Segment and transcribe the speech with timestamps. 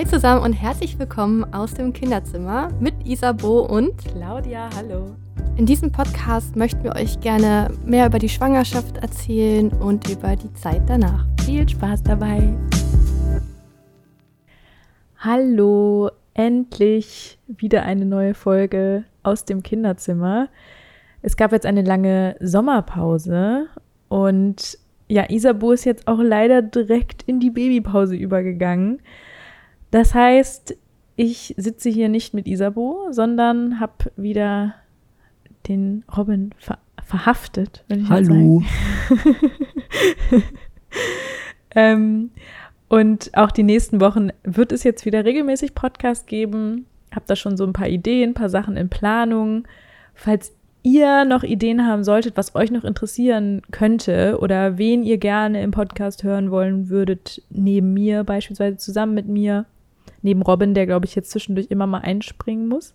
[0.00, 4.70] Hi zusammen und herzlich willkommen aus dem Kinderzimmer mit Isabo und Claudia.
[4.74, 5.14] Hallo.
[5.58, 10.50] In diesem Podcast möchten wir euch gerne mehr über die Schwangerschaft erzählen und über die
[10.54, 11.26] Zeit danach.
[11.44, 12.50] Viel Spaß dabei.
[15.18, 20.48] Hallo, endlich wieder eine neue Folge aus dem Kinderzimmer.
[21.20, 23.66] Es gab jetzt eine lange Sommerpause
[24.08, 24.78] und
[25.08, 29.02] ja, Isabo ist jetzt auch leider direkt in die Babypause übergegangen.
[29.90, 30.76] Das heißt,
[31.16, 34.74] ich sitze hier nicht mit Isabo, sondern habe wieder
[35.68, 37.84] den Robin ver verhaftet.
[38.08, 38.62] Hallo.
[41.74, 42.30] ähm,
[42.88, 46.86] und auch die nächsten Wochen wird es jetzt wieder regelmäßig Podcast geben.
[47.12, 49.66] Hab da schon so ein paar Ideen, ein paar Sachen in Planung.
[50.14, 50.52] Falls
[50.82, 55.72] ihr noch Ideen haben solltet, was euch noch interessieren könnte oder wen ihr gerne im
[55.72, 59.66] Podcast hören wollen würdet, neben mir beispielsweise zusammen mit mir,
[60.22, 62.94] neben Robin, der glaube ich jetzt zwischendurch immer mal einspringen muss.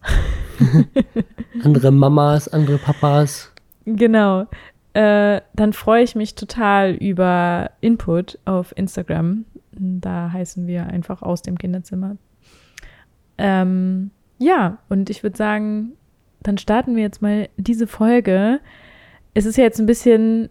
[1.64, 3.52] andere Mamas, andere Papas.
[3.86, 4.46] Genau.
[4.94, 9.46] Äh, dann freue ich mich total über Input auf Instagram.
[9.72, 12.16] Da heißen wir einfach aus dem Kinderzimmer.
[13.38, 15.94] Ähm, ja, und ich würde sagen,
[16.42, 18.60] dann starten wir jetzt mal diese Folge.
[19.34, 20.50] Es ist ja jetzt ein bisschen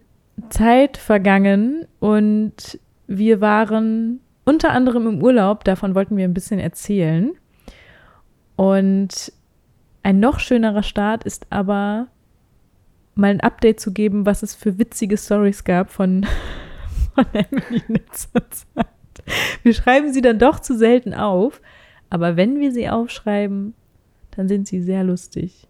[0.49, 7.33] Zeit vergangen und wir waren unter anderem im Urlaub, davon wollten wir ein bisschen erzählen.
[8.55, 9.33] Und
[10.03, 12.07] ein noch schönerer Start ist aber
[13.15, 16.25] mal ein Update zu geben, was es für witzige Stories gab von,
[17.15, 18.87] von Emily in letzter Zeit.
[19.63, 21.61] Wir schreiben sie dann doch zu selten auf,
[22.09, 23.73] aber wenn wir sie aufschreiben,
[24.35, 25.67] dann sind sie sehr lustig.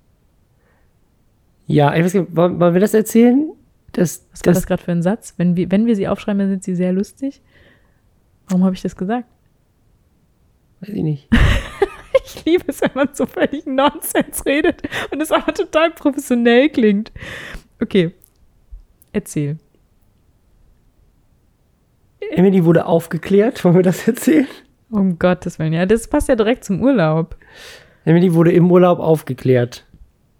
[1.67, 3.51] Ja, ich weiß nicht, wollen, wollen wir das erzählen?
[3.93, 5.33] Das, Was war das, das gerade für ein Satz?
[5.37, 7.41] Wenn wir, wenn wir sie aufschreiben, dann sind sie sehr lustig.
[8.47, 9.27] Warum habe ich das gesagt?
[10.81, 11.29] Weiß ich nicht.
[12.25, 17.11] ich liebe es, wenn man so völlig Nonsens redet und es aber total professionell klingt.
[17.81, 18.11] Okay,
[19.11, 19.57] erzähl.
[22.31, 24.47] Emily wurde aufgeklärt, wollen wir das erzählen?
[24.89, 27.35] Um Gottes Willen, ja, das passt ja direkt zum Urlaub.
[28.03, 29.85] Emily wurde im Urlaub aufgeklärt.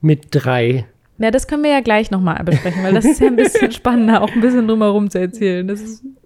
[0.02, 0.86] Mit drei.
[1.18, 4.22] Ja, das können wir ja gleich nochmal besprechen, weil das ist ja ein bisschen spannender,
[4.22, 5.68] auch ein bisschen drumherum zu erzählen.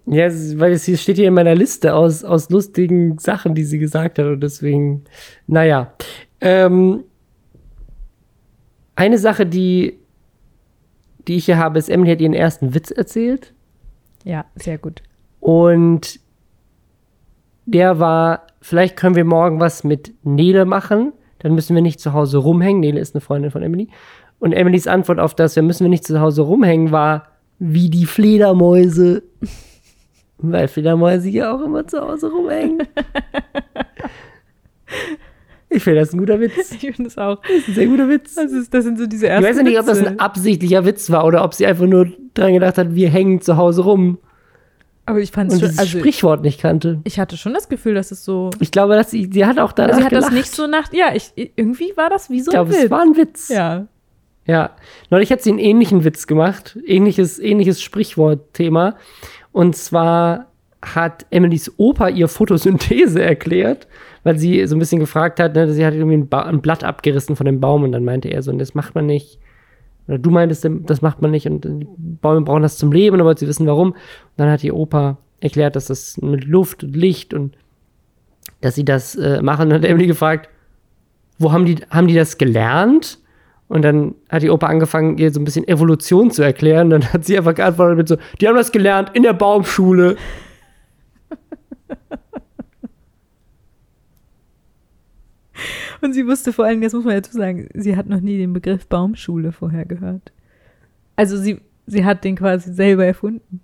[0.06, 0.26] Ja,
[0.58, 4.18] weil es hier steht hier in meiner Liste aus, aus lustigen Sachen, die sie gesagt
[4.18, 5.04] hat und deswegen,
[5.46, 5.92] naja.
[6.40, 7.04] Ähm,
[8.96, 9.98] eine Sache, die,
[11.28, 13.54] die ich hier habe, ist, Emily hat ihren ersten Witz erzählt.
[14.24, 15.02] Ja, sehr gut.
[15.38, 16.20] Und
[17.64, 21.12] der war, vielleicht können wir morgen was mit Nele machen.
[21.38, 22.80] Dann müssen wir nicht zu Hause rumhängen.
[22.80, 23.88] Nele ist eine Freundin von Emily.
[24.40, 27.28] Und Emilys Antwort auf das, wir müssen wir nicht zu Hause rumhängen, war
[27.58, 29.22] wie die Fledermäuse.
[30.38, 32.82] Weil Fledermäuse ja auch immer zu Hause rumhängen.
[35.72, 36.72] Ich finde das ein guter Witz.
[36.72, 37.40] Ich finde es auch.
[37.42, 38.34] Das ist ein sehr guter Witz.
[38.34, 40.84] Das, ist, das sind so diese ersten Ich weiß ja nicht, ob das ein absichtlicher
[40.84, 44.18] Witz war oder ob sie einfach nur dran gedacht hat, wir hängen zu Hause rum.
[45.06, 45.68] Aber ich fand es schon.
[45.78, 47.00] Also, Sprichwort nicht kannte.
[47.04, 48.50] Ich hatte schon das Gefühl, dass es so.
[48.58, 49.90] Ich glaube, dass sie, sie hat auch danach.
[49.90, 50.26] Also sie hat gelacht.
[50.26, 50.92] das nicht so nach.
[50.92, 53.48] Ja, ich, irgendwie war das wie so ich glaube, es war ein Witz.
[53.48, 53.86] Ja.
[54.50, 54.70] Ja.
[55.10, 56.76] Neulich hat sie einen ähnlichen Witz gemacht.
[56.84, 58.96] Ähnliches, ähnliches Sprichwortthema.
[59.52, 60.46] Und zwar
[60.82, 63.86] hat Emilys Opa ihr Photosynthese erklärt,
[64.24, 67.36] weil sie so ein bisschen gefragt hat, ne, sie hat irgendwie ein, ein, Blatt abgerissen
[67.36, 69.38] von dem Baum und dann meinte er so, das macht man nicht.
[70.08, 73.36] Oder du meintest, das macht man nicht und die Bäume brauchen das zum Leben, aber
[73.36, 73.92] sie wissen warum.
[73.92, 73.98] Und
[74.36, 77.56] dann hat ihr Opa erklärt, dass das mit Luft und Licht und
[78.62, 79.64] dass sie das äh, machen.
[79.64, 80.48] Und dann hat Emily gefragt,
[81.38, 83.20] wo haben die, haben die das gelernt?
[83.70, 86.90] Und dann hat die Opa angefangen, ihr so ein bisschen Evolution zu erklären.
[86.90, 90.16] Dann hat sie einfach geantwortet mit so, die haben das gelernt in der Baumschule.
[96.00, 98.52] Und sie wusste vor allem, das muss man dazu sagen, sie hat noch nie den
[98.52, 100.32] Begriff Baumschule vorher gehört.
[101.14, 103.60] Also sie, sie hat den quasi selber erfunden.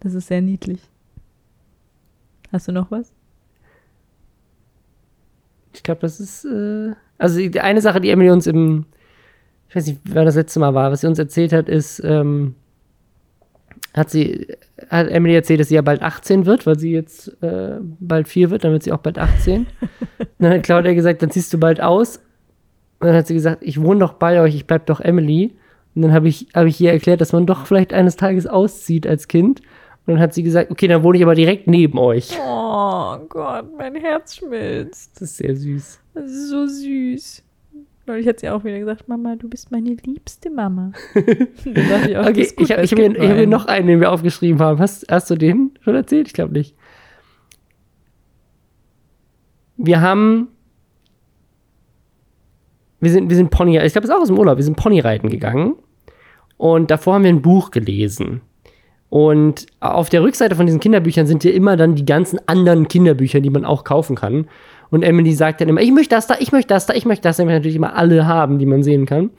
[0.00, 0.82] Das ist sehr niedlich.
[2.52, 3.10] Hast du noch was?
[5.72, 8.84] Ich glaube, das ist, äh, also die eine Sache, die Emily uns im,
[9.70, 12.56] ich weiß nicht, wer das letzte Mal war, was sie uns erzählt hat, ist, ähm,
[13.94, 14.48] hat sie,
[14.88, 18.50] hat Emily erzählt, dass sie ja bald 18 wird, weil sie jetzt äh, bald 4
[18.50, 19.68] wird, dann wird sie auch bald 18.
[20.40, 22.16] dann hat Claudia gesagt, dann ziehst du bald aus.
[22.98, 25.54] Und dann hat sie gesagt, ich wohne doch bei euch, ich bleib doch Emily.
[25.94, 29.06] Und dann habe ich, hab ich ihr erklärt, dass man doch vielleicht eines Tages auszieht
[29.06, 29.60] als Kind.
[30.04, 32.36] Und dann hat sie gesagt, okay, dann wohne ich aber direkt neben euch.
[32.44, 35.14] Oh Gott, mein Herz schmilzt.
[35.14, 36.00] Das ist sehr süß.
[36.14, 37.44] Das ist so süß.
[38.10, 40.92] Neulich hat sie auch wieder gesagt, Mama, du bist meine liebste Mama.
[41.14, 44.80] ich auch, okay, gut, ich, habe mir, hab mir noch einen, den wir aufgeschrieben haben.
[44.80, 46.26] Hast, hast du den schon erzählt?
[46.26, 46.74] Ich glaube nicht.
[49.84, 50.48] wir haben.
[53.00, 54.76] Wir sind, wir sind Pony, ich glaube, es ist auch aus dem Urlaub, wir sind
[54.76, 55.76] Ponyreiten gegangen.
[56.58, 58.42] Und davor haben wir ein Buch gelesen.
[59.08, 63.40] Und auf der Rückseite von diesen Kinderbüchern sind ja immer dann die ganzen anderen Kinderbücher,
[63.40, 64.48] die man auch kaufen kann.
[64.90, 67.22] Und Emily sagt dann immer, ich möchte das da, ich möchte das da, ich möchte
[67.22, 67.42] das da.
[67.42, 69.30] Ich möchte natürlich immer alle haben, die man sehen kann.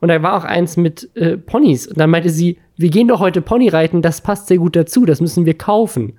[0.00, 1.86] Und da war auch eins mit äh, Ponys.
[1.86, 5.04] Und dann meinte sie, wir gehen doch heute Pony reiten, das passt sehr gut dazu,
[5.04, 6.18] das müssen wir kaufen.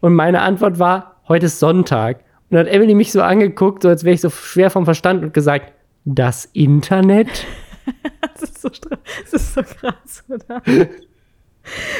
[0.00, 2.18] Und meine Antwort war, heute ist Sonntag.
[2.50, 5.22] Und dann hat Emily mich so angeguckt, so als wäre ich so schwer vom Verstand
[5.22, 5.72] und gesagt,
[6.04, 7.46] das Internet?
[8.34, 10.62] das, ist so, das ist so krass, oder?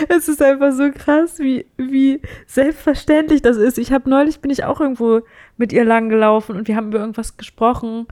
[0.08, 3.78] es ist einfach so krass, wie, wie selbstverständlich das ist.
[3.78, 5.20] Ich habe neulich bin ich auch irgendwo
[5.56, 8.06] mit ihr lang gelaufen und wir haben über irgendwas gesprochen,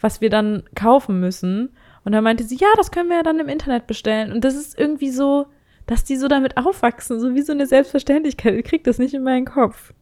[0.00, 1.70] was wir dann kaufen müssen.
[2.04, 4.32] Und dann meinte sie, ja, das können wir ja dann im Internet bestellen.
[4.32, 5.46] Und das ist irgendwie so,
[5.86, 8.54] dass die so damit aufwachsen, so wie so eine Selbstverständlichkeit.
[8.54, 9.92] Ich krieg das nicht in meinen Kopf.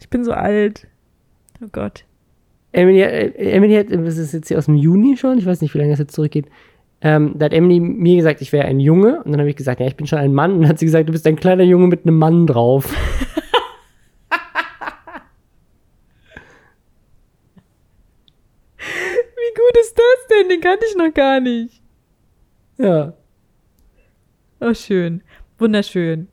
[0.00, 0.88] Ich bin so alt.
[1.62, 2.04] Oh Gott.
[2.72, 5.74] Emily, äh, Emily hat, das ist jetzt hier aus dem Juni schon, ich weiß nicht,
[5.74, 6.46] wie lange das jetzt zurückgeht.
[7.04, 9.22] Ähm, da hat Emily mir gesagt, ich wäre ein Junge.
[9.22, 10.52] Und dann habe ich gesagt, ja, ich bin schon ein Mann.
[10.52, 12.94] Und dann hat sie gesagt, du bist ein kleiner Junge mit einem Mann drauf.
[18.78, 20.48] Wie gut ist das denn?
[20.48, 21.80] Den kannte ich noch gar nicht.
[22.78, 23.12] Ja.
[24.60, 25.22] Oh, schön.
[25.58, 26.28] Wunderschön.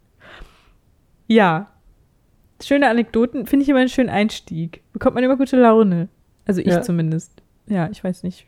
[1.28, 1.72] Ja.
[2.62, 4.82] Schöne Anekdoten finde ich immer einen schönen Einstieg.
[4.94, 6.10] Bekommt man immer gute Laune.
[6.46, 6.82] Also ich Ja.
[6.82, 7.42] zumindest.
[7.68, 8.48] Ja, ich weiß nicht,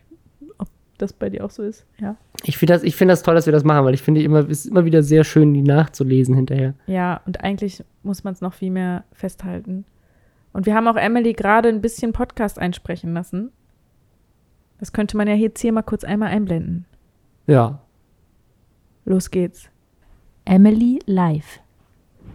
[1.02, 1.86] das bei dir auch so ist.
[2.00, 2.16] Ja.
[2.44, 4.40] Ich finde das, ich find das toll, dass wir das machen, weil ich finde immer,
[4.40, 6.74] es ist immer wieder sehr schön, die nachzulesen hinterher.
[6.88, 9.86] Ja, und eigentlich muss man es noch viel mehr festhalten.
[10.54, 13.52] Und wir haben auch Emily gerade ein bisschen Podcast einsprechen lassen.
[14.80, 16.86] Das könnte man ja jetzt hier mal kurz einmal einblenden.
[17.48, 17.82] Ja.
[19.06, 19.70] Los geht's.
[20.46, 21.60] Emily Live.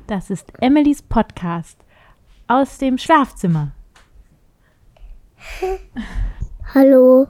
[0.06, 1.78] Das ist Emilys Podcast
[2.46, 3.72] aus dem Schlafzimmer.
[6.74, 7.26] Hallo.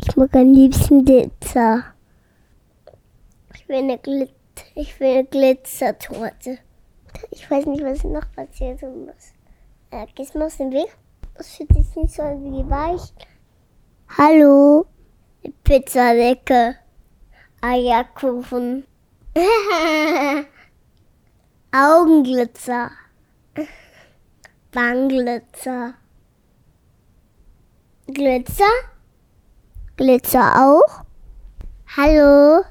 [0.00, 1.84] Ich mag am liebsten Glitzer.
[3.52, 4.32] Ich will eine, Glit
[4.76, 6.58] ich will eine Glitzertorte.
[7.30, 9.32] Ich weiß nicht, was noch passieren muss.
[9.90, 10.96] Äh, gehst du mal aus dem Weg?
[11.34, 13.12] Das fühlt sich nicht so an wie weich.
[14.16, 14.86] Hallo.
[15.64, 16.76] Pizzadecke.
[17.60, 18.84] Eierkuchen.
[21.72, 22.92] Augenglitzer.
[24.72, 25.94] Wangenglitzer.
[28.06, 28.64] Glitzer?
[28.64, 28.97] Glitzer
[30.54, 31.02] auch?
[31.96, 32.62] Hallo?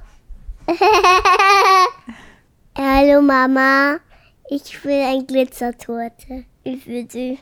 [2.77, 4.00] Hallo Mama,
[4.50, 6.45] ich will ein Glitzertorte.
[6.63, 7.38] Ich will sie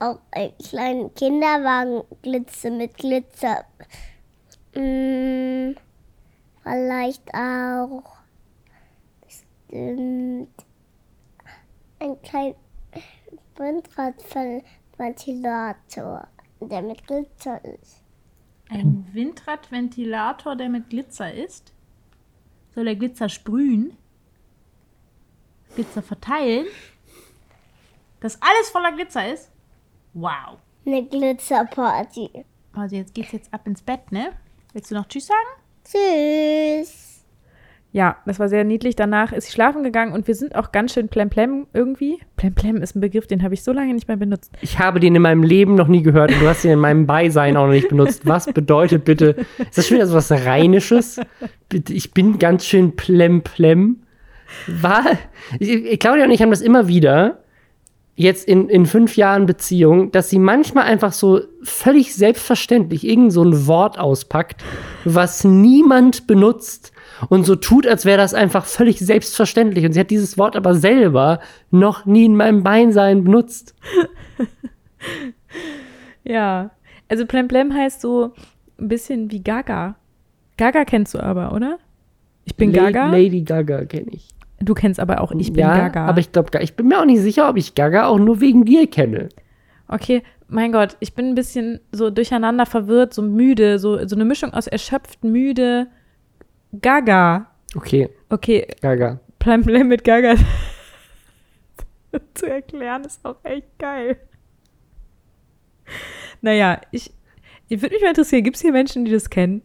[0.00, 3.64] auch einen kleinen Kinderwagen Glitzer mit Glitzer.
[4.74, 5.76] Mm,
[6.64, 8.02] vielleicht auch
[9.24, 10.48] bestimmt
[12.00, 12.56] ein kleinen
[13.54, 16.26] Windradventilator,
[16.58, 18.03] der mit Glitzer ist.
[18.74, 21.72] Ein Windradventilator, der mit Glitzer ist.
[22.74, 23.96] Soll er Glitzer sprühen?
[25.76, 26.66] Glitzer verteilen?
[28.18, 29.50] Dass alles voller Glitzer ist?
[30.12, 30.58] Wow.
[30.84, 32.44] Eine Glitzerparty.
[32.72, 34.32] Also jetzt geht's jetzt ab ins Bett, ne?
[34.72, 35.62] Willst du noch Tschüss sagen?
[35.84, 37.03] Tschüss.
[37.94, 38.96] Ja, das war sehr niedlich.
[38.96, 42.18] Danach ist sie schlafen gegangen und wir sind auch ganz schön plemplem irgendwie.
[42.36, 44.50] Plemplem ist ein Begriff, den habe ich so lange nicht mehr benutzt.
[44.62, 47.06] Ich habe den in meinem Leben noch nie gehört und du hast ihn in meinem
[47.06, 48.26] Beisein auch noch nicht benutzt.
[48.26, 49.36] Was bedeutet bitte?
[49.58, 51.20] Ist das schon wieder so was Rheinisches?
[51.88, 54.02] Ich bin ganz schön plemplem.
[54.66, 55.04] War,
[56.00, 57.44] Claudia und ich haben das immer wieder,
[58.16, 63.44] jetzt in, in fünf Jahren Beziehung, dass sie manchmal einfach so völlig selbstverständlich irgend so
[63.44, 64.64] ein Wort auspackt,
[65.04, 66.90] was niemand benutzt
[67.28, 69.84] und so tut, als wäre das einfach völlig selbstverständlich.
[69.84, 71.40] Und sie hat dieses Wort aber selber
[71.70, 73.74] noch nie in meinem Beisein benutzt.
[76.24, 76.70] Ja,
[77.08, 78.32] also plemplem heißt so
[78.80, 79.96] ein bisschen wie Gaga.
[80.56, 81.78] Gaga kennst du aber, oder?
[82.44, 83.10] Ich bin La- Gaga.
[83.10, 84.28] Lady Gaga kenne ich.
[84.60, 86.06] Du kennst aber auch Ich bin ja, Gaga.
[86.06, 88.64] aber ich glaube, ich bin mir auch nicht sicher, ob ich Gaga auch nur wegen
[88.64, 89.28] dir kenne.
[89.88, 94.24] Okay, mein Gott, ich bin ein bisschen so durcheinander verwirrt, so müde, so, so eine
[94.24, 95.88] Mischung aus erschöpft, müde,
[96.80, 97.50] Gaga.
[97.74, 99.20] Okay, Okay, Gaga.
[99.38, 100.34] Plemplem mit Gaga
[102.34, 104.16] zu erklären ist auch echt geil.
[106.40, 107.12] Naja, ich,
[107.68, 109.62] ich würde mich mal interessieren, gibt es hier Menschen, die das kennen?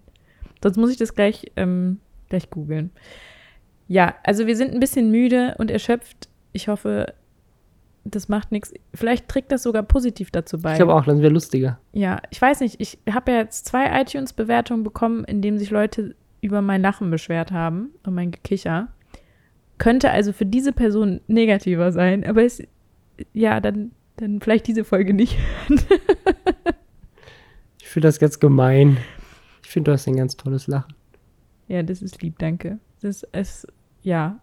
[0.62, 2.00] Sonst muss ich das gleich, ähm,
[2.30, 2.92] gleich googeln.
[3.88, 6.30] Ja, also wir sind ein bisschen müde und erschöpft.
[6.52, 7.14] Ich hoffe,
[8.04, 8.74] das macht nichts.
[8.94, 10.74] Vielleicht trägt das sogar positiv dazu bei.
[10.74, 11.80] Ich glaube auch, das wäre lustiger.
[11.94, 12.80] Ja, ich weiß nicht.
[12.80, 17.52] Ich habe ja jetzt zwei iTunes-Bewertungen bekommen, in denen sich Leute über mein Lachen beschwert
[17.52, 18.90] haben und mein Gekicher.
[19.78, 22.62] Könnte also für diese Person negativer sein, aber es,
[23.34, 25.38] ja, dann dann vielleicht diese Folge nicht.
[27.82, 28.98] Ich finde das ganz gemein.
[29.64, 30.94] Ich finde, du hast ein ganz tolles Lachen.
[31.68, 32.78] Ja, das ist lieb, danke.
[33.02, 33.66] Das ist,
[34.04, 34.42] ja.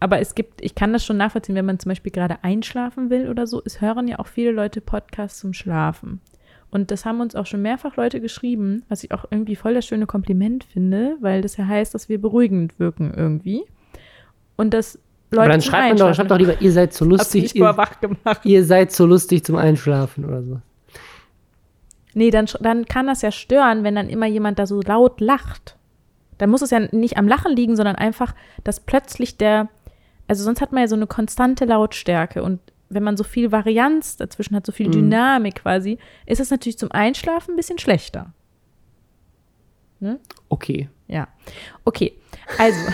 [0.00, 3.28] Aber es gibt, ich kann das schon nachvollziehen, wenn man zum Beispiel gerade einschlafen will
[3.28, 3.60] oder so.
[3.62, 6.22] Es hören ja auch viele Leute Podcasts zum Schlafen.
[6.70, 9.86] Und das haben uns auch schon mehrfach Leute geschrieben, was ich auch irgendwie voll das
[9.86, 13.64] schöne Kompliment finde, weil das ja heißt, dass wir beruhigend wirken irgendwie.
[14.56, 14.98] Und dass
[15.30, 17.54] Leute Aber dann schreibt man doch, schreibt doch lieber, ihr seid so Hast lustig.
[17.54, 18.40] Ihr, wach gemacht.
[18.44, 20.60] ihr seid so lustig zum Einschlafen oder so.
[22.14, 25.76] Nee, dann, dann kann das ja stören, wenn dann immer jemand da so laut lacht.
[26.38, 28.34] Dann muss es ja nicht am Lachen liegen, sondern einfach,
[28.64, 29.68] dass plötzlich der,
[30.26, 34.16] also sonst hat man ja so eine konstante Lautstärke und wenn man so viel Varianz
[34.16, 34.92] dazwischen hat, so viel Mhm.
[34.92, 38.32] Dynamik quasi, ist es natürlich zum Einschlafen ein bisschen schlechter.
[40.48, 40.88] Okay.
[41.08, 41.26] Ja.
[41.84, 42.12] Okay,
[42.58, 42.78] also.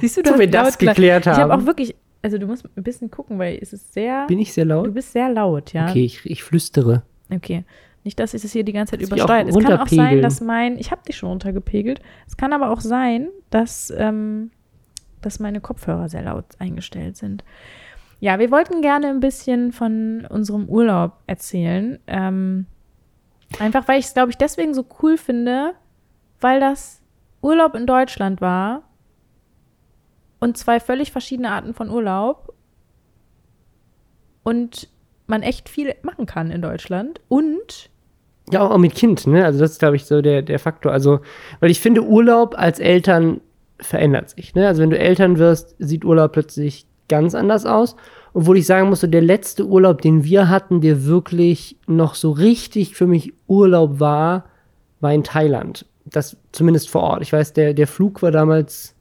[0.00, 0.96] Siehst du, du Dass wir das laut gelacht.
[0.96, 1.62] geklärt Ich habe haben.
[1.62, 4.64] auch wirklich, also du musst ein bisschen gucken, weil es ist sehr, Bin ich sehr
[4.64, 4.92] du laut?
[4.94, 5.88] bist sehr laut, ja.
[5.88, 7.02] Okay, ich, ich flüstere.
[7.32, 7.64] Okay.
[8.04, 9.48] Nicht, dass ich es hier die ganze Zeit übersteuert.
[9.48, 12.00] Es kann auch sein, dass mein, ich habe dich schon runtergepegelt.
[12.26, 14.50] Es kann aber auch sein, dass, ähm,
[15.22, 17.42] dass meine Kopfhörer sehr laut eingestellt sind.
[18.20, 21.98] Ja, wir wollten gerne ein bisschen von unserem Urlaub erzählen.
[22.06, 22.66] Ähm,
[23.58, 25.72] einfach, weil ich es, glaube ich, deswegen so cool finde,
[26.40, 27.02] weil das
[27.42, 28.82] Urlaub in Deutschland war
[30.40, 32.54] und zwei völlig verschiedene Arten von Urlaub
[34.42, 34.88] und
[35.26, 37.90] man echt viel machen kann in Deutschland und
[38.50, 39.44] Ja, auch mit Kind, ne?
[39.44, 40.92] Also das ist, glaube ich, so der, der Faktor.
[40.92, 41.20] Also,
[41.60, 43.40] weil ich finde, Urlaub als Eltern
[43.80, 44.66] verändert sich, ne?
[44.68, 47.96] Also wenn du Eltern wirst, sieht Urlaub plötzlich ganz anders aus.
[48.34, 52.30] Obwohl ich sagen muss, so der letzte Urlaub, den wir hatten, der wirklich noch so
[52.32, 54.44] richtig für mich Urlaub war,
[55.00, 55.86] war in Thailand.
[56.04, 57.22] Das zumindest vor Ort.
[57.22, 58.94] Ich weiß, der, der Flug war damals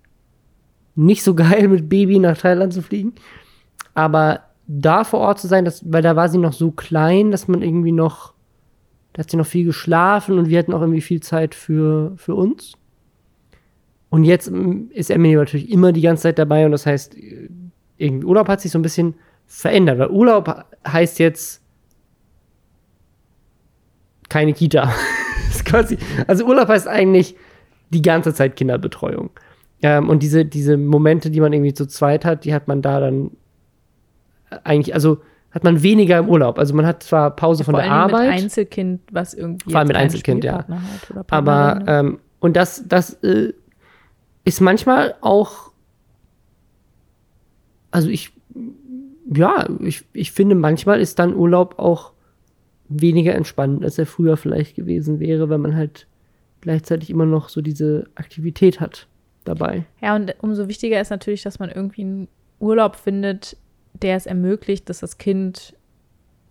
[0.96, 3.14] nicht so geil, mit Baby nach Thailand zu fliegen.
[3.94, 7.48] Aber da vor Ort zu sein, das, weil da war sie noch so klein, dass
[7.48, 8.36] man irgendwie noch
[9.16, 12.36] da hat sie noch viel geschlafen und wir hatten auch irgendwie viel Zeit für, für
[12.36, 12.74] uns.
[14.10, 17.48] Und jetzt mm, ist Emily natürlich immer die ganze Zeit dabei und das heißt, äh,
[17.98, 19.16] irgendwie Urlaub hat sich so ein bisschen
[19.48, 20.00] verändert.
[20.00, 21.62] Weil Urlaub heißt jetzt
[24.30, 24.92] keine Kita.
[26.28, 27.36] Also Urlaub heißt eigentlich
[27.90, 29.32] die ganze Zeit Kinderbetreuung.
[29.82, 33.00] Ähm, und diese, diese Momente, die man irgendwie zu zweit hat, die hat man da
[33.00, 33.32] dann
[34.64, 35.20] eigentlich, also
[35.52, 36.60] hat man weniger im Urlaub.
[36.60, 38.30] Also man hat zwar Pause von vor der allem Arbeit.
[38.30, 40.66] mit Einzelkind, was irgendwie Vor allem mit Einzelkind, ja.
[41.30, 43.54] Aber ähm, und das, das äh,
[44.44, 45.72] ist manchmal auch,
[47.96, 48.34] also ich,
[49.34, 52.12] ja, ich, ich finde, manchmal ist dann Urlaub auch
[52.90, 56.06] weniger entspannend, als er früher vielleicht gewesen wäre, wenn man halt
[56.60, 59.08] gleichzeitig immer noch so diese Aktivität hat
[59.46, 59.86] dabei.
[60.02, 62.28] Ja, und umso wichtiger ist natürlich, dass man irgendwie einen
[62.60, 63.56] Urlaub findet,
[63.94, 65.74] der es ermöglicht, dass das Kind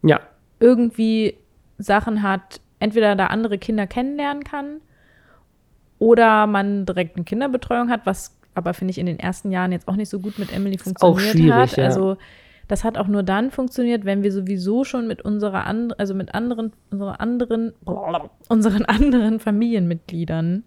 [0.03, 0.21] Ja,
[0.61, 1.37] irgendwie
[1.77, 4.81] Sachen hat, entweder da andere Kinder kennenlernen kann
[5.99, 9.89] oder man direkt eine Kinderbetreuung hat, was aber finde ich in den ersten Jahren jetzt
[9.89, 11.77] auch nicht so gut mit Emily auch funktioniert schwierig, hat.
[11.77, 11.85] ja.
[11.85, 12.17] Also
[12.69, 16.35] das hat auch nur dann funktioniert, wenn wir sowieso schon mit unserer and also mit
[16.35, 17.73] anderen unserer anderen
[18.49, 20.65] unseren anderen Familienmitgliedern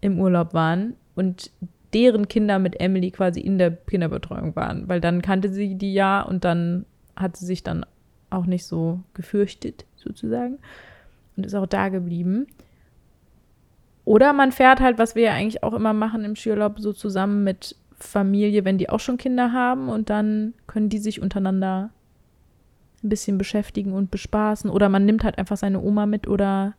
[0.00, 1.50] im Urlaub waren und
[1.92, 6.22] deren Kinder mit Emily quasi in der Kinderbetreuung waren, weil dann kannte sie die ja
[6.22, 6.86] und dann
[7.16, 7.84] hat sie sich dann
[8.30, 10.58] auch nicht so gefürchtet, sozusagen,
[11.36, 12.46] und ist auch da geblieben.
[14.04, 17.44] Oder man fährt halt, was wir ja eigentlich auch immer machen im Skiurlaub, so zusammen
[17.44, 21.90] mit Familie, wenn die auch schon Kinder haben und dann können die sich untereinander
[23.02, 24.70] ein bisschen beschäftigen und bespaßen.
[24.70, 26.74] Oder man nimmt halt einfach seine Oma mit oder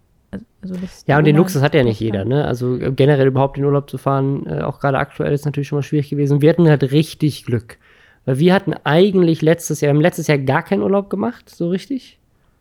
[0.62, 2.46] also das Ja, und den Oma Luxus hat ja nicht jeder, ne?
[2.46, 5.78] Also äh, generell überhaupt in Urlaub zu fahren, äh, auch gerade aktuell ist natürlich schon
[5.78, 6.42] mal schwierig gewesen.
[6.42, 7.78] Wir hatten halt richtig Glück.
[8.25, 11.70] Weil wir hatten eigentlich letztes Jahr, wir haben letztes Jahr gar keinen Urlaub gemacht, so
[11.70, 12.20] richtig.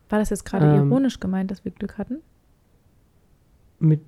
[0.09, 2.21] War das jetzt gerade Ähm, ironisch gemeint, dass wir Glück hatten?
[3.79, 4.01] Mit,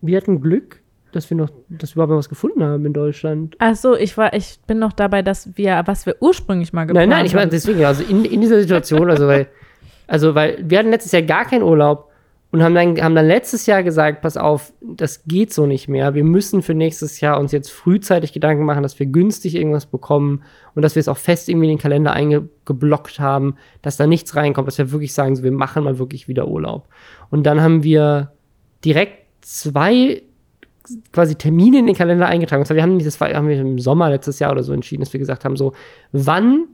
[0.00, 0.80] wir hatten Glück,
[1.12, 3.56] dass wir noch, dass wir überhaupt was gefunden haben in Deutschland.
[3.58, 7.08] Ach so, ich war, ich bin noch dabei, dass wir, was wir ursprünglich mal geplant
[7.08, 7.50] Nein, nein, ich meine haben.
[7.50, 9.48] deswegen, also in, in dieser Situation, also weil,
[10.06, 12.10] also weil wir hatten letztes Jahr gar keinen Urlaub
[12.52, 16.14] und haben dann, haben dann letztes Jahr gesagt, pass auf, das geht so nicht mehr.
[16.14, 20.42] Wir müssen für nächstes Jahr uns jetzt frühzeitig Gedanken machen, dass wir günstig irgendwas bekommen
[20.74, 24.34] und dass wir es auch fest irgendwie in den Kalender eingeblockt haben, dass da nichts
[24.34, 26.88] reinkommt, dass wir wirklich sagen, so, wir machen mal wirklich wieder Urlaub.
[27.30, 28.32] Und dann haben wir
[28.84, 30.22] direkt zwei
[31.12, 32.62] quasi Termine in den Kalender eingetragen.
[32.62, 35.12] Und zwar, wir haben das haben wir im Sommer letztes Jahr oder so entschieden, dass
[35.12, 35.72] wir gesagt haben, so,
[36.12, 36.66] wann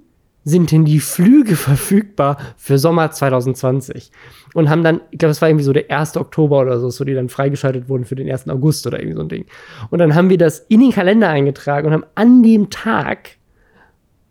[0.45, 4.11] sind denn die Flüge verfügbar für Sommer 2020?
[4.55, 6.17] Und haben dann, ich glaube, das war irgendwie so der 1.
[6.17, 8.49] Oktober oder so, so die dann freigeschaltet wurden für den 1.
[8.49, 9.47] August oder irgendwie so ein Ding.
[9.91, 13.37] Und dann haben wir das in den Kalender eingetragen und haben an dem Tag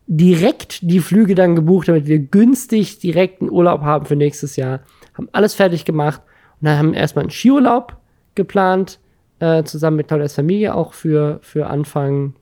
[0.08, 4.82] direkt die Flüge dann gebucht, damit wir günstig direkt einen Urlaub haben für nächstes Jahr.
[5.16, 6.22] Haben alles fertig gemacht
[6.62, 7.98] und dann haben wir erstmal einen Skiurlaub
[8.36, 9.00] geplant,
[9.40, 12.36] äh, zusammen mit Claudias Familie auch für, für Anfang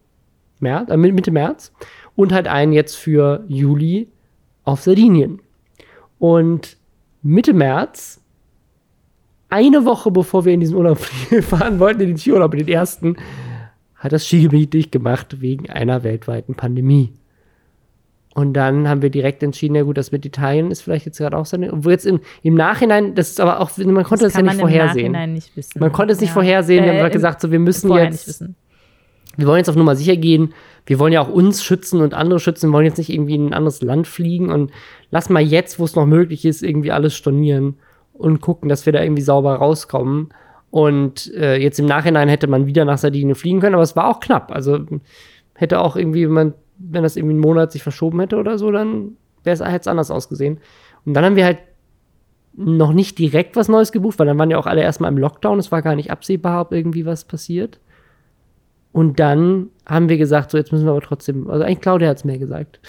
[0.59, 1.71] März, äh, Mitte März
[2.15, 4.09] und halt einen jetzt für Juli
[4.63, 5.41] auf Sardinien.
[6.19, 6.77] Und
[7.21, 8.21] Mitte März,
[9.49, 10.97] eine Woche bevor wir in diesen Urlaub
[11.41, 13.17] fahren wollten, in den Skiurlaub, in den ersten,
[13.95, 17.13] hat das Skigebiet dicht gemacht wegen einer weltweiten Pandemie.
[18.35, 21.37] Und dann haben wir direkt entschieden, ja gut, das mit Italien ist vielleicht jetzt gerade
[21.37, 24.33] auch so eine, wo jetzt im, im Nachhinein, das ist aber auch, man konnte das,
[24.33, 25.11] das ja nicht vorhersehen.
[25.11, 25.79] Nachhinein nicht wissen.
[25.79, 26.33] Man konnte es nicht Ja.
[26.33, 28.43] vorhersehen, wir haben Äh, gesagt, so, wir müssen jetzt,
[29.37, 30.53] wir wollen jetzt auf Nummer sicher gehen.
[30.85, 33.47] Wir wollen ja auch uns schützen und andere schützen, wir wollen jetzt nicht irgendwie in
[33.47, 34.71] ein anderes Land fliegen und
[35.11, 37.75] lass mal jetzt, wo es noch möglich ist, irgendwie alles stornieren
[38.13, 40.29] und gucken, dass wir da irgendwie sauber rauskommen.
[40.71, 44.07] Und äh, jetzt im Nachhinein hätte man wieder nach Sardinien fliegen können, aber es war
[44.07, 44.51] auch knapp.
[44.51, 44.79] Also
[45.53, 46.53] hätte auch irgendwie, wenn, man,
[46.91, 50.11] wenn das irgendwie einen Monat sich verschoben hätte oder so, dann wäre es es anders
[50.11, 50.59] ausgesehen.
[51.05, 51.59] Und dann haben wir halt
[52.55, 55.59] noch nicht direkt was Neues gebucht, weil dann waren ja auch alle erstmal im Lockdown.
[55.59, 57.79] Es war gar nicht absehbar, ob irgendwie was passiert.
[58.91, 62.17] Und dann haben wir gesagt, so jetzt müssen wir aber trotzdem, also eigentlich Claudia hat
[62.17, 62.79] es mir gesagt,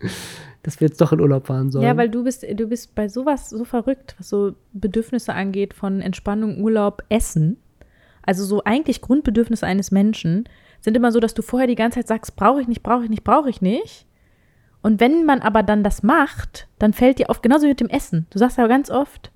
[0.62, 1.84] dass wir jetzt doch in Urlaub fahren sollen.
[1.84, 6.00] Ja, weil du bist, du bist bei sowas so verrückt, was so Bedürfnisse angeht von
[6.00, 7.56] Entspannung, Urlaub, Essen.
[8.22, 10.44] Also so eigentlich Grundbedürfnisse eines Menschen
[10.80, 13.10] sind immer so, dass du vorher die ganze Zeit sagst, brauche ich nicht, brauche ich
[13.10, 14.06] nicht, brauche ich nicht.
[14.82, 17.88] Und wenn man aber dann das macht, dann fällt dir auf, genauso wie mit dem
[17.90, 18.26] Essen.
[18.30, 19.30] Du sagst ja ganz oft,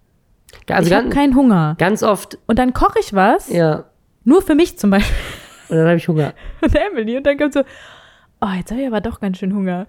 [0.69, 1.75] also ich habe keinen Hunger.
[1.79, 3.85] ganz oft, Und dann koche ich was, ja,
[4.25, 5.15] nur für mich zum Beispiel.
[5.69, 6.33] und dann habe ich Hunger.
[6.63, 7.17] Und Emily.
[7.19, 7.61] Und dann kommt so,
[8.41, 9.87] oh, jetzt habe ich aber doch ganz schön Hunger.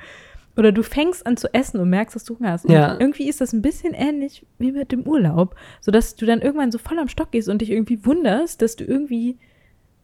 [0.58, 2.66] Oder du fängst an zu essen und merkst, dass du Hunger hast.
[2.66, 2.98] Und Ja.
[3.00, 5.56] irgendwie ist das ein bisschen ähnlich wie mit dem Urlaub.
[5.82, 8.84] Sodass du dann irgendwann so voll am Stock gehst und dich irgendwie wunderst, dass du
[8.86, 9.38] irgendwie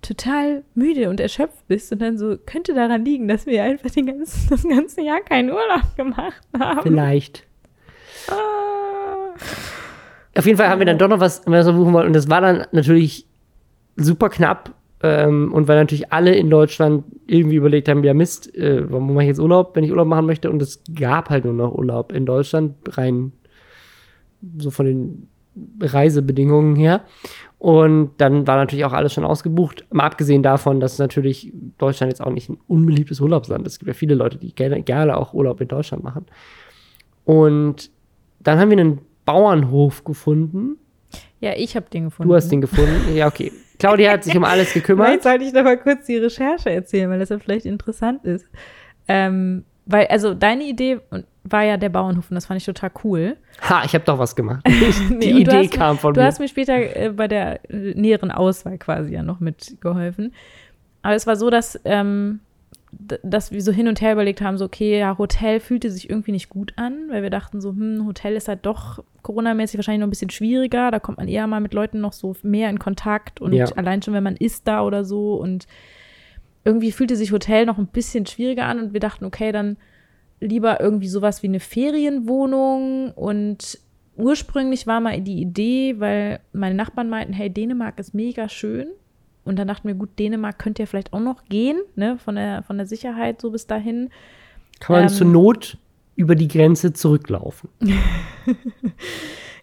[0.02, 1.92] total müde und erschöpft bist.
[1.92, 5.50] Und dann so, könnte daran liegen, dass wir einfach den ganzen, das ganze Jahr keinen
[5.50, 6.82] Urlaub gemacht haben.
[6.84, 7.46] Vielleicht.
[8.28, 9.36] Ah.
[10.38, 12.08] Auf jeden Fall haben wir dann doch noch was, was wir buchen wollten.
[12.08, 13.28] Und das war dann natürlich
[13.96, 14.74] super knapp.
[15.04, 19.24] Ähm, und weil natürlich alle in Deutschland irgendwie überlegt haben, ja Mist, äh, warum mache
[19.24, 20.52] ich jetzt Urlaub, wenn ich Urlaub machen möchte?
[20.52, 23.32] Und es gab halt nur noch Urlaub in Deutschland, rein
[24.58, 25.28] so von den
[25.82, 27.02] Reisebedingungen her.
[27.62, 29.86] Und dann war natürlich auch alles schon ausgebucht.
[29.92, 33.74] Mal abgesehen davon, dass natürlich Deutschland jetzt auch nicht ein unbeliebtes Urlaubsland ist.
[33.74, 36.26] Es gibt ja viele Leute, die gerne, gerne auch Urlaub in Deutschland machen.
[37.24, 37.92] Und
[38.40, 40.78] dann haben wir einen Bauernhof gefunden.
[41.40, 42.30] Ja, ich habe den gefunden.
[42.30, 43.16] Du hast den gefunden.
[43.16, 43.52] Ja, okay.
[43.78, 45.22] Claudia hat sich um alles gekümmert.
[45.22, 48.48] sollte ich noch mal kurz die Recherche erzählen, weil das ja vielleicht interessant ist.
[49.08, 51.00] Ähm, weil, also deine Idee
[51.44, 53.36] war ja der Bauernhof und das fand ich total cool.
[53.68, 54.66] Ha, ich habe doch was gemacht.
[55.10, 56.26] Nee, Die du Idee hast kam von Du mir.
[56.28, 60.34] hast mir später äh, bei der äh, näheren Auswahl quasi ja noch mitgeholfen.
[61.02, 62.42] Aber es war so, dass, ähm,
[62.92, 66.32] dass wir so hin und her überlegt haben, so, okay, ja, Hotel fühlte sich irgendwie
[66.32, 70.08] nicht gut an, weil wir dachten so, hm, Hotel ist halt doch coronamäßig wahrscheinlich noch
[70.08, 70.92] ein bisschen schwieriger.
[70.92, 73.66] Da kommt man eher mal mit Leuten noch so mehr in Kontakt und Ja.
[73.76, 75.66] allein schon, wenn man isst da oder so und
[76.64, 79.78] irgendwie fühlte sich Hotel noch ein bisschen schwieriger an und wir dachten, okay, dann
[80.42, 83.80] lieber irgendwie sowas wie eine Ferienwohnung und
[84.18, 88.88] ursprünglich war mal die Idee, weil meine Nachbarn meinten, hey, Dänemark ist mega schön.
[89.44, 92.62] Und dann dachten wir, gut, Dänemark könnte ja vielleicht auch noch gehen, ne, von der,
[92.64, 94.10] von der Sicherheit so bis dahin.
[94.80, 95.78] Kann man ähm, zur Not
[96.16, 97.70] über die Grenze zurücklaufen.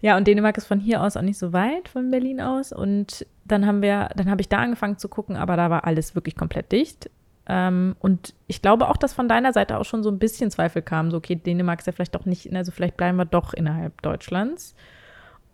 [0.01, 2.73] Ja, und Dänemark ist von hier aus auch nicht so weit, von Berlin aus.
[2.73, 6.15] Und dann haben wir, dann habe ich da angefangen zu gucken, aber da war alles
[6.15, 7.11] wirklich komplett dicht.
[7.49, 10.83] Ähm, und ich glaube auch, dass von deiner Seite auch schon so ein bisschen Zweifel
[10.83, 14.03] kam, so okay, Dänemark ist ja vielleicht doch nicht, also vielleicht bleiben wir doch innerhalb
[14.03, 14.75] Deutschlands.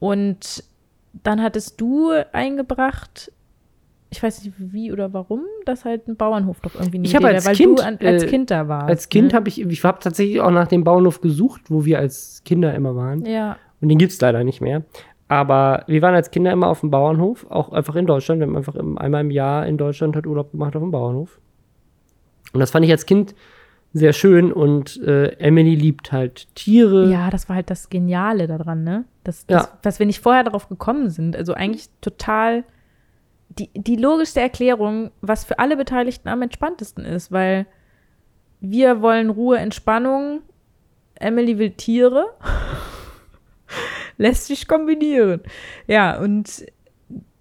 [0.00, 0.64] Und
[1.22, 3.30] dann hattest du eingebracht,
[4.10, 7.28] ich weiß nicht wie oder warum, dass halt ein Bauernhof doch irgendwie eine Ich habe
[7.28, 8.88] als Kind, du an, als äh, Kind da warst.
[8.88, 9.36] Als Kind ne?
[9.36, 12.96] habe ich, ich habe tatsächlich auch nach dem Bauernhof gesucht, wo wir als Kinder immer
[12.96, 13.24] waren.
[13.24, 14.82] Ja, Und den gibt es leider nicht mehr.
[15.28, 18.40] Aber wir waren als Kinder immer auf dem Bauernhof, auch einfach in Deutschland.
[18.40, 21.40] Wir haben einfach im, einmal im Jahr in Deutschland halt Urlaub gemacht auf dem Bauernhof.
[22.54, 23.34] Und das fand ich als Kind
[23.92, 27.10] sehr schön und äh, Emily liebt halt Tiere.
[27.10, 29.04] Ja, das war halt das Geniale daran, ne?
[29.22, 29.78] Das, das, Ja.
[29.82, 31.36] Dass wir nicht vorher darauf gekommen sind.
[31.36, 32.64] Also eigentlich total
[33.50, 37.66] die, die logischste Erklärung, was für alle Beteiligten am entspanntesten ist, weil
[38.60, 40.42] wir wollen Ruhe, Entspannung,
[41.14, 42.26] Emily will Tiere.
[44.16, 45.40] Lässt sich kombinieren.
[45.86, 46.66] Ja, und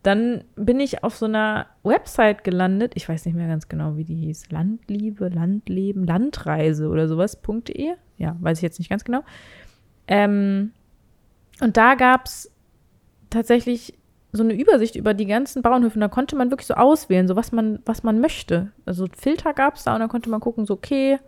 [0.03, 2.91] dann bin ich auf so einer Website gelandet.
[2.95, 4.51] Ich weiß nicht mehr ganz genau, wie die hieß.
[4.51, 7.93] Landliebe, Landleben, Landreise oder sowas.de.
[8.17, 9.23] Ja, weiß ich jetzt nicht ganz genau.
[10.07, 10.73] Ähm,
[11.61, 12.51] und da gab es
[13.29, 13.97] tatsächlich
[14.33, 15.95] so eine Übersicht über die ganzen Bauernhöfe.
[15.95, 18.71] Und da konnte man wirklich so auswählen, so was man, was man möchte.
[18.85, 21.19] Also Filter gab es da und dann konnte man gucken, so okay,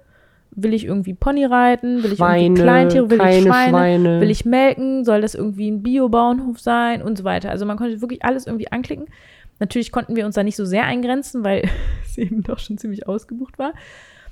[0.56, 4.22] will ich irgendwie Pony reiten, will ich Schweine, irgendwie Kleintiere, will ich Schweine, Schweine.
[4.22, 7.50] will ich melken, soll das irgendwie ein Biobauernhof sein und so weiter.
[7.50, 9.06] Also man konnte wirklich alles irgendwie anklicken.
[9.60, 11.64] Natürlich konnten wir uns da nicht so sehr eingrenzen, weil
[12.06, 13.74] es eben doch schon ziemlich ausgebucht war.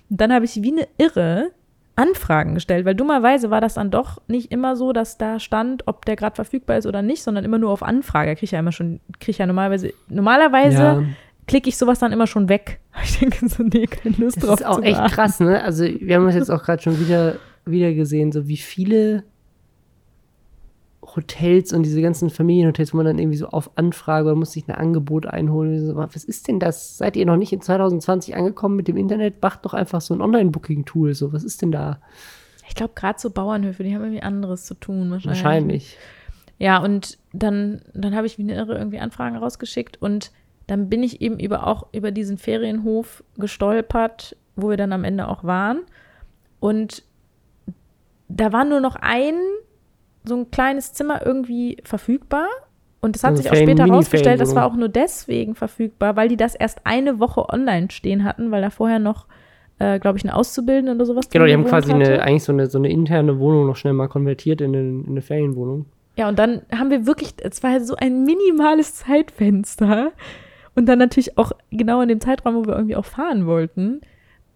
[0.09, 1.51] Und dann habe ich wie eine Irre
[1.95, 6.05] Anfragen gestellt, weil dummerweise war das dann doch nicht immer so, dass da stand, ob
[6.05, 8.33] der gerade verfügbar ist oder nicht, sondern immer nur auf Anfrage.
[8.33, 11.03] Kriege ich ja immer schon, kriege ich ja normalerweise, normalerweise Ja.
[11.47, 12.79] Klicke ich sowas dann immer schon weg.
[13.03, 15.13] Ich denke so, nee, keine Lust Das drauf ist auch echt warten.
[15.13, 15.63] krass, ne?
[15.63, 19.23] Also, wir haben das jetzt auch gerade schon wieder, wieder gesehen, so wie viele
[21.15, 24.67] Hotels und diese ganzen Familienhotels, wo man dann irgendwie so auf Anfrage oder muss sich
[24.67, 25.85] ein Angebot einholen.
[25.85, 26.97] So, was ist denn das?
[26.97, 29.41] Seid ihr noch nicht in 2020 angekommen mit dem Internet?
[29.41, 31.13] Macht doch einfach so ein Online-Booking-Tool.
[31.13, 31.99] So, was ist denn da?
[32.67, 35.43] Ich glaube, gerade so Bauernhöfe, die haben irgendwie anderes zu tun wahrscheinlich.
[35.43, 35.97] Wahrscheinlich.
[36.57, 40.31] Ja, und dann, dann habe ich wie eine Irre irgendwie Anfragen rausgeschickt und
[40.67, 45.27] dann bin ich eben über auch über diesen Ferienhof gestolpert, wo wir dann am Ende
[45.27, 45.81] auch waren.
[46.59, 47.03] Und
[48.29, 49.35] da war nur noch ein
[50.23, 52.47] so ein kleines Zimmer irgendwie verfügbar.
[53.01, 56.29] Und das hat Also sich auch später herausgestellt, das war auch nur deswegen verfügbar, weil
[56.29, 59.25] die das erst eine Woche online stehen hatten, weil da vorher noch,
[59.79, 62.05] äh, glaube ich, eine Auszubildende oder sowas Genau, die haben quasi hatte.
[62.05, 65.05] eine, eigentlich so eine, so eine interne Wohnung noch schnell mal konvertiert in eine, in
[65.09, 65.85] eine Ferienwohnung.
[66.15, 70.13] Ja, und dann haben wir wirklich, es war so ein minimales Zeitfenster.
[70.75, 74.01] Und dann natürlich auch genau in dem Zeitraum, wo wir irgendwie auch fahren wollten,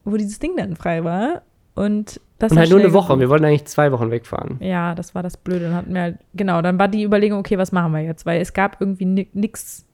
[0.03, 1.43] wo dieses Ding dann frei war.
[1.75, 3.13] Und das und halt nur eine Woche.
[3.13, 4.57] Und wir wollten eigentlich zwei Wochen wegfahren.
[4.61, 5.65] Ja, das war das Blöde.
[5.65, 8.25] Dann hatten wir halt, genau, dann war die Überlegung, okay, was machen wir jetzt?
[8.25, 9.85] Weil es gab irgendwie ni nichts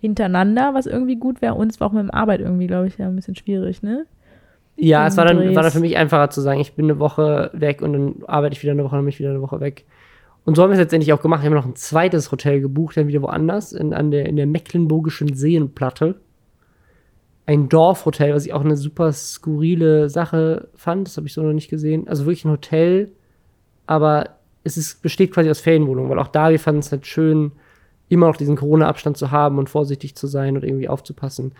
[0.00, 1.54] hintereinander, was irgendwie gut wäre.
[1.54, 4.06] Und es war auch mit dem Arbeit irgendwie, glaube ich, ja ein bisschen schwierig, ne?
[4.76, 5.54] Ja, es war dann, Drehs.
[5.54, 8.54] war dann für mich einfacher zu sagen, ich bin eine Woche weg und dann arbeite
[8.54, 9.84] ich wieder eine Woche, dann bin ich wieder eine Woche weg.
[10.44, 11.42] Und so haben wir es letztendlich auch gemacht.
[11.42, 14.46] Wir haben noch ein zweites Hotel gebucht, dann wieder woanders, in, an der, in der
[14.46, 16.20] Mecklenburgischen Seenplatte.
[17.46, 21.08] Ein Dorfhotel, was ich auch eine super skurrile Sache fand.
[21.08, 22.08] Das habe ich so noch nicht gesehen.
[22.08, 23.12] Also wirklich ein Hotel,
[23.86, 27.52] aber es ist, besteht quasi aus Ferienwohnungen, weil auch da, wir fanden es halt schön,
[28.08, 31.52] immer noch diesen Corona-Abstand zu haben und vorsichtig zu sein und irgendwie aufzupassen.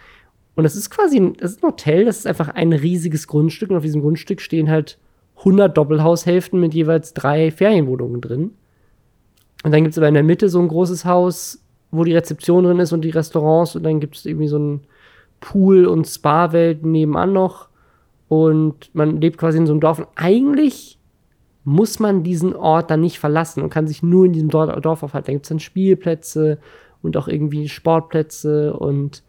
[0.56, 3.70] Und das ist quasi ein, das ist ein Hotel, das ist einfach ein riesiges Grundstück
[3.70, 4.98] und auf diesem Grundstück stehen halt
[5.38, 8.50] 100 Doppelhaushälften mit jeweils drei Ferienwohnungen drin.
[9.62, 12.64] Und dann gibt es aber in der Mitte so ein großes Haus, wo die Rezeption
[12.64, 14.80] drin ist und die Restaurants und dann gibt es irgendwie so ein
[15.40, 17.68] Pool- und Spa-Welt nebenan noch.
[18.28, 19.98] Und man lebt quasi in so einem Dorf.
[19.98, 20.98] Und eigentlich
[21.64, 25.02] muss man diesen Ort dann nicht verlassen und kann sich nur in diesem Dor Dorf
[25.02, 25.26] aufhalten.
[25.26, 26.58] Da gibt es dann Spielplätze
[27.02, 29.22] und auch irgendwie Sportplätze und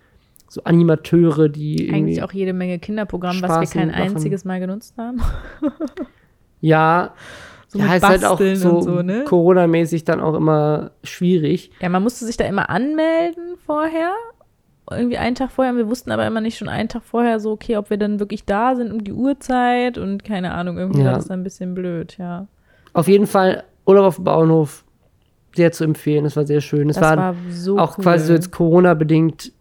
[0.48, 1.96] so Animateure, die irgendwie.
[1.96, 5.22] Eigentlich auch jede Menge Kinderprogramm, was wir Spaß kein einziges Mal genutzt haben.
[6.62, 7.16] Ja,
[7.72, 9.24] So ja, ist halt auch so, so, ne?
[9.24, 11.72] Corona-mäßig dann auch immer schwierig.
[11.80, 14.12] Ja, man musste sich da immer anmelden vorher.
[14.90, 15.74] Irgendwie einen Tag vorher.
[15.78, 18.44] Wir wussten aber immer nicht schon einen Tag vorher so, okay, ob wir dann wirklich
[18.44, 20.78] da sind um die Uhrzeit und keine Ahnung.
[20.78, 21.06] Irgendwie Ja.
[21.06, 22.48] war das dann ein bisschen blöd, ja.
[22.92, 24.84] Auf jeden Fall Urlaub auf dem Bauernhof
[25.56, 26.26] sehr zu empfehlen.
[26.26, 26.90] Es war sehr schön.
[26.90, 28.04] Es war, war so auch cool.
[28.04, 29.54] quasi so jetzt Corona-bedingt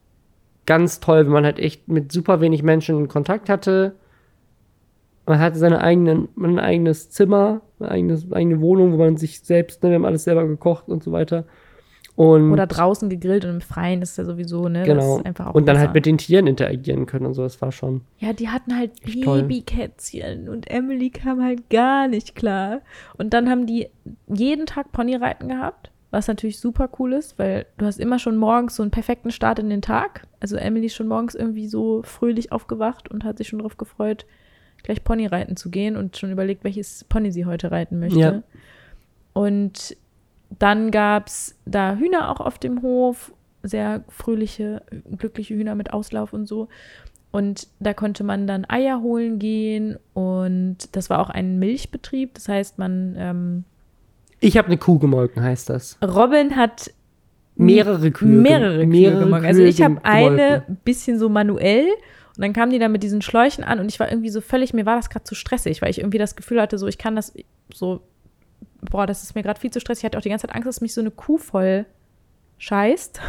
[0.67, 3.95] ganz toll, wenn man halt echt mit super wenig Menschen Kontakt hatte.
[5.27, 9.83] Man hatte seine eigenen, ein eigenes Zimmer, eine eigenes, eigene Wohnung, wo man sich selbst,
[9.83, 11.45] ne, wir haben alles selber gekocht und so weiter.
[12.21, 14.83] Und Oder draußen gegrillt und im Freien ist ja sowieso, ne?
[14.85, 15.15] Genau.
[15.15, 15.79] und dann besser.
[15.79, 17.43] halt mit den Tieren interagieren können und so.
[17.43, 18.03] Das war schon.
[18.19, 19.41] Ja, die hatten halt toll.
[19.43, 22.83] Babykätzchen und Emily kam halt gar nicht klar.
[23.17, 23.89] Und dann haben die
[24.27, 28.77] jeden Tag Ponyreiten gehabt, was natürlich super cool ist, weil du hast immer schon morgens
[28.77, 30.27] so einen perfekten Start in den Tag.
[30.41, 34.27] Also Emily ist schon morgens irgendwie so fröhlich aufgewacht und hat sich schon darauf gefreut,
[34.83, 38.19] gleich Ponyreiten zu gehen und schon überlegt, welches Pony sie heute reiten möchte.
[38.19, 38.43] Ja.
[39.33, 39.97] Und
[40.59, 44.83] dann gab es da Hühner auch auf dem Hof, sehr fröhliche,
[45.17, 46.69] glückliche Hühner mit Auslauf und so.
[47.31, 52.35] Und da konnte man dann Eier holen gehen und das war auch ein Milchbetrieb.
[52.35, 53.65] Das heißt, man, ähm,
[54.41, 55.97] Ich habe eine Kuh gemolken, heißt das.
[56.03, 56.93] Robin hat
[57.55, 58.29] Mehrere Kühe.
[58.29, 59.47] mehrere Kühe mehrere gemolken.
[59.47, 61.87] Also Kühe ich habe eine bisschen so manuell
[62.41, 64.73] und dann kamen die da mit diesen Schläuchen an und ich war irgendwie so völlig,
[64.73, 67.15] mir war das gerade zu stressig, weil ich irgendwie das Gefühl hatte, so ich kann
[67.15, 67.35] das
[67.71, 68.01] so,
[68.81, 70.01] boah, das ist mir gerade viel zu stressig.
[70.01, 71.85] Ich hatte auch die ganze Zeit Angst, dass mich so eine Kuh voll
[72.57, 73.21] scheißt.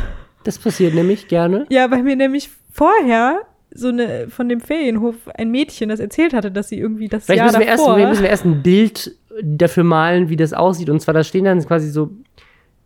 [0.46, 1.66] Das passiert nämlich gerne.
[1.70, 6.50] Ja, weil mir nämlich vorher so eine von dem Ferienhof ein Mädchen das erzählt hatte,
[6.50, 8.64] dass sie irgendwie das Vielleicht Jahr müssen wir, erst, davor wir müssen wir erst ein
[8.64, 10.90] Bild dafür malen, wie das aussieht.
[10.90, 12.12] Und zwar, da stehen dann quasi so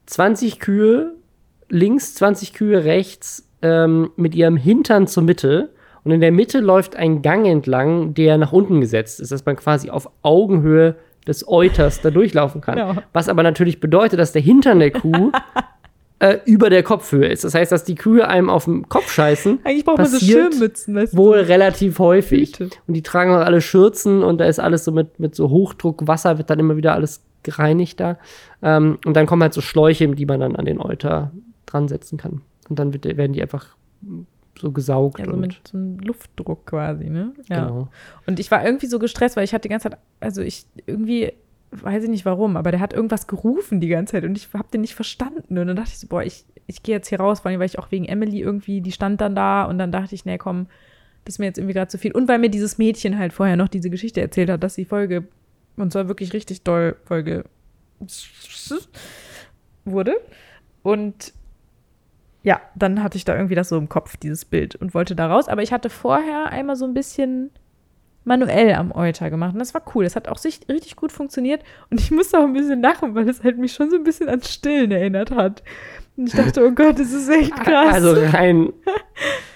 [0.08, 1.14] 20 Kühe,
[1.70, 5.70] links 20 Kühe, rechts ähm, mit ihrem Hintern zur Mitte.
[6.06, 9.56] Und in der Mitte läuft ein Gang entlang, der nach unten gesetzt ist, dass man
[9.56, 10.96] quasi auf Augenhöhe
[11.28, 12.76] des Euters da durchlaufen kann.
[12.76, 12.96] Genau.
[13.12, 15.32] Was aber natürlich bedeutet, dass der Hintern der Kuh
[16.20, 17.44] äh, über der Kopfhöhe ist.
[17.44, 19.60] Das heißt, dass die Kühe einem auf den Kopf scheißen.
[19.64, 22.52] Eigentlich braucht man so Schirmmützen, weißt Wohl relativ häufig.
[22.52, 22.70] Hüte.
[22.88, 26.38] Und die tragen auch alle Schürzen und da ist alles so mit, mit so Hochdruckwasser,
[26.38, 28.18] wird dann immer wieder alles gereinigt da.
[28.62, 31.32] Ähm, und dann kommen halt so Schläuche, die man dann an den Euter
[31.66, 32.42] dran setzen kann.
[32.70, 33.76] Und dann wird, werden die einfach
[34.60, 35.20] so gesaugt.
[35.20, 37.34] Ja, so und, mit so einem Luftdruck quasi, ne?
[37.50, 37.66] Ja.
[37.66, 37.90] Genau.
[38.26, 41.34] Und ich war irgendwie so gestresst, weil ich hatte die ganze Zeit, also ich irgendwie,
[41.72, 44.68] weiß ich nicht warum, aber der hat irgendwas gerufen die ganze Zeit und ich habe
[44.72, 45.58] den nicht verstanden.
[45.58, 47.68] Und dann dachte ich so, boah, ich, ich gehe jetzt hier raus, vor allem, weil
[47.68, 50.68] ich auch wegen Emily irgendwie, die stand dann da und dann dachte ich, nee, komm,
[51.26, 52.12] das ist mir jetzt irgendwie gerade zu viel.
[52.12, 55.28] Und weil mir dieses Mädchen halt vorher noch diese Geschichte erzählt hat, dass die Folge,
[55.76, 57.46] und zwar wirklich richtig doll Folge
[59.86, 60.16] wurde.
[60.84, 61.34] Und
[62.46, 65.26] ja, dann hatte ich da irgendwie das so im Kopf, dieses Bild, und wollte da
[65.28, 65.48] raus.
[65.48, 67.50] Aber ich hatte vorher einmal so ein bisschen
[68.24, 69.54] manuell am Euter gemacht.
[69.54, 70.04] Und das war cool.
[70.04, 71.64] Das hat auch sich richtig gut funktioniert.
[71.90, 74.30] Und ich musste auch ein bisschen lachen, weil es halt mich schon so ein bisschen
[74.30, 75.64] ans Stillen erinnert hat.
[76.18, 77.96] Und ich dachte, oh Gott, das ist echt krass.
[77.96, 78.72] Also rein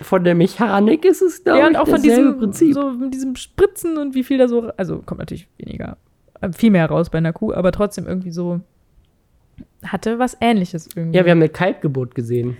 [0.02, 2.73] von der Mechanik ist es, glaube ja, ich, und auch von diesem, Prinzip.
[2.73, 5.97] so mit diesem Spritzen und wie viel da so, also kommt natürlich weniger,
[6.41, 8.62] äh, viel mehr raus bei einer Kuh, aber trotzdem irgendwie so
[9.84, 11.17] hatte was ähnliches irgendwie.
[11.17, 12.58] Ja, wir haben eine Kalbgeburt gesehen.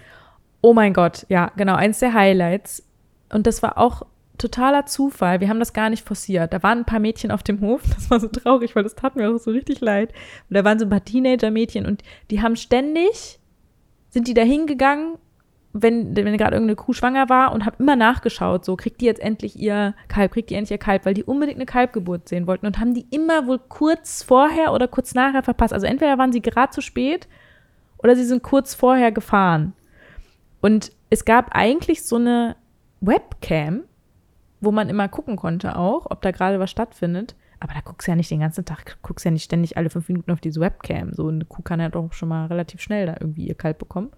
[0.62, 2.84] Oh mein Gott, ja, genau, eins der Highlights.
[3.32, 4.04] Und das war auch
[4.38, 5.40] totaler Zufall.
[5.40, 6.54] Wir haben das gar nicht forciert.
[6.54, 7.82] Da waren ein paar Mädchen auf dem Hof.
[7.96, 10.14] Das war so traurig, weil das tat mir auch so richtig leid.
[10.50, 13.40] Und da waren so ein paar Teenager-Mädchen und die haben ständig,
[14.10, 15.18] sind die da hingegangen,
[15.72, 19.22] wenn, wenn gerade irgendeine Kuh schwanger war und haben immer nachgeschaut, so kriegt die jetzt
[19.22, 22.66] endlich ihr Kalb, kriegt die endlich ihr Kalb, weil die unbedingt eine Kalbgeburt sehen wollten
[22.66, 25.74] und haben die immer wohl kurz vorher oder kurz nachher verpasst.
[25.74, 27.28] Also entweder waren sie gerade zu spät
[28.00, 29.74] oder sie sind kurz vorher gefahren.
[30.62, 32.56] Und es gab eigentlich so eine
[33.02, 33.84] Webcam,
[34.62, 37.36] wo man immer gucken konnte auch, ob da gerade was stattfindet.
[37.62, 40.08] Aber da guckst du ja nicht den ganzen Tag, guckst ja nicht ständig alle fünf
[40.08, 41.14] Minuten auf diese Webcam.
[41.14, 44.12] So eine Kuh kann ja doch schon mal relativ schnell da irgendwie ihr Kalb bekommen.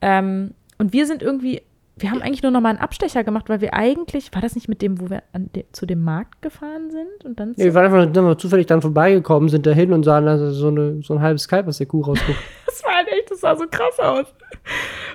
[0.00, 1.62] Ähm, und wir sind irgendwie,
[1.96, 4.68] wir haben eigentlich nur noch mal einen Abstecher gemacht, weil wir eigentlich, war das nicht
[4.68, 7.24] mit dem, wo wir de, zu dem Markt gefahren sind?
[7.24, 10.26] Und dann Nee, wir waren einfach sind wir zufällig dann vorbeigekommen, sind dahin und sahen
[10.26, 12.38] also so, eine, so ein halbes Kalb aus der Kuh rausguckt.
[12.66, 14.34] Das war halt echt, das sah so krass aus.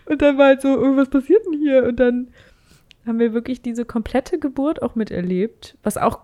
[0.05, 1.83] Und dann war halt so, oh, was passiert denn hier?
[1.83, 2.29] Und dann
[3.05, 6.19] haben wir wirklich diese komplette Geburt auch miterlebt, was auch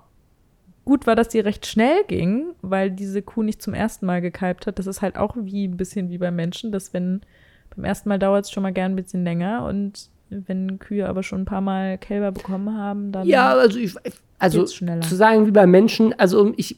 [0.86, 4.66] gut war, dass die recht schnell ging, weil diese Kuh nicht zum ersten Mal gekalbt
[4.66, 4.80] hat.
[4.80, 7.20] Das ist halt auch wie ein bisschen wie beim Menschen, dass wenn
[7.76, 11.24] beim ersten Mal dauert es schon mal gern ein bisschen länger und wenn Kühe aber
[11.24, 13.96] schon ein paar Mal Kälber bekommen haben, dann ja, also ich,
[14.40, 16.78] also zu sagen wie bei Menschen, also ich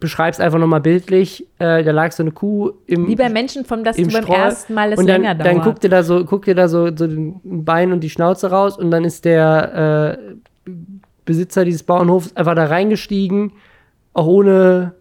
[0.00, 3.64] beschreibe es einfach nochmal bildlich, äh, da lag so eine Kuh im wie bei Menschen,
[3.64, 5.46] vom dass du beim Streu ersten Mal es und dann, länger dauert.
[5.46, 8.50] dann guckt ihr da so, guckt ihr da so, so den Bein und die Schnauze
[8.50, 10.18] raus und dann ist der
[10.66, 10.70] äh,
[11.24, 13.52] Besitzer dieses Bauernhofs einfach da reingestiegen,
[14.12, 14.92] auch ohne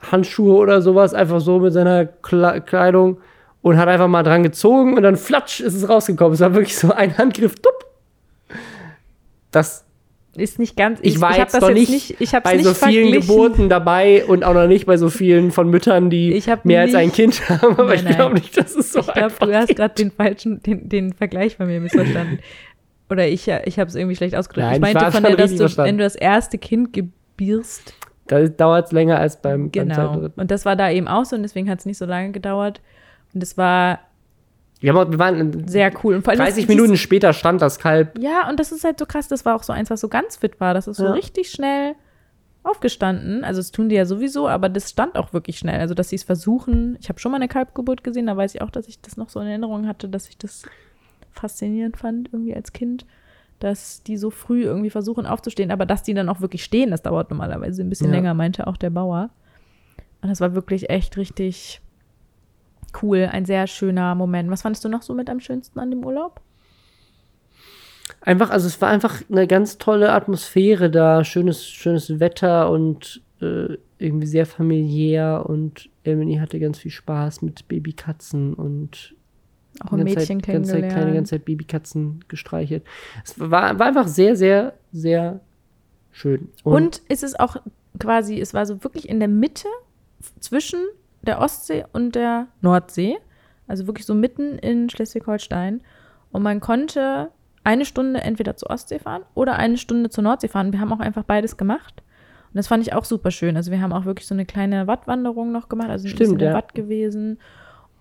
[0.00, 3.18] Handschuhe oder sowas, einfach so mit seiner Kle Kleidung
[3.62, 6.34] und hat einfach mal dran gezogen und dann flatsch ist es rausgekommen.
[6.34, 7.86] Es war wirklich so ein Handgriff, tupp.
[9.50, 9.84] Das
[10.36, 11.00] ist nicht ganz.
[11.02, 13.20] ich war hab jetzt das noch nicht, ich hab's bei nicht so vielen verglichen.
[13.28, 16.82] Geburten dabei und auch noch nicht bei so vielen von Müttern, die Ich hab mehr
[16.82, 19.22] als ein nicht- Kind haben, aber Nein, ich glaube nicht, dass es so Ich glaube,
[19.24, 22.38] einfach du hast gerade den falschen, den, den Vergleich von mir missverstanden.
[23.10, 24.66] Oder ich, ich habe es irgendwie schlecht ausgedrückt.
[24.66, 25.88] Nein, ich ich meinte war von dir, dass du, verstanden.
[25.88, 27.94] wenn du das erste Kind gebierst,
[28.26, 29.94] Da dauert es länger als beim, beim genau.
[30.20, 30.40] zweiten.
[30.40, 32.80] Und das war da eben auch so und deswegen hat es nicht so lange gedauert.
[33.38, 34.00] Und es war
[34.84, 36.16] haben, auch- wir waren sehr cool.
[36.16, 38.18] Und vor allem 30 das- Minuten später stand das Kalb.
[38.18, 39.28] Ja, und das ist halt so krass.
[39.28, 40.74] Das war auch so eins, was so ganz fit war.
[40.74, 41.12] Das ist so Ja.
[41.12, 41.94] richtig schnell
[42.64, 43.44] aufgestanden.
[43.44, 45.78] Also, das tun die ja sowieso, aber das stand auch wirklich schnell.
[45.80, 46.96] Also, dass sie es versuchen.
[47.00, 49.28] Ich habe schon mal eine Kalbgeburt gesehen, da weiß ich auch, dass ich das noch
[49.28, 50.64] so in Erinnerung hatte, dass ich das
[51.32, 53.06] faszinierend fand, irgendwie als Kind,
[53.60, 57.02] dass die so früh irgendwie versuchen aufzustehen, aber dass die dann auch wirklich stehen, das
[57.02, 58.14] dauert normalerweise ein bisschen Ja.
[58.16, 59.30] länger, meinte auch der Bauer.
[60.20, 61.80] Und das war wirklich echt richtig
[63.02, 64.50] cool, ein sehr schöner Moment.
[64.50, 66.40] Was fandest du noch so mit am schönsten an dem Urlaub?
[68.20, 73.76] Einfach, also es war einfach eine ganz tolle Atmosphäre da, schönes, schönes Wetter und äh,
[73.98, 79.14] irgendwie sehr familiär und Emily hatte ganz viel Spaß mit Babykatzen und
[79.80, 80.92] Auch ein Mädchen Zeit, ganze Zeit, kennengelernt.
[80.92, 82.84] kleine ganze Zeit Babykatzen gestreichelt.
[83.24, 85.40] Es war, war einfach sehr, sehr, sehr
[86.10, 86.48] schön.
[86.64, 87.56] Und ist es auch
[87.98, 89.68] quasi, es war so wirklich in der Mitte
[90.40, 90.80] zwischen
[91.22, 93.16] der Ostsee und der Nordsee,
[93.66, 95.80] also wirklich so mitten in Schleswig-Holstein.
[96.30, 97.30] Und man konnte
[97.64, 100.72] eine Stunde entweder zur Ostsee fahren oder eine Stunde zur Nordsee fahren.
[100.72, 102.02] Wir haben auch einfach beides gemacht.
[102.48, 103.56] Und das fand ich auch super schön.
[103.56, 106.48] Also wir haben auch wirklich so eine kleine Wattwanderung noch gemacht, also ein Stimmt, bisschen
[106.48, 106.54] ja.
[106.54, 107.38] Watt gewesen.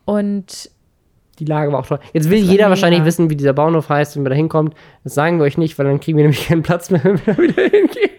[0.05, 0.71] Und
[1.39, 1.99] die Lage war auch toll.
[2.13, 4.73] Jetzt will jeder wahrscheinlich wissen, wie dieser Bauernhof heißt, wenn man da hinkommt.
[5.03, 7.33] Das sagen wir euch nicht, weil dann kriegen wir nämlich keinen Platz mehr, wenn wir
[7.33, 8.09] da wieder hingehen.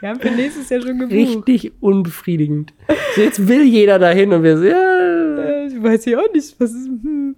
[0.00, 1.48] Wir haben für nächstes Jahr schon gebucht.
[1.48, 2.72] Richtig unbefriedigend.
[3.14, 5.66] So, jetzt will jeder dahin und wir so, ja.
[5.66, 6.86] Äh, weiß ich auch nicht, was ist.
[6.86, 7.36] Hm.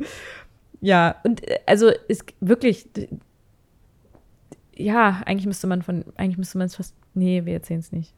[0.81, 2.87] Ja, und äh, also ist wirklich,
[4.77, 8.13] ja, eigentlich müsste man von, eigentlich müsste man es fast, nee, wir erzählen es nicht.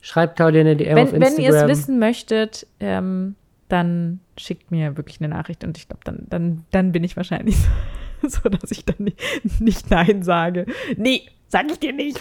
[0.00, 1.68] Schreibt Claudia eine DM auf Wenn, wenn ihr es Instagram.
[1.68, 3.34] wissen möchtet, ähm,
[3.68, 7.56] dann schickt mir wirklich eine Nachricht und ich glaube, dann, dann, dann bin ich wahrscheinlich
[8.22, 10.66] so, dass ich dann nicht, nicht Nein sage.
[10.96, 12.20] Nee, sag ich dir nicht.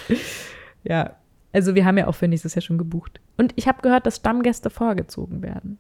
[0.84, 1.15] Ja,
[1.56, 3.22] also wir haben ja auch für nächstes Jahr schon gebucht.
[3.38, 5.78] Und ich habe gehört, dass Stammgäste vorgezogen werden.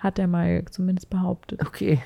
[0.00, 1.64] Hat er mal zumindest behauptet.
[1.64, 2.00] Okay.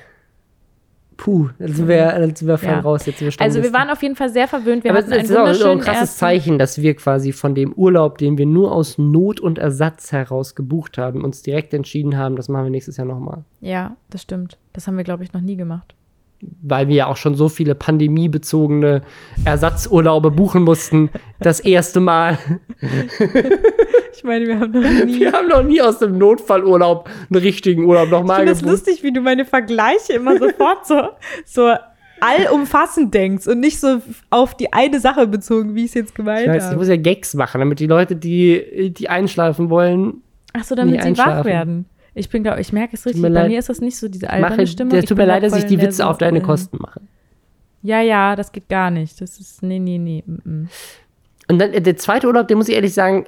[1.17, 2.79] Puh, dann sind wir, dann sind wir voll Ja.
[2.79, 3.05] raus.
[3.05, 4.85] Jetzt wir Also wir waren auf jeden Fall sehr verwöhnt.
[4.85, 7.73] Wir Aber hatten es ist auch, auch ein krasses Zeichen, dass wir quasi von dem
[7.73, 12.37] Urlaub, den wir nur aus Not und Ersatz heraus gebucht haben, uns direkt entschieden haben,
[12.37, 13.43] das machen wir nächstes Jahr nochmal.
[13.59, 14.57] Ja, das stimmt.
[14.71, 15.93] Das haben wir, glaube ich, noch nie gemacht.
[16.61, 19.01] Weil wir ja auch schon so viele pandemiebezogene
[19.45, 21.09] Ersatzurlaube buchen mussten.
[21.39, 22.37] Das erste Mal.
[24.11, 25.19] Ich meine, wir haben noch nie.
[25.19, 28.73] Wir haben noch nie aus dem Notfallurlaub einen richtigen Urlaub Ich nochmal finde es gebucht.
[28.73, 30.95] lustig, wie du meine Vergleiche immer sofort so,
[31.45, 31.73] so
[32.19, 36.41] allumfassend denkst und nicht so auf die eine Sache bezogen, wie ich es jetzt gemeint
[36.41, 36.77] Ich weiß, ich habe.
[36.77, 40.21] muss ja Gags machen, damit die Leute, die, die einschlafen wollen,
[40.51, 41.85] Ach so, damit sie wach werden.
[42.19, 43.21] Ich bin, glaube ich, merke es richtig.
[43.21, 43.47] Bei leid.
[43.49, 44.95] mir ist das nicht so diese alberne mache, Stimmung.
[44.97, 47.01] es tut mir leid, dass ich die Witze auf deine Kosten mache.
[47.81, 49.21] Ja, ja, das geht gar nicht.
[49.21, 50.23] Das ist, nee, nee, nee.
[50.25, 50.69] mm, mm.
[51.47, 53.25] Und dann äh, der zweite Urlaub, den muss ich ehrlich sagen,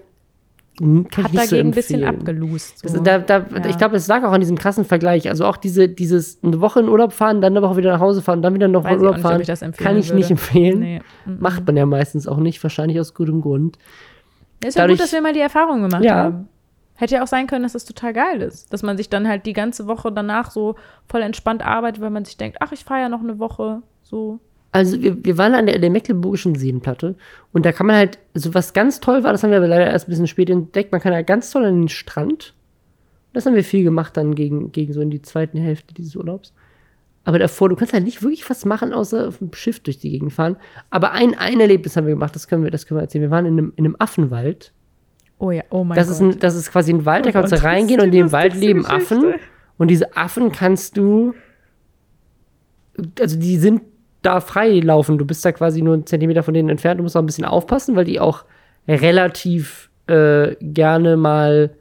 [0.77, 2.79] kann Hat ich nicht so dagegen ein bisschen abgelust.
[2.79, 2.87] So.
[2.99, 3.65] Das, da, da, Ja.
[3.69, 5.29] Ich glaube, es lag auch an diesem krassen Vergleich.
[5.29, 8.21] Also auch diese, dieses eine Woche in Urlaub fahren, dann eine Woche wieder nach Hause
[8.21, 10.15] fahren, dann wieder Woche Weiß Urlaub nicht, fahren, ich kann ich würde.
[10.17, 10.79] nicht empfehlen.
[10.79, 11.01] Nee.
[11.25, 11.37] mm, mm.
[11.39, 13.77] Macht man ja meistens auch nicht, wahrscheinlich aus gutem Grund.
[14.65, 16.15] Ist ja dadurch- gut, dass wir mal die Erfahrung gemacht Ja.
[16.15, 16.47] haben.
[17.01, 18.71] Hätte ja auch sein können, dass das total geil ist.
[18.71, 20.75] Dass man sich dann halt die ganze Woche danach so
[21.07, 23.81] voll entspannt arbeitet, weil man sich denkt, ach, ich fahre ja noch eine Woche.
[24.03, 24.39] So.
[24.71, 27.15] Also wir, wir waren an der, der Mecklenburgischen Seenplatte
[27.53, 29.87] und da kann man halt, also was ganz toll war, das haben wir aber leider
[29.87, 32.53] erst ein bisschen spät entdeckt, man kann halt ganz toll an den Strand.
[33.33, 36.53] Das haben wir viel gemacht dann gegen, gegen so in die zweite Hälfte dieses Urlaubs.
[37.23, 40.11] Aber davor, du kannst halt nicht wirklich was machen, außer auf dem Schiff durch die
[40.11, 40.55] Gegend fahren.
[40.91, 43.23] Aber ein, ein Erlebnis haben wir gemacht, das können wir, das können wir erzählen.
[43.23, 44.71] Wir waren in einem, in einem Affenwald.
[45.41, 46.13] Oh ja, oh mein Das Gott.
[46.15, 48.11] ist, ein, das ist quasi ein Wald, da Oh kannst Gott, du reingehen und in
[48.11, 49.15] dem Wald leben Geschichte.
[49.15, 49.33] Affen.
[49.79, 51.33] Und diese Affen kannst du,
[53.19, 53.81] also die sind
[54.21, 55.17] da frei laufen.
[55.17, 56.99] Du bist da quasi nur einen Zentimeter von denen entfernt.
[56.99, 58.45] Du musst auch ein bisschen aufpassen, weil die auch
[58.87, 61.71] relativ äh, gerne mal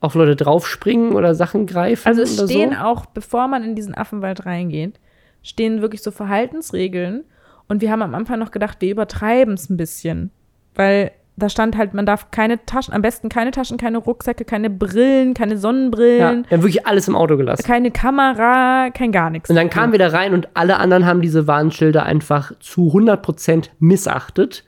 [0.00, 2.08] auf Leute draufspringen oder Sachen greifen.
[2.08, 2.78] Also es stehen so.
[2.78, 4.98] auch, bevor man in diesen Affenwald reingeht,
[5.42, 7.22] stehen wirklich so Verhaltensregeln.
[7.68, 10.30] Und wir haben am Anfang noch gedacht, wir übertreiben es ein bisschen.
[10.74, 14.70] Weil da stand halt, man darf keine Taschen, am besten keine Taschen, keine Rucksäcke, keine
[14.70, 17.62] Brillen, keine Ja, Sonnenbrillen, wir haben wirklich alles im Auto gelassen.
[17.62, 19.50] keine Kamera, kein gar nichts.
[19.50, 23.68] Und dann kamen wir da rein und alle anderen haben diese Warnschilder einfach zu 100%
[23.78, 24.64] missachtet.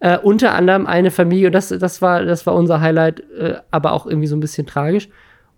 [0.00, 3.92] Äh, unter anderem eine Familie, und das, das, war, das war unser Highlight, äh, aber
[3.92, 5.08] auch irgendwie so ein bisschen tragisch.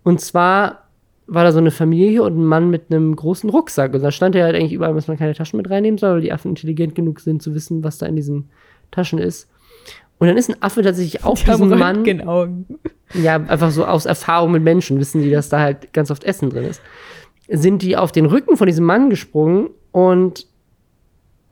[0.03, 0.83] Und zwar
[1.25, 3.95] war da so eine Familie und ein Mann mit einem großen Rucksack.
[3.95, 6.21] Und da stand ja halt eigentlich überall, dass man keine Taschen mit reinnehmen soll, weil
[6.21, 8.49] die Affen intelligent genug sind, zu wissen, was da in diesen
[8.91, 9.49] Taschen ist.
[10.17, 11.97] Und dann ist ein Affe tatsächlich auf Die diesen Mann.
[11.97, 12.65] Röntgenaugen.
[13.13, 16.49] Ja, einfach so aus Erfahrung mit Menschen wissen die, dass da halt ganz oft Essen
[16.49, 16.81] drin ist.
[17.47, 20.47] Sind die auf den Rücken von diesem Mann gesprungen und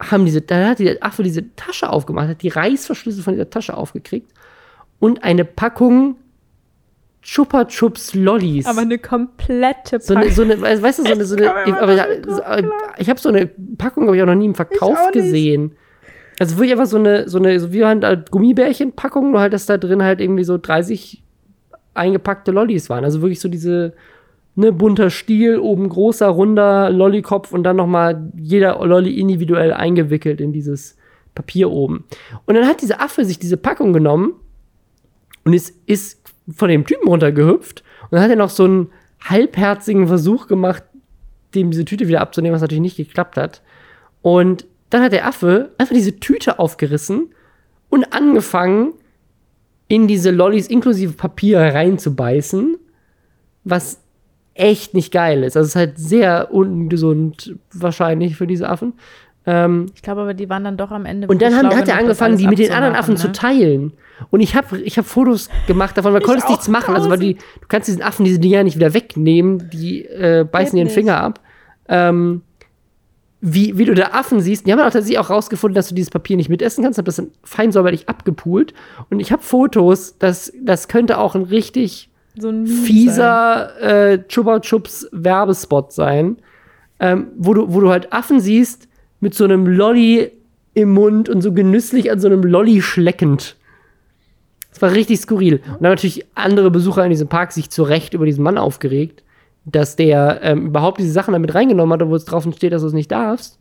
[0.01, 3.77] haben diese, da hat der Affe diese Tasche aufgemacht, hat die Reißverschlüsse von dieser Tasche
[3.77, 4.31] aufgekriegt
[4.99, 6.15] und eine Packung
[7.21, 8.65] Chupa Chups Lollis.
[8.65, 10.35] Aber eine komplette so eine, Packung.
[10.35, 11.95] so eine, weißt du, so eine, so eine Ich aber,
[12.27, 12.41] so,
[12.97, 13.47] ich habe so eine
[13.77, 15.75] Packung, habe ich auch noch nie im Verkauf auch gesehen.
[16.39, 19.77] Also wirklich einfach so eine, so eine, so wie halt Gummibärchen-Packung, nur halt, dass da
[19.77, 21.23] drin halt irgendwie so 30
[21.93, 23.03] eingepackte Lollis waren.
[23.03, 23.93] Also wirklich so diese,
[24.55, 30.53] ne, bunter Stiel, oben großer, runder Lollykopf und dann nochmal jeder Lolli individuell eingewickelt in
[30.53, 30.97] dieses
[31.35, 32.05] Papier oben.
[32.45, 34.33] Und dann hat dieser Affe sich diese Packung genommen
[35.45, 38.89] und ist, ist von dem Typen runtergehüpft und dann hat er noch so einen
[39.21, 40.83] halbherzigen Versuch gemacht,
[41.55, 43.61] dem diese Tüte wieder abzunehmen, was natürlich nicht geklappt hat.
[44.21, 47.33] Und dann hat der Affe einfach diese Tüte aufgerissen
[47.89, 48.93] und angefangen,
[49.87, 52.77] in diese Lollis inklusive Papier reinzubeißen,
[53.63, 53.99] was
[54.53, 55.57] echt nicht geil ist.
[55.57, 58.93] Also es ist halt sehr ungesund wahrscheinlich für diese Affen.
[59.45, 61.27] Ähm, Ich glaube aber, die waren dann doch am Ende.
[61.27, 63.57] und dann haben, hat er angefangen, die mit den anderen Affen abzumachen, zu ne?
[63.57, 63.93] teilen.
[64.29, 66.95] Und ich habe ich hab Fotos gemacht davon, man Ich konnte es auch nichts machen.
[66.95, 70.71] Also, weil die, du kannst diesen Affen diese Dinger nicht wieder wegnehmen, die äh, beißen
[70.71, 70.93] Geht ihren nicht.
[70.93, 71.39] Finger ab.
[71.89, 72.41] Ähm,
[73.45, 76.09] wie, wie du da Affen siehst, die haben auch tatsächlich auch rausgefunden, dass du dieses
[76.09, 78.73] Papier nicht mitessen kannst, hab das dann fein säuberlich abgepult.
[79.09, 82.77] Und ich habe Fotos, das, das könnte auch ein richtig So ein sein.
[82.77, 86.37] fieser äh, Chupa Chups Werbespot sein,
[87.01, 88.87] ähm, wo, du, wo du halt Affen siehst
[89.19, 90.31] mit so einem Lolli
[90.73, 93.57] im Mund und so genüsslich an so einem Lolli schleckend.
[94.69, 95.55] Das war richtig skurril.
[95.55, 98.57] Und dann haben natürlich andere Besucher in diesem Park sich zu Recht über diesen Mann
[98.57, 99.21] aufgeregt,
[99.65, 102.87] dass der ähm, überhaupt diese Sachen damit reingenommen hat, wo es drauf steht, dass du
[102.87, 103.59] es nicht darfst.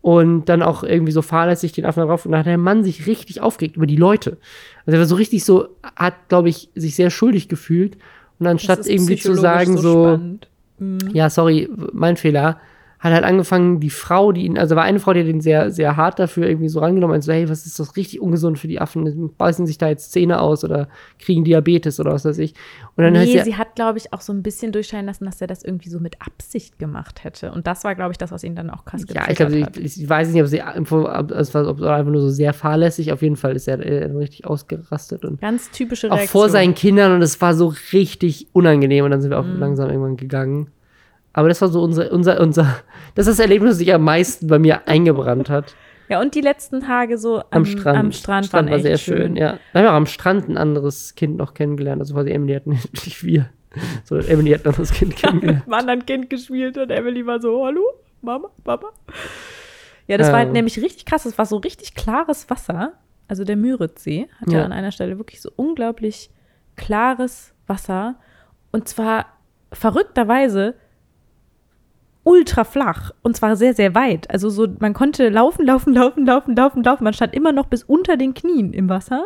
[0.00, 2.24] Und dann auch irgendwie so fahrlässig den Affen drauf.
[2.24, 4.38] Und dann hat der Mann sich richtig aufgeregt über die Leute.
[4.86, 7.96] Also er war so richtig so, hat, glaube ich, sich sehr schuldig gefühlt.
[8.38, 10.48] Und anstatt irgendwie zu sagen, so, spannend.
[10.78, 10.98] Mhm.
[11.12, 12.60] ja, sorry, mein Fehler,
[13.00, 15.70] hat halt angefangen, die Frau, die ihn, also war eine Frau, die hat ihn sehr,
[15.70, 18.66] sehr hart dafür irgendwie so rangenommen und so, hey, was ist das richtig ungesund für
[18.66, 19.30] die Affen?
[19.38, 20.88] Beißen sich da jetzt Zähne aus oder
[21.20, 22.54] kriegen Diabetes oder was weiß ich.
[22.96, 25.40] Und dann nee, ja, sie hat, glaube ich, auch so ein bisschen durchscheinen lassen, dass
[25.40, 27.52] er das irgendwie so mit Absicht gemacht hätte.
[27.52, 30.00] Und das war, glaube ich, das, was ihn dann auch krass ja, ich glaube, ich,
[30.02, 33.12] ich weiß nicht, ob sie ob es war, ob es einfach nur so sehr fahrlässig,
[33.12, 36.40] auf jeden Fall ist er äh, richtig ausgerastet und Ganz typische auch Reaktion.
[36.42, 39.60] vor seinen Kindern und es war so richtig unangenehm und dann sind wir auch Mhm.
[39.60, 40.68] langsam irgendwann gegangen.
[41.38, 42.64] Aber das war so unser, unser, unser,
[43.14, 45.76] das ist das Erlebnis, das sich am meisten bei mir eingebrannt hat.
[46.08, 47.96] Ja, und die letzten Tage so am, Am Strand.
[47.98, 49.58] am Strand, Strand war sehr schön, ja.
[49.72, 52.00] Da haben wir auch am Strand ein anderes Kind noch kennengelernt.
[52.02, 53.50] Also quasi Emily hat nicht, wir,
[54.02, 55.58] sondern Emily hat ein anderes Kind kennengelernt.
[55.66, 57.82] mit einem anderen Kind gespielt und Emily war so, hallo,
[58.20, 58.88] Mama, Papa.
[60.08, 60.54] Ja, das war halt Ähm.
[60.54, 61.24] nämlich richtig krass.
[61.24, 62.94] Es war so richtig klares Wasser.
[63.28, 64.58] Also der Müritzsee hat ja.
[64.58, 64.64] Ja.
[64.64, 66.30] an einer Stelle wirklich so unglaublich
[66.74, 68.16] klares Wasser.
[68.72, 69.26] Und zwar
[69.72, 70.74] verrückterweise
[72.28, 74.30] ultra flach und zwar sehr, sehr weit.
[74.30, 77.04] Also so, man konnte laufen, laufen, laufen, laufen, laufen, laufen.
[77.04, 79.24] Man stand immer noch bis unter den Knien im Wasser.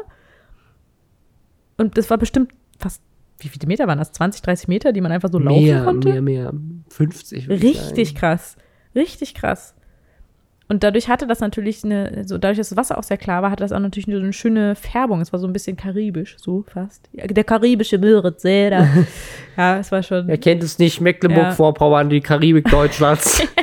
[1.76, 3.02] Und das war bestimmt fast,
[3.40, 4.12] wie viele Meter waren das?
[4.12, 6.08] 20, 30 Meter, die man einfach so laufen mehr, konnte?
[6.10, 6.52] mehr, mehr.
[6.90, 7.48] 50.
[7.48, 8.18] würde ich Richtig sagen.
[8.20, 8.56] krass.
[8.94, 9.74] Richtig krass.
[10.72, 13.50] Und dadurch hatte das natürlich eine, so dadurch, dass das Wasser auch sehr klar war,
[13.50, 15.20] hatte das auch natürlich so eine schöne Färbung.
[15.20, 17.10] Es war so ein bisschen karibisch, so fast.
[17.12, 18.88] Der karibische Müritzsee, da.
[19.58, 20.26] ja, es war schon.
[20.28, 21.02] Wer kennt es nicht?
[21.02, 23.46] Mecklenburg-Vorpommern, die Karibik Deutschlands.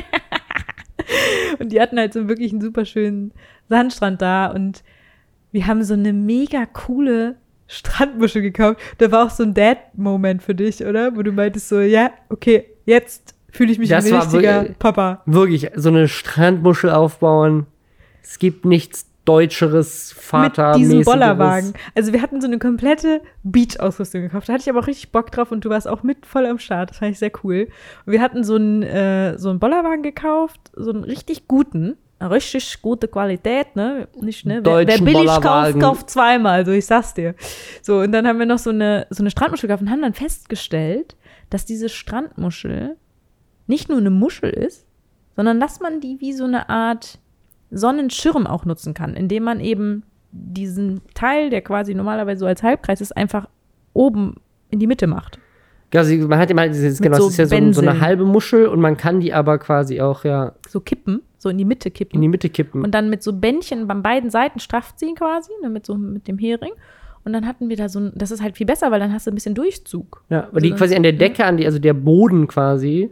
[1.58, 3.32] Und die hatten halt so wirklich einen super schönen
[3.68, 4.46] Sandstrand da.
[4.46, 4.84] Und
[5.50, 7.34] wir haben so eine mega coole
[7.66, 8.78] Strandmuschel gekauft.
[8.98, 11.16] Da war auch so ein Dad-Moment für dich, oder?
[11.16, 15.22] Wo du meintest so, ja, okay, jetzt fühle ich mich Das ein richtiger wirklich- Papa.
[15.26, 17.66] Wirklich, so eine Strandmuschel aufbauen.
[18.22, 20.70] Es gibt nichts Deutscheres, Vater.
[20.70, 21.74] mit diesem Bollerwagen.
[21.94, 24.48] Also wir hatten so eine komplette Beach-Ausrüstung gekauft.
[24.48, 26.58] Da hatte ich aber auch richtig Bock drauf und du warst auch mit voll am
[26.58, 26.90] Start.
[26.90, 27.68] Das fand ich sehr cool.
[28.06, 32.82] Und wir hatten so einen, äh, so einen Bollerwagen gekauft, so einen richtig guten, richtig
[32.82, 34.08] gute Qualität, ne?
[34.20, 34.60] Nicht, ne?
[34.64, 37.34] Wer, wer billig kauft, kauft zweimal, so ich sag's dir.
[37.82, 40.14] So, und dann haben wir noch so eine, so eine Strandmuschel gekauft und haben dann
[40.14, 41.14] festgestellt,
[41.50, 42.96] dass diese Strandmuschel
[43.70, 44.86] nicht nur eine Muschel ist,
[45.36, 47.18] sondern dass man die wie so eine Art
[47.70, 50.02] Sonnenschirm auch nutzen kann, indem man eben
[50.32, 53.48] diesen Teil, der quasi normalerweise so als Halbkreis ist, einfach
[53.94, 54.34] oben
[54.70, 55.38] in die Mitte macht.
[55.94, 58.66] Also man hat immer dieses, genau, so das ist ja so, so eine halbe Muschel
[58.66, 62.14] und man kann die aber quasi auch ja So kippen, so in die Mitte kippen.
[62.16, 62.84] in die Mitte kippen.
[62.84, 66.28] und dann mit so Bändchen an beiden Seiten straff ziehen quasi, ne, mit so mit
[66.28, 66.72] dem Hering.
[67.24, 69.26] Und dann hatten wir da so ein, das ist halt viel besser, weil dann hast
[69.26, 70.22] du ein bisschen Durchzug.
[70.30, 71.18] ja, aber die also quasi an der ja.
[71.18, 73.10] Decke, an die, also der Boden quasi,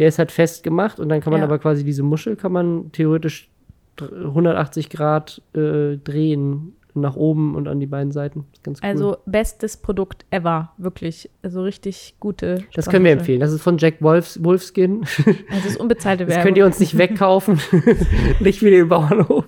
[0.00, 1.46] der ist halt festgemacht und dann kann man Ja.
[1.46, 3.48] aber quasi diese Muschel kann man theoretisch
[3.94, 8.46] dr- 180 Grad äh, drehen nach oben und an die beiden Seiten.
[8.64, 8.88] Das cool.
[8.88, 11.30] Also bestes Produkt ever, wirklich.
[11.40, 12.64] Also richtig gute.
[12.74, 13.38] das können wir empfehlen.
[13.38, 15.02] Das ist von Jack Wolfs, Wolfskin.
[15.02, 16.44] Also das ist unbezahlte Das Werbung.
[16.46, 17.60] könnt ihr uns nicht wegkaufen.
[18.40, 19.44] nicht wie den Bauernhof.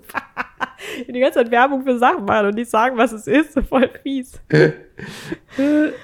[1.09, 3.59] die ganze Zeit Werbung für Sachen machen und nicht sagen, was es ist.
[3.69, 4.41] Voll fies.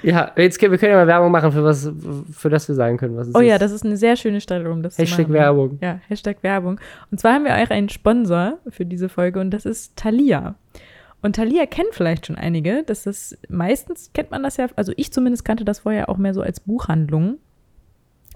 [0.02, 1.88] Ja, jetzt können wir können ja mal Werbung machen für was,
[2.32, 3.46] für das wir sagen können, was es Oh ist.
[3.46, 5.34] ja, das ist eine sehr schöne Stelle, um das zu Hashtag machen.
[5.34, 5.78] Werbung.
[5.80, 6.80] Ja, Hashtag Werbung.
[7.10, 10.56] Und zwar haben wir auch einen Sponsor für diese Folge und das ist Thalia.
[11.22, 12.82] Und Thalia kennt vielleicht schon einige.
[12.84, 16.34] Das ist, meistens kennt man das ja, also ich zumindest kannte das vorher auch mehr
[16.34, 17.38] so als Buchhandlung.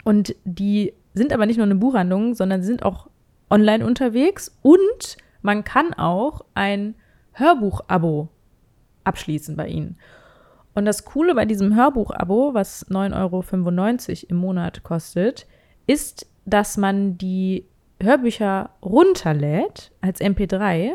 [0.05, 3.09] Und die sind aber nicht nur eine Buchhandlung, sondern sind auch
[3.51, 6.95] online unterwegs und man kann auch ein
[7.33, 8.29] Hörbuch-Abo
[9.05, 9.97] abschließen bei ihnen.
[10.75, 15.47] Und das Coole bei diesem Hörbuch-Abo, was 9,95 Euro im Monat kostet,
[15.87, 17.67] ist, dass man die
[18.01, 20.93] Hörbücher runterlädt als MP3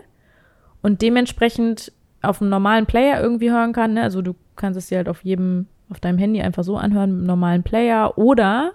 [0.82, 1.92] und dementsprechend
[2.22, 3.94] auf einem normalen Player irgendwie hören kann.
[3.94, 4.04] Ne?
[4.04, 7.20] Also du kannst es dir halt auf jedem, auf deinem Handy einfach so anhören mit
[7.20, 8.74] einem normalen Player oder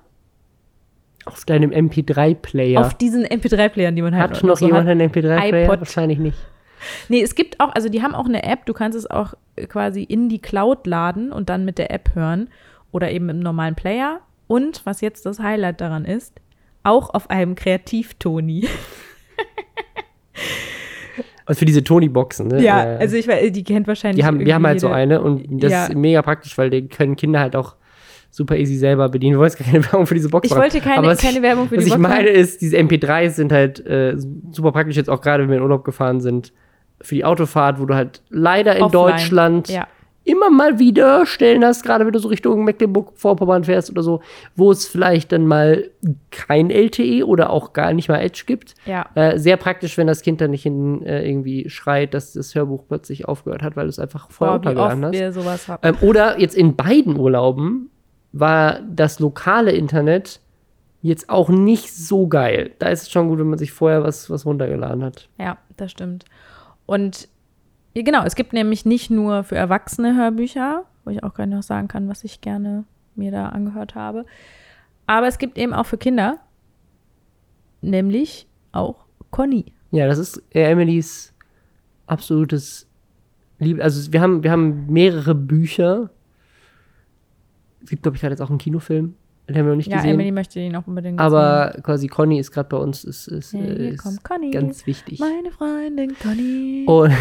[1.25, 2.81] Auf deinem MP3-Player.
[2.81, 4.93] auf diesen MP3-Playern, die man halt Hat noch so jemand hat.
[4.93, 5.65] einen MP3-Player?
[5.65, 5.79] iPod.
[5.81, 6.39] Wahrscheinlich nicht.
[7.09, 9.67] Nee, es gibt auch, also die haben auch eine App, du kannst es auch äh,
[9.67, 12.49] quasi in die Cloud laden und dann mit der App hören
[12.91, 14.21] oder eben im normalen Player.
[14.49, 16.41] Und was jetzt das Highlight daran ist,
[16.83, 18.67] auch auf einem Kreativ-Toni.
[21.47, 22.63] Und für diese Tony-Boxen, ne?
[22.63, 24.21] Ja, Äh, also ich weiß, die kennt wahrscheinlich.
[24.21, 25.85] die haben, wir haben halt so eine und das Ja.
[25.87, 27.77] ist mega praktisch, weil die können Kinder halt auch
[28.35, 29.35] super easy selber bedienen.
[29.35, 30.63] Wir wollen jetzt gar keine Werbung für diese Box Ich machen.
[30.63, 32.35] wollte keine, Aber was keine ich, Werbung für Was die ich Box meine machen.
[32.35, 34.17] ist, diese MP3s sind halt äh,
[34.51, 36.53] super praktisch jetzt auch gerade, wenn wir in Urlaub gefahren sind,
[37.01, 38.93] für die Autofahrt, wo du halt leider in Offline.
[39.11, 39.87] Deutschland Ja.
[40.25, 44.21] immer mal wieder Stellen hast, gerade wenn du so Richtung Mecklenburg-Vorpommern fährst oder so,
[44.57, 45.91] wo es vielleicht dann mal
[46.31, 48.77] kein LTE oder auch gar nicht mal Edge gibt.
[48.87, 49.05] Ja.
[49.17, 52.85] Äh, sehr praktisch, wenn das Kind dann nicht in, äh, irgendwie schreit, dass das Hörbuch
[52.89, 55.35] plötzlich aufgehört hat, weil du es einfach vorher Boah, hast.
[55.35, 55.81] sowas haben.
[55.87, 57.91] Ähm, oder jetzt in beiden Urlauben
[58.33, 60.41] war das lokale Internet
[61.03, 62.73] jetzt auch nicht so geil.
[62.79, 65.29] Da ist es schon gut, wenn man sich vorher was, was runtergeladen hat.
[65.39, 66.25] Ja, das stimmt.
[66.87, 67.29] Und
[67.95, 71.89] genau, es gibt nämlich nicht nur für Erwachsene Hörbücher, wo ich auch gerade noch sagen
[71.89, 74.25] kann, was ich gerne mir da angehört habe.
[75.07, 76.39] Aber es gibt eben auch für Kinder,
[77.81, 79.73] nämlich auch Conny.
[79.91, 81.35] Ja, das ist Emilys
[82.07, 82.89] absolutes
[83.59, 83.83] Lieb.
[83.83, 86.11] Also wir haben, wir haben mehrere Bücher.
[87.85, 89.15] Es gibt, glaube ich, gerade jetzt auch einen Kinofilm.
[89.49, 90.11] Den haben wir noch nicht Ja, gesehen.
[90.15, 93.67] Emily möchte ihn auch unbedingt aber quasi Conny ist gerade bei uns ist, ist, sehen.
[93.67, 95.19] Ja, hier ist kommt Conny, ganz wichtig.
[95.19, 96.85] meine Freundin Conny.
[96.87, 97.13] Und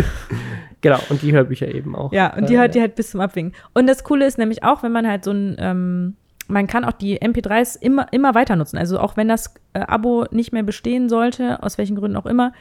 [0.80, 2.12] genau, und die Hörbücher eben auch.
[2.12, 3.54] Ja, und die Äh, hört die halt bis zum Abwinken.
[3.74, 6.16] Und das Coole ist nämlich auch, wenn man halt so ein, ähm,
[6.48, 8.78] man kann auch die MP3s immer, immer weiter nutzen.
[8.78, 12.52] Also auch wenn das äh, Abo nicht mehr bestehen sollte, aus welchen Gründen auch immer,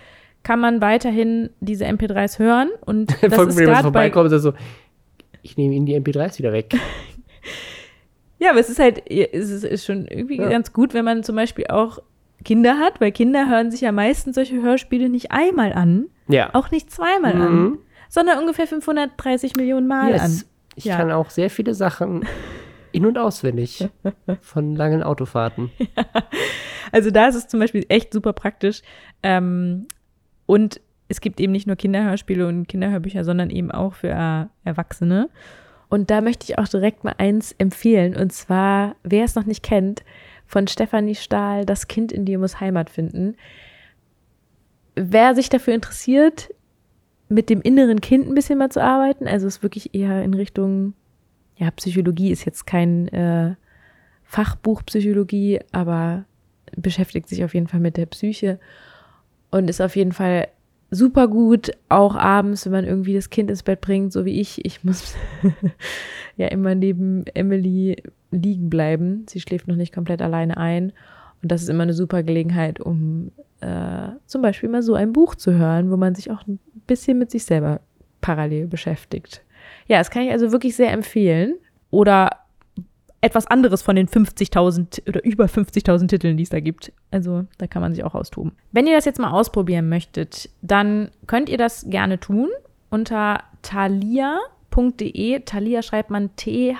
[0.43, 2.69] kann man weiterhin diese MP3s hören.
[2.85, 4.53] Und das Folgen ist mir jemand vorbeikommt sagt so,
[5.41, 6.75] ich nehme Ihnen die MP3s wieder weg.
[8.39, 10.49] ja, aber es ist halt, es ist, ist schon irgendwie Ja.
[10.49, 11.99] ganz gut, wenn man zum Beispiel auch
[12.45, 16.49] Kinder hat, weil Kinder hören sich ja meistens solche Hörspiele nicht einmal an, Ja.
[16.53, 17.77] auch nicht zweimal an, Mhm.
[18.07, 20.31] sondern ungefähr 530 Millionen Mal an.
[20.31, 20.45] Yes.
[20.75, 20.95] Ich Ja.
[20.97, 22.25] kann auch sehr viele Sachen
[22.93, 23.89] in- und auswendig
[24.41, 25.69] von langen Autofahrten.
[26.91, 28.81] Also da ist es zum Beispiel echt super praktisch.
[29.21, 29.85] Ähm,
[30.47, 35.29] und es gibt eben nicht nur Kinderhörspiele und Kinderhörbücher, sondern eben auch für Erwachsene.
[35.89, 38.15] Und da möchte ich auch direkt mal eins empfehlen.
[38.15, 40.03] Und zwar, wer es noch nicht kennt,
[40.45, 43.35] von Stefanie Stahl, Das Kind in dir muss Heimat finden.
[44.95, 46.53] Wer sich dafür interessiert,
[47.27, 50.33] mit dem inneren Kind ein bisschen mal zu arbeiten, also es ist wirklich eher in
[50.33, 50.93] Richtung,
[51.57, 53.55] ja, Psychologie ist jetzt kein äh,
[54.23, 56.25] Fachbuch Psychologie, aber
[56.75, 58.59] beschäftigt sich auf jeden Fall mit der Psyche
[59.51, 60.47] und ist auf jeden Fall
[60.91, 64.65] super gut, auch abends, wenn man irgendwie das Kind ins Bett bringt, so wie ich.
[64.65, 65.15] Ich muss
[66.37, 69.25] ja immer neben Emily liegen bleiben.
[69.29, 70.93] Sie schläft noch nicht komplett alleine ein.
[71.41, 73.31] Und das ist immer eine super Gelegenheit, um
[73.61, 77.17] äh, zum Beispiel mal so ein Buch zu hören, wo man sich auch ein bisschen
[77.17, 77.81] mit sich selber
[78.21, 79.43] parallel beschäftigt.
[79.87, 81.55] Ja, das kann ich also wirklich sehr empfehlen.
[81.91, 82.29] Oder
[83.21, 86.91] etwas anderes von den 50.000 oder über 50.000 Titeln, die es da gibt.
[87.11, 88.53] Also da kann man sich auch austoben.
[88.71, 92.49] Wenn ihr das jetzt mal ausprobieren möchtet, dann könnt ihr das gerne tun
[92.89, 95.39] unter thalia.de.
[95.41, 96.75] Thalia schreibt man T-H-A-L-I-A.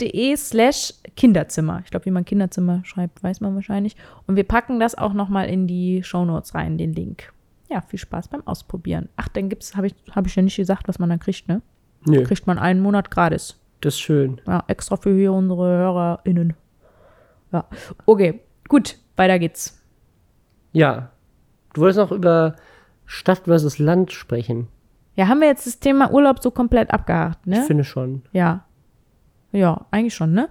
[0.00, 1.82] .de slash Kinderzimmer.
[1.84, 3.94] Ich glaube, wie man Kinderzimmer schreibt, weiß man wahrscheinlich.
[4.26, 7.30] Und wir packen das auch nochmal in die Shownotes rein, den Link.
[7.68, 9.10] Ja, viel Spaß beim Ausprobieren.
[9.16, 11.60] Ach, dann gibt's, habe ich, hab ich ja nicht gesagt, was man dann kriegt, ne?
[12.06, 13.58] Nö, Kriegt man einen Monat gratis.
[13.80, 14.40] das ist schön.
[14.46, 16.54] Ja, extra für hier unsere HörerInnen.
[17.52, 17.64] Ja.
[18.06, 19.82] Okay, gut, weiter geht's.
[20.72, 21.10] Ja.
[21.74, 22.56] Du wolltest noch über
[23.04, 24.68] Stadt versus Land sprechen.
[25.14, 27.60] Ja, haben wir jetzt das Thema Urlaub so komplett abgehakt, ne?
[27.60, 28.22] Ich finde schon.
[28.32, 28.64] Ja.
[29.52, 30.48] Ja, eigentlich schon, ne?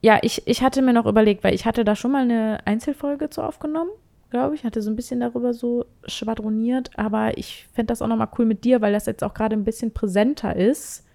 [0.00, 3.30] Ja, ich, ich hatte mir noch überlegt, weil ich hatte da schon mal eine Einzelfolge
[3.30, 3.90] zu aufgenommen,
[4.32, 4.64] glaube ich.
[4.64, 8.64] Hatte so ein bisschen darüber so schwadroniert, aber ich fände das auch nochmal cool mit
[8.64, 11.06] dir, weil das jetzt auch gerade ein bisschen präsenter ist,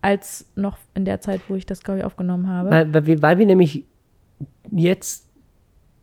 [0.00, 2.70] als noch in der Zeit, wo ich das, glaube ich, aufgenommen habe.
[2.70, 3.84] Weil, weil, wir, weil wir nämlich
[4.70, 5.28] jetzt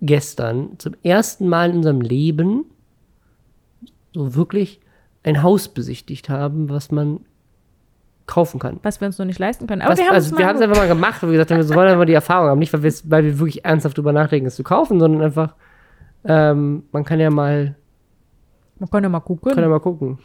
[0.02, 2.66] gestern zum ersten Mal in unserem Leben
[4.14, 4.80] so wirklich
[5.24, 7.22] ein Haus besichtigt haben, was man
[8.26, 8.80] kaufen kann.
[8.84, 9.82] was wir uns noch nicht leisten können.
[9.82, 11.40] Aber Was, wir haben also es wir mal haben es einfach mal gemacht, weil wir
[11.40, 12.60] gesagt haben, wir wollen einfach die Erfahrung haben.
[12.60, 15.56] Nicht, weil, weil wir wirklich ernsthaft drüber nachdenken, es zu kaufen, sondern einfach,
[16.26, 17.76] ähm, man kann ja mal,
[18.80, 19.54] man kann ja mal gucken.
[19.54, 20.20] kann ja mal gucken.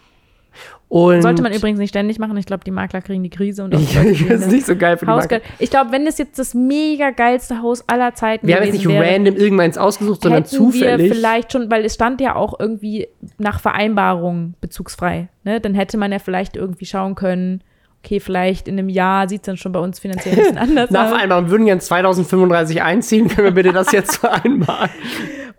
[0.88, 2.36] Und Sollte man übrigens nicht ständig machen.
[2.36, 5.06] Ich glaube, die Makler kriegen die Krise und ich, finde es nicht so geil für
[5.06, 5.26] die Haus.
[5.58, 8.86] Ich glaube, wenn es jetzt das mega geilste Haus aller Zeiten Wir haben jetzt nicht
[8.86, 11.10] wäre, random irgendwanns ausgesucht, sondern zufällig.
[11.10, 15.28] wir vielleicht schon, weil es stand ja auch irgendwie nach Vereinbarung bezugsfrei.
[15.42, 15.60] Ne?
[15.60, 17.62] Dann hätte man ja vielleicht irgendwie schauen können,
[18.04, 20.90] okay, vielleicht in einem Jahr sieht es dann schon bei uns finanziell ein bisschen anders
[20.90, 21.10] Nach aus.
[21.10, 23.28] Vereinbarung würden wir in 2035 einziehen.
[23.28, 24.90] Können wir bitte das jetzt vereinbaren?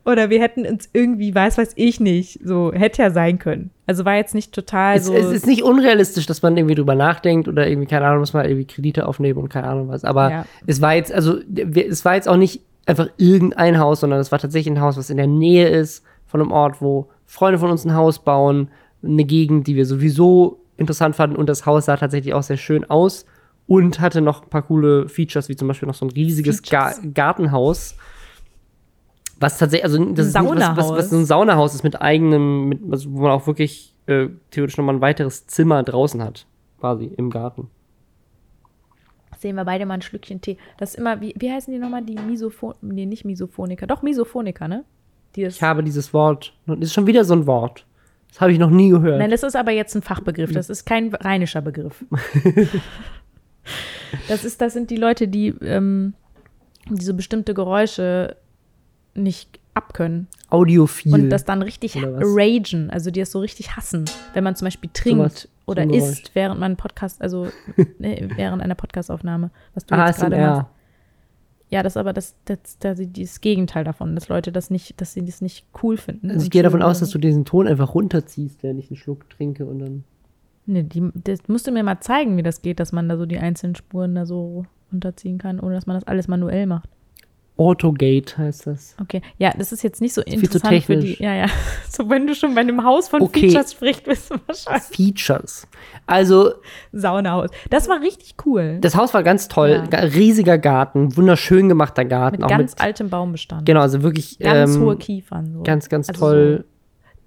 [0.05, 3.71] Oder wir hätten uns irgendwie, weiß weiß ich nicht, so hätte ja sein können.
[3.87, 5.13] Also war jetzt nicht total Es, so.
[5.13, 8.45] es ist nicht unrealistisch, dass man irgendwie drüber nachdenkt oder irgendwie, keine Ahnung, muss man
[8.45, 10.03] irgendwie Kredite aufnehmen und keine Ahnung was.
[10.03, 10.45] Aber Ja.
[10.67, 11.37] es war jetzt, also,
[11.75, 15.09] es war jetzt auch nicht einfach irgendein Haus, sondern es war tatsächlich ein Haus, was
[15.09, 18.69] in der Nähe ist von einem Ort, wo Freunde von uns ein Haus bauen,
[19.03, 22.87] eine Gegend, die wir sowieso interessant fanden und das Haus sah tatsächlich auch sehr schön
[22.89, 23.25] aus
[23.65, 26.93] und hatte noch ein paar coole Features, wie zum Beispiel noch so ein riesiges Ga.
[27.13, 27.95] Gartenhaus.
[29.39, 32.79] Was tatsächlich, also das ist was, was, was so ein Saunahaus ist mit eigenem, mit,
[32.89, 36.45] also wo man auch wirklich äh, theoretisch nochmal ein weiteres Zimmer draußen hat.
[36.79, 37.69] Quasi im Garten.
[39.37, 40.57] Sehen wir beide mal ein Schlückchen Tee.
[40.77, 42.03] Das ist immer, wie, wie heißen die nochmal?
[42.03, 44.85] Die Misophon, nee, nicht Misophoniker, doch Misophoniker, ne?
[45.35, 47.85] Ich habe dieses Wort, das ist schon wieder so ein Wort.
[48.29, 49.19] Das habe ich noch nie gehört.
[49.19, 50.51] Nein, das ist aber jetzt ein Fachbegriff.
[50.51, 52.03] Das ist kein rheinischer Begriff.
[54.27, 56.13] das, ist, das sind die Leute, die ähm,
[56.89, 58.37] diese bestimmte Geräusche
[59.15, 61.13] nicht abkönnen Audiophil.
[61.13, 64.89] und das dann richtig ragen, also die es so richtig hassen, wenn man zum Beispiel
[64.93, 67.47] trinkt was, oder so isst, während man Podcast, also
[67.99, 70.67] ne, während einer Podcastaufnahme, was du jetzt gerade machst.
[71.71, 75.13] Ja, das ist aber das, das, das, das Gegenteil davon, dass Leute das nicht, dass
[75.13, 76.29] sie das nicht cool finden.
[76.29, 78.97] Also ich gehe davon so- aus, dass du diesen Ton einfach runterziehst, während ich einen
[78.97, 80.03] Schluck trinke und dann.
[80.67, 83.25] Nee, die, das musst du mir mal zeigen, wie das geht, dass man da so
[83.25, 86.89] die einzelnen Spuren da so runterziehen kann, ohne dass man das alles manuell macht.
[87.57, 88.95] Autogate heißt das.
[89.01, 91.01] Okay, ja, das ist jetzt nicht so viel zu interessant für die.
[91.13, 91.19] technisch.
[91.21, 91.45] Ja, ja.
[91.89, 93.49] So, wenn du schon bei einem Haus von Okay.
[93.49, 95.65] Features sprichst, bist du wahrscheinlich Features.
[96.05, 96.51] Also,
[96.91, 97.49] Saunahaus.
[97.69, 98.79] Das war richtig cool.
[98.81, 99.83] das Haus war ganz toll.
[99.91, 99.99] Ja.
[99.99, 102.37] Riesiger Garten, wunderschön gemachter Garten.
[102.37, 103.65] mit auch ganz mit, altem Baumbestand.
[103.65, 105.53] genau, also wirklich Ganz ähm, hohe Kiefern.
[105.53, 105.63] So.
[105.63, 106.65] ganz, ganz Also toll.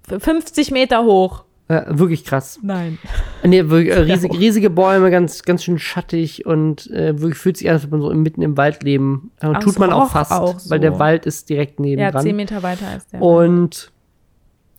[0.07, 1.45] so 50 Meter hoch.
[1.69, 2.59] Äh, wirklich krass.
[2.63, 2.97] Nein.
[3.43, 7.69] Nee, wirklich, äh, riesig, riesige Bäume, ganz, ganz schön schattig und äh, wirklich fühlt sich
[7.69, 9.31] an, als würde man so mitten im Wald leben.
[9.39, 10.77] Äh, tut man auch fast, auch weil so.
[10.79, 12.23] der Wald ist direkt Ja, nebendran.
[12.23, 13.21] 10 Meter weiter ist der.
[13.21, 13.91] und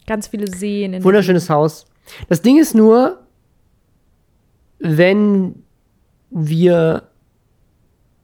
[0.09, 0.93] ganz viele Seen.
[0.93, 1.87] In wunderschönes Haus.
[2.29, 3.21] Das Ding ist nur,
[4.81, 5.63] wenn
[6.31, 7.05] wir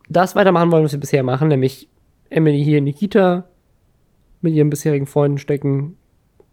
[0.09, 1.89] das weitermachen wollen, was wir bisher machen, nämlich
[2.31, 3.45] Emily hier in die Kita
[4.41, 5.96] mit ihren bisherigen Freunden stecken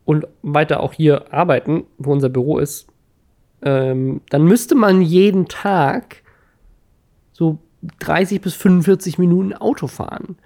[0.05, 2.87] und weiter auch hier arbeiten, wo unser Büro ist,
[3.61, 6.23] ähm, dann müsste man jeden Tag
[7.31, 7.59] so
[7.99, 10.37] 30 bis 45 Minuten Auto fahren.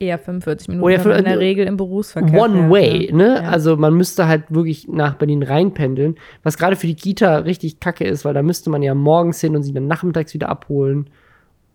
[0.00, 3.14] Eher 45 Minuten, Oder man in für- der Regel im Berufsverkehr One way, ja.
[3.14, 3.40] ne?
[3.42, 3.48] Ja.
[3.50, 8.04] Also man müsste halt wirklich nach Berlin reinpendeln, was gerade für die Kita richtig kacke
[8.04, 11.10] ist, weil da müsste man ja morgens hin und sie dann nachmittags wieder abholen.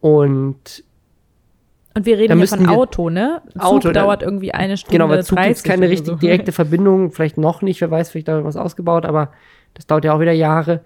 [0.01, 0.83] Und
[1.95, 3.41] Und wir reden hier von Auto, ne?
[3.53, 4.97] Zug Auto, dann- dauert irgendwie eine Stunde.
[4.97, 6.15] genau, weil Zug gibt 30 keine richtig so.
[6.21, 9.31] direkte Verbindung, vielleicht noch nicht, wer weiß, vielleicht da wird was ausgebaut, aber
[9.73, 10.81] das dauert ja auch wieder Jahre.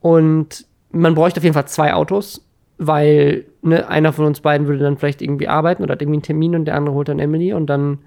[0.00, 2.46] Und man bräuchte auf jeden Fall zwei Autos,
[2.78, 6.22] weil ne, einer von uns beiden würde dann vielleicht irgendwie arbeiten oder hat irgendwie einen
[6.22, 7.98] Termin und der andere holt dann Emily und dann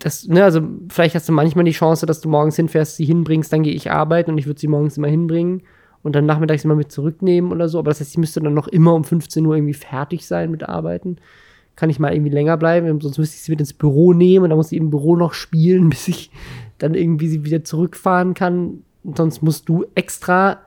[0.00, 3.52] das, ne, also vielleicht hast du manchmal die Chance, dass du morgens hinfährst, sie hinbringst,
[3.52, 5.62] dann gehe ich arbeiten und ich würde sie morgens immer hinbringen
[6.04, 7.80] und dann nachmittags immer mit zurücknehmen oder so.
[7.80, 10.68] Aber das heißt, ich müsste dann noch immer um 15 Uhr irgendwie fertig sein mit
[10.68, 11.16] Arbeiten.
[11.76, 14.50] Kann ich mal irgendwie länger bleiben, sonst müsste ich sie mit ins Büro nehmen und
[14.50, 16.30] dann muss sie im Büro noch spielen, bis ich
[16.78, 18.84] dann irgendwie sie wieder zurückfahren kann.
[19.02, 20.58] Und sonst musst du extra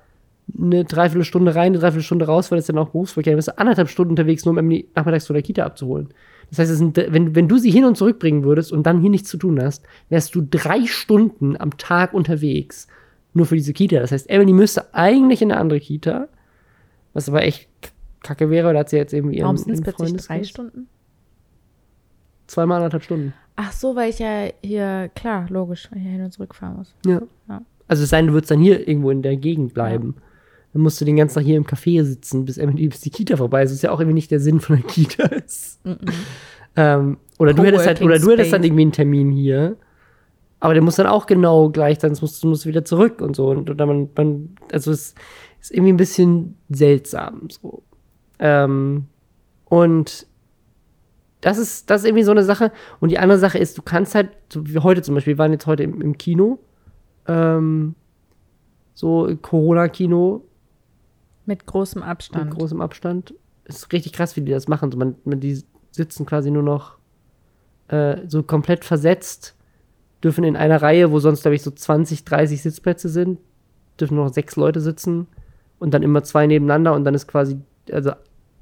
[0.59, 3.45] eine Dreiviertelstunde rein, eine Dreiviertelstunde raus, weil das dann auch Berufsverkehr ist.
[3.45, 6.09] Bist anderthalb Stunden unterwegs, nur um Emily nachmittags von der Kita abzuholen.
[6.49, 9.29] Das heißt, sind, wenn, wenn du sie hin und zurückbringen würdest und dann hier nichts
[9.29, 12.87] zu tun hast, wärst du drei Stunden am Tag unterwegs.
[13.37, 13.99] Nur für diese Kita.
[13.99, 16.27] Das heißt, Emily müsste eigentlich in eine andere Kita,
[17.13, 17.69] was aber echt
[18.23, 20.43] kacke wäre, da hat sie jetzt eben ihren, Warum sind es plötzlich drei.
[20.43, 20.87] Stunden?
[22.47, 23.33] Zweimal anderthalb Stunden.
[23.55, 26.95] Ach so, weil ich ja hier, klar, logisch, ja hin und zurück fahren muss.
[27.05, 27.21] Ja.
[27.47, 27.61] Ja.
[27.87, 30.15] Also es sei denn, du würdest dann hier irgendwo in der Gegend bleiben.
[30.73, 33.37] Dann musst du den ganzen Tag hier im Café sitzen, bis, Emily, bis die Kita
[33.37, 33.69] vorbei ist.
[33.69, 35.25] Das ist ja auch irgendwie nicht der Sinn von der Kita.
[35.25, 35.79] ist.
[36.75, 39.77] Ähm, oder, du hättest halt, oder du hättest dann irgendwie einen Termin hier.
[40.59, 43.49] Aber der muss dann auch genau gleich sein, du musst du wieder zurück und so.
[43.49, 45.13] Und oder man, man also es
[45.61, 47.47] ist irgendwie ein bisschen seltsam.
[47.49, 47.83] So.
[48.39, 49.05] Ähm,
[49.65, 50.25] und
[51.41, 52.71] das ist, das ist irgendwie so eine Sache.
[52.99, 55.51] Und die andere Sache ist, du kannst halt, so wie heute zum Beispiel, wir waren
[55.51, 56.59] jetzt heute im, im Kino,
[57.27, 57.95] ähm,
[58.93, 60.43] so Corona-Kino
[61.45, 62.51] Mit großem mit Abstand.
[62.51, 63.35] großem Abstand.
[63.65, 64.91] Ist richtig krass, wie die das machen.
[64.91, 66.97] So, man, man, die sitzen quasi nur noch
[67.89, 69.55] äh, so komplett versetzt,
[70.23, 73.39] dürfen in einer Reihe, wo sonst, glaube ich, so 20, 30 Sitzplätze sind,
[73.99, 75.27] dürfen nur noch sechs Leute sitzen
[75.79, 77.59] und dann immer zwei nebeneinander und dann ist quasi,
[77.91, 78.11] also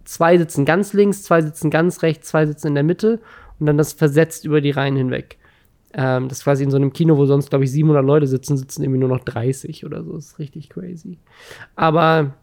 [0.03, 3.19] zwei sitzen ganz links, zwei sitzen ganz rechts, zwei sitzen in der Mitte
[3.59, 5.37] und dann das versetzt über die Reihen hinweg.
[5.93, 8.57] Ähm, das ist quasi in so einem Kino, wo sonst, glaube ich, 700 Leute sitzen,
[8.57, 10.13] sitzen irgendwie nur noch 30 oder so.
[10.13, 11.19] Das ist richtig crazy.
[11.75, 12.33] Aber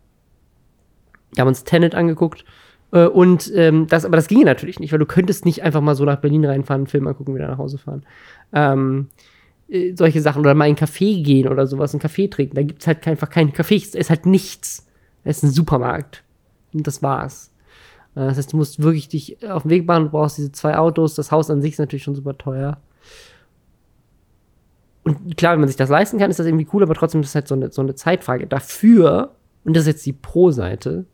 [1.34, 2.44] wir haben uns Tenet angeguckt.
[2.92, 5.94] Äh, und ähm, das, aber das ginge natürlich nicht, weil du könntest nicht einfach mal
[5.94, 8.04] so nach Berlin reinfahren, einen Film angucken, wieder nach Hause fahren.
[8.52, 9.08] Ähm,
[9.68, 10.40] äh, solche Sachen.
[10.40, 12.54] Oder mal in einen Café gehen oder sowas, einen Kaffee trinken.
[12.54, 13.88] Da gibt's halt einfach keine Cafés.
[13.88, 14.86] Es ist halt nichts.
[15.24, 16.22] Es ist ein Supermarkt.
[16.72, 17.50] Und das war's.
[18.14, 20.76] Äh, das heißt, du musst wirklich dich auf den Weg machen, du brauchst diese zwei
[20.76, 21.14] Autos.
[21.14, 22.78] Das Haus an sich ist natürlich schon super teuer.
[25.04, 27.30] Und klar, wenn man sich das leisten kann, ist das irgendwie cool, aber trotzdem ist
[27.30, 28.46] es halt so eine, so eine Zeitfrage.
[28.46, 29.34] Dafür,
[29.64, 31.06] und das ist jetzt die Pro-Seite,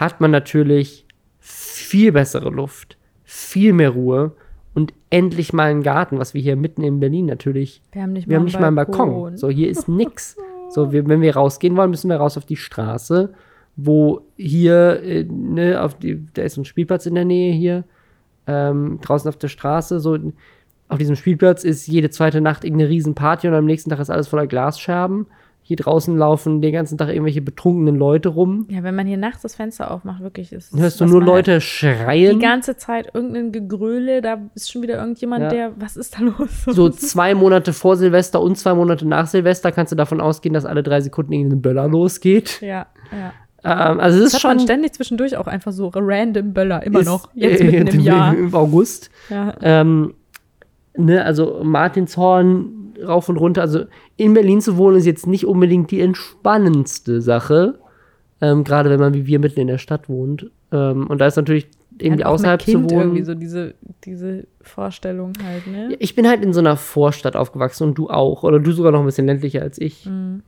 [0.00, 1.06] hat man natürlich
[1.38, 4.32] viel bessere Luft, viel mehr Ruhe
[4.74, 7.82] und endlich mal einen Garten, was wir hier mitten in Berlin natürlich.
[7.92, 9.36] Wir haben nicht Wir haben nicht mal einen Balkon.
[9.36, 10.36] So, hier ist nix.
[10.70, 13.34] So, wir, wenn wir rausgehen wollen, müssen wir raus auf die Straße,
[13.76, 17.84] wo hier, äh, ne, auf die, da ist so ein Spielplatz in der Nähe hier,
[18.46, 20.16] ähm, draußen auf der Straße, so
[20.88, 24.28] auf diesem Spielplatz ist jede zweite Nacht irgendeine Riesenparty und am nächsten Tag ist alles
[24.28, 25.26] voller Glasscherben.
[25.70, 28.66] Hier draußen laufen den ganzen Tag irgendwelche betrunkenen Leute rum.
[28.70, 30.76] Ja, wenn man hier nachts das Fenster aufmacht, wirklich ist.
[30.76, 32.40] Hörst du nur man halt Leute schreien?
[32.40, 35.48] Die ganze Zeit irgendein Gegröle, da ist schon wieder irgendjemand, Ja.
[35.48, 36.64] der, was ist da los?
[36.66, 40.64] so zwei Monate vor Silvester und zwei Monate nach Silvester kannst du davon ausgehen, dass
[40.64, 42.60] alle drei Sekunden irgendein Böller losgeht.
[42.62, 43.32] Ja, ja.
[43.62, 47.04] Ähm, also es ist hat man schon ständig zwischendurch auch einfach so random Böller, immer
[47.04, 47.28] noch.
[47.34, 48.34] Jetzt mitten im Jahr.
[48.36, 49.08] Im August.
[49.28, 49.54] Ja.
[49.62, 50.14] Ähm,
[50.96, 53.62] ne, also Martinshorn rauf und runter.
[53.62, 53.84] Also
[54.16, 57.78] in Berlin zu wohnen ist jetzt nicht unbedingt die entspannendste Sache.
[58.40, 60.50] Ähm, Gerade wenn man wie wir mitten in der Stadt wohnt.
[60.72, 61.68] Ähm, und da ist natürlich
[61.98, 63.00] irgendwie Halt außerhalb zu wohnen.
[63.00, 63.74] irgendwie so diese,
[64.04, 65.96] diese Vorstellung halt, ne?
[65.98, 68.42] Ich bin halt in so einer Vorstadt aufgewachsen und du auch.
[68.42, 70.06] Oder du sogar noch ein bisschen ländlicher als ich.
[70.06, 70.42] Mhm.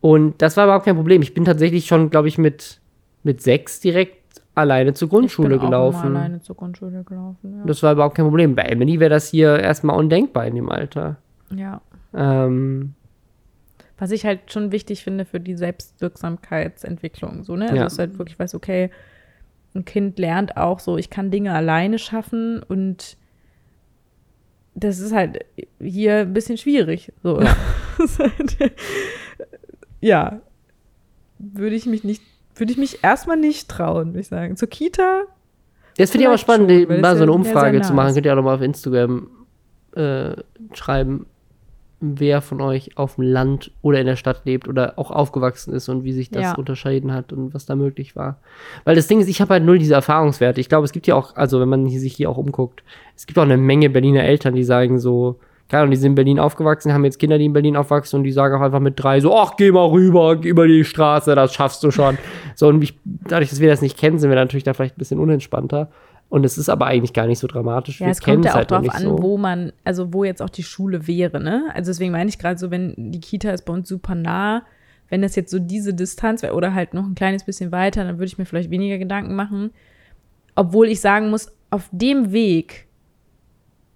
[0.00, 1.22] Und das war überhaupt kein Problem.
[1.22, 2.80] Ich bin tatsächlich schon, glaube ich, mit,
[3.22, 4.21] mit sechs direkt
[4.54, 5.96] alleine zur Grundschule ich bin gelaufen.
[6.00, 7.64] Auch immer alleine zur Grundschule gelaufen, ja.
[7.64, 8.54] Das war überhaupt kein Problem.
[8.54, 11.16] Bei Emily wäre das hier erstmal undenkbar in dem Alter.
[11.54, 11.80] ja.
[12.14, 12.94] Ähm,
[13.98, 17.64] Was ich halt schon wichtig finde für die Selbstwirksamkeitsentwicklung, so, ne?
[17.64, 17.84] Also, Ja.
[17.84, 18.90] dass du halt wirklich weißt, okay,
[19.74, 23.16] ein Kind lernt auch so, ich kann Dinge alleine schaffen und
[24.74, 25.44] das ist halt
[25.80, 27.12] hier ein bisschen schwierig.
[27.22, 27.40] So.
[27.40, 27.56] Ja.
[28.18, 28.72] Halt-
[30.00, 30.40] ja.
[31.38, 32.22] Würde ich mich nicht,
[32.56, 34.56] würde ich mich erstmal nicht trauen, würde ich sagen.
[34.56, 35.22] Zur Kita,
[35.96, 38.08] das finde ich aber spannend, schon, mal so eine Umfrage zu machen.
[38.08, 38.14] ist.
[38.14, 39.28] Könnt ihr auch noch mal auf Instagram
[39.94, 40.32] äh,
[40.74, 41.26] schreiben,
[42.00, 45.88] wer von euch auf dem Land oder in der Stadt lebt oder auch aufgewachsen ist
[45.88, 46.54] und wie sich das Ja.
[46.54, 48.38] unterscheiden hat und was da möglich war.
[48.84, 50.60] Weil das Ding ist, ich habe halt null diese Erfahrungswerte.
[50.60, 52.82] Ich glaube, es gibt ja auch, also wenn man sich hier auch umguckt,
[53.16, 55.38] es gibt auch eine Menge Berliner Eltern, die sagen so,
[55.68, 58.24] keine Ahnung, die sind in Berlin aufgewachsen, haben jetzt Kinder, die in Berlin aufwachsen und
[58.24, 61.34] die sagen auch einfach mit drei so, ach, geh mal rüber, geh über die Straße,
[61.34, 62.18] das schaffst du schon.
[62.54, 64.98] so, und ich, dadurch, dass wir das nicht kennen, sind wir natürlich da vielleicht ein
[64.98, 65.90] bisschen unentspannter.
[66.28, 68.00] Und es ist aber eigentlich gar nicht so dramatisch.
[68.00, 69.22] Ja, wir es kommt ja auch halt drauf an, so.
[69.22, 71.64] wo man, also wo jetzt auch die Schule wäre, ne?
[71.74, 74.62] Also deswegen meine ich gerade so, wenn die Kita ist bei uns super nah,
[75.10, 78.16] wenn das jetzt so diese Distanz wäre oder halt noch ein kleines bisschen weiter, dann
[78.16, 79.72] würde ich mir vielleicht weniger Gedanken machen.
[80.54, 82.86] Obwohl ich sagen muss, auf dem Weg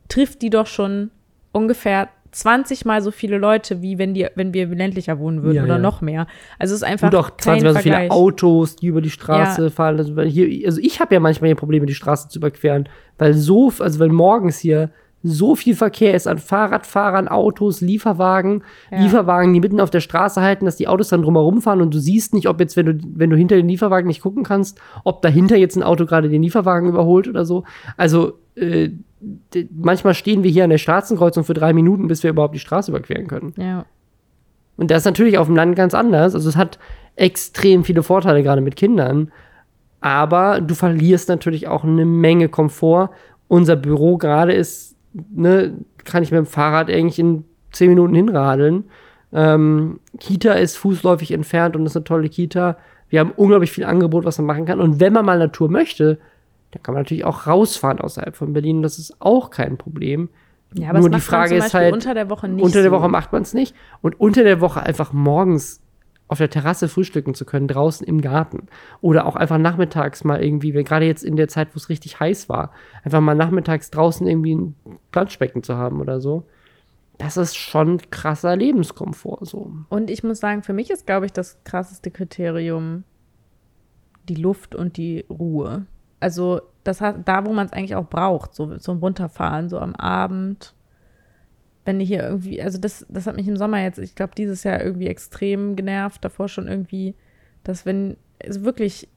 [0.08, 1.10] trifft die doch schon
[1.56, 5.64] ungefähr 20 mal so viele Leute, wie wenn, die, wenn wir ländlicher wohnen würden Ja,
[5.64, 5.80] oder ja.
[5.80, 6.26] noch mehr.
[6.58, 8.10] Also es ist einfach Und auch kein 20 Mal so viele.
[8.10, 9.96] Autos, die über die Straße fahren.
[9.96, 13.72] Also, hier, also ich habe ja manchmal hier Probleme, die Straße zu überqueren, weil so,
[13.78, 14.90] also weil morgens hier
[15.22, 18.98] so viel Verkehr ist an Fahrradfahrern, Autos, Lieferwagen, Ja.
[19.00, 21.98] Lieferwagen, die mitten auf der Straße halten, dass die Autos dann drumherum fahren und du
[21.98, 25.22] siehst nicht, ob jetzt, wenn du, wenn du hinter den Lieferwagen nicht gucken kannst, ob
[25.22, 27.64] dahinter jetzt ein Auto gerade den Lieferwagen überholt oder so.
[27.96, 28.90] Also äh,
[29.70, 32.90] manchmal stehen wir hier an der Straßenkreuzung für drei Minuten, bis wir überhaupt die Straße
[32.90, 33.54] überqueren können.
[33.56, 33.84] Ja.
[34.76, 36.34] Und das ist natürlich auf dem Land ganz anders.
[36.34, 36.78] Also es hat
[37.16, 39.32] extrem viele Vorteile, gerade mit Kindern.
[40.00, 43.10] Aber du verlierst natürlich auch eine Menge Komfort.
[43.48, 44.96] Unser Büro gerade ist,
[45.34, 45.74] ne,
[46.04, 48.84] kann ich mit dem Fahrrad eigentlich in zehn Minuten hinradeln.
[49.32, 52.76] Ähm, Kita ist fußläufig entfernt und ist eine tolle Kita.
[53.08, 54.80] Wir haben unglaublich viel Angebot, was man machen kann.
[54.80, 56.18] Und wenn man mal Natur möchte,
[56.70, 58.82] dann kann man natürlich auch rausfahren außerhalb von Berlin.
[58.82, 60.28] Das ist auch kein Problem.
[60.74, 62.96] Ja, aber Nur die Frage ist Beispiel halt, unter der Woche nicht unter der so.
[62.96, 63.74] Woche macht man es nicht.
[64.02, 65.80] Und unter der Woche einfach morgens
[66.28, 68.66] auf der Terrasse frühstücken zu können, draußen im Garten.
[69.00, 72.18] Oder auch einfach nachmittags mal irgendwie, wenn gerade jetzt in der Zeit, wo es richtig
[72.18, 72.72] heiß war,
[73.04, 74.74] einfach mal nachmittags draußen irgendwie ein
[75.12, 76.44] Planschbecken zu haben oder so.
[77.18, 79.72] Das ist schon krasser Lebenskomfort so.
[79.88, 83.04] Und ich muss sagen, für mich ist, glaube ich, das krasseste Kriterium
[84.28, 85.86] die Luft und die Ruhe.
[86.20, 89.94] Also das hat, da, wo man es eigentlich auch braucht, so zum Runterfahren, so am
[89.94, 90.74] Abend.
[91.84, 94.64] Wenn die hier irgendwie, also das, das hat mich im Sommer jetzt, ich glaube, dieses
[94.64, 97.14] Jahr irgendwie extrem genervt, davor schon irgendwie,
[97.64, 99.08] dass wenn, also wirklich,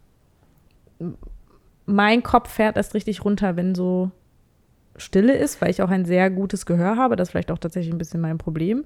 [1.86, 4.12] mein Kopf fährt erst richtig runter, wenn so
[4.98, 7.16] Stille ist, weil ich auch ein sehr gutes Gehör habe.
[7.16, 8.86] Das ist vielleicht auch tatsächlich ein bisschen mein Problem.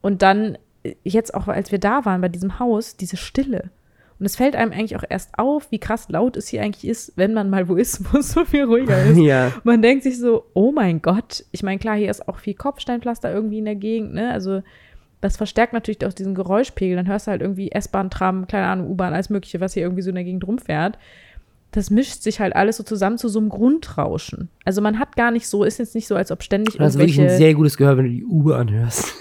[0.00, 3.70] Und dann, äh, jetzt auch, als wir da waren bei diesem Haus, diese Stille.
[4.18, 7.12] Und es fällt einem eigentlich auch erst auf, wie krass laut es hier eigentlich ist,
[7.16, 9.18] wenn man mal wo ist, wo es so viel ruhiger ist.
[9.18, 9.52] Ja.
[9.64, 11.44] Man denkt sich so, oh mein Gott.
[11.50, 14.30] Ich meine, klar, hier ist auch viel Kopfsteinpflaster irgendwie in der Gegend, ne?
[14.30, 14.62] Also
[15.20, 16.96] das verstärkt natürlich auch diesen Geräuschpegel.
[16.96, 20.02] Dann hörst du halt irgendwie S-Bahn, Tram, keine Ahnung, U-Bahn, alles Mögliche, was hier irgendwie
[20.02, 20.98] so in der Gegend rumfährt.
[21.74, 24.48] Das mischt sich halt alles so zusammen zu so einem Grundrauschen.
[24.64, 26.98] Also man hat gar nicht so, ist jetzt nicht so, als ob ständig Das ist
[27.00, 29.12] wirklich ein irgendwelche sehr gutes Gehör, wenn du die Uber anhörst.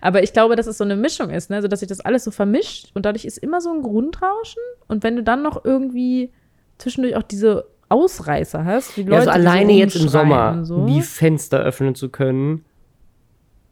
[0.00, 1.56] Aber ich glaube, dass es so eine Mischung ist, ne?
[1.56, 4.60] also dass sich das alles so vermischt und dadurch ist immer so ein Grundrauschen.
[4.88, 6.32] Und wenn du dann noch irgendwie
[6.78, 10.64] zwischendurch auch diese Ausreißer hast, wie Leute, Ja, also die so alleine jetzt im Sommer
[10.64, 10.86] so.
[10.86, 12.64] die Fenster öffnen zu können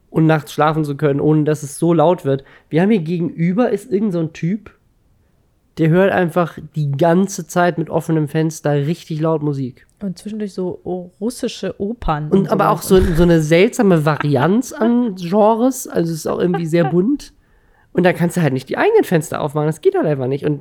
[0.09, 2.45] und nachts schlafen zu können, ohne dass es so laut wird.
[2.68, 4.71] Wir haben hier gegenüber ist irgend so ein Typ,
[5.81, 9.87] der hört einfach die ganze Zeit mit offenem Fenster richtig laut Musik.
[10.03, 12.28] Und zwischendurch so oh, russische Opern.
[12.28, 15.89] Und aber auch so, so eine seltsame Varianz an Genres.
[15.89, 17.33] Also es ist auch irgendwie sehr bunt.
[17.95, 19.68] Und da kannst du halt nicht die eigenen Fenster aufmachen.
[19.68, 20.45] Das geht halt einfach nicht.
[20.45, 20.61] Und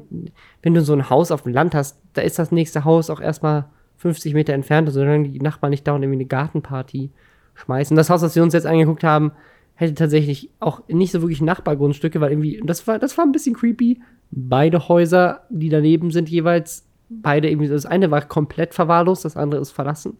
[0.61, 3.19] wenn du so ein Haus auf dem Land hast, da ist das nächste Haus auch
[3.19, 3.65] erstmal
[3.97, 7.11] 50 Meter entfernt, also solange die Nachbarn nicht dauernd irgendwie eine Gartenparty
[7.55, 7.97] schmeißen.
[7.97, 9.33] Das Haus, das wir uns jetzt angeguckt haben,
[9.75, 13.33] hätte tatsächlich auch nicht so wirklich Nachbargrundstücke, weil irgendwie, und das war, das war ein
[13.33, 13.99] bisschen creepy.
[14.31, 19.61] Beide Häuser, die daneben sind, jeweils, beide irgendwie, das eine war komplett verwahrlost, das andere
[19.61, 20.17] ist verlassen.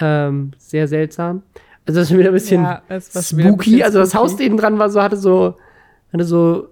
[0.00, 1.42] Ähm, sehr seltsam.
[1.86, 3.56] Also das ist wieder ein bisschen Ja, wieder ein spooky.
[3.56, 4.22] bisschen also das spooky.
[4.24, 5.54] Haus denen dran war so, hatte so,
[6.12, 6.68] hatte so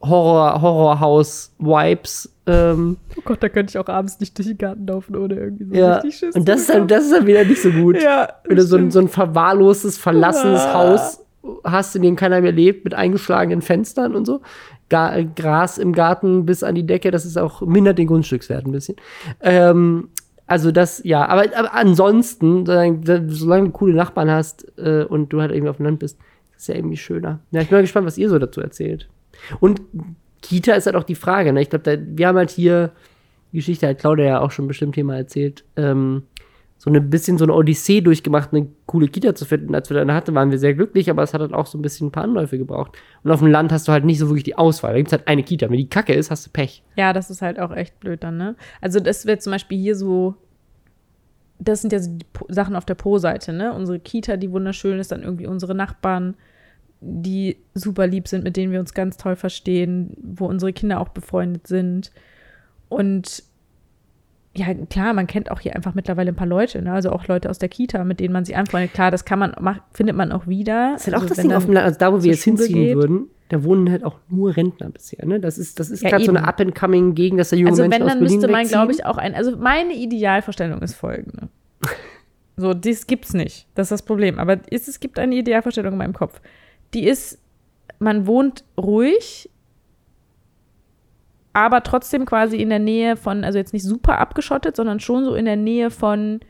[0.00, 2.30] Horror, Horrorhaus-Vibes.
[2.46, 5.64] Ähm, Oh Gott, da könnte ich auch abends nicht durch den Garten laufen, ohne irgendwie
[5.64, 5.94] so ja.
[5.94, 8.00] richtig Schiss Und das ist, dann, das ist dann wieder nicht so gut.
[8.02, 10.74] Ja, Wenn du so ein, so ein verwahrlostes, verlassenes Ah.
[10.74, 11.20] Haus
[11.64, 14.40] hast, in dem keiner mehr lebt, mit eingeschlagenen Fenstern und so.
[14.88, 18.96] Gras im Garten bis an die Decke, das ist auch, mindert den Grundstückswert ein bisschen.
[19.40, 20.08] Ähm,
[20.46, 25.52] also das, ja, aber, aber ansonsten, solange, du coole Nachbarn hast äh, und du halt
[25.52, 26.18] irgendwie auf dem Land bist,
[26.56, 27.40] ist ja irgendwie schöner.
[27.50, 29.08] Ja, ich bin mal gespannt, was ihr so dazu erzählt.
[29.60, 29.80] Und
[30.42, 31.62] Kita ist halt auch die Frage, ne?
[31.62, 32.92] Ich glaube, wir haben halt hier,
[33.52, 36.24] die Geschichte hat Claudia ja auch schon bestimmt hier mal erzählt, ähm,
[36.76, 39.74] so ein bisschen so eine Odyssee durchgemacht, eine coole Kita zu finden.
[39.74, 41.82] Als wir dann hatten, waren wir sehr glücklich, aber es hat halt auch so ein
[41.82, 42.92] bisschen ein paar Anläufe gebraucht.
[43.22, 44.92] Und auf dem Land hast du halt nicht so wirklich die Auswahl.
[44.92, 45.70] Da gibt es halt eine Kita.
[45.70, 46.82] Wenn die kacke ist, hast du Pech.
[46.96, 48.54] Ja, das ist halt auch echt blöd dann, ne?
[48.82, 50.34] Also das wird zum Beispiel hier so,
[51.58, 53.72] das sind ja so die Po- Sachen auf der Po-Seite, ne?
[53.72, 56.34] Unsere Kita, die wunderschön ist, dann irgendwie unsere Nachbarn,
[57.00, 61.10] die super lieb sind, mit denen wir uns ganz toll verstehen, wo unsere Kinder auch
[61.10, 62.10] befreundet sind.
[62.88, 63.42] Und
[64.56, 66.92] ja, klar, man kennt auch hier einfach mittlerweile ein paar Leute, ne?
[66.92, 68.92] Also auch Leute aus der Kita, mit denen man sich anfreundet.
[68.94, 70.92] Klar, das kann man, macht, findet man auch wieder.
[70.92, 72.30] Das ist halt auch Also das wenn Ding auf dem Land, also da, wo wir
[72.30, 72.96] jetzt Schule hinziehen geht.
[72.96, 75.26] würden, da wohnen halt auch nur Rentner bisher.
[75.26, 75.40] Ne?
[75.40, 78.02] Das ist, das ist Ja, gerade so eine up-and-coming-Gegend, dass da junge Also Menschen wenn,
[78.02, 79.34] aus dann Berlin müsste man, glaube ich, auch ein.
[79.34, 81.48] Also meine Idealvorstellung ist folgende.
[82.56, 83.66] So, das gibt's nicht.
[83.74, 84.38] Das ist das Problem.
[84.38, 86.40] Aber ist, es gibt eine Idealvorstellung in meinem Kopf.
[86.94, 87.40] Die ist,
[87.98, 89.50] man wohnt ruhig,
[91.54, 95.34] aber trotzdem quasi in der Nähe von, also jetzt nicht super abgeschottet, sondern schon so
[95.34, 96.40] in der Nähe von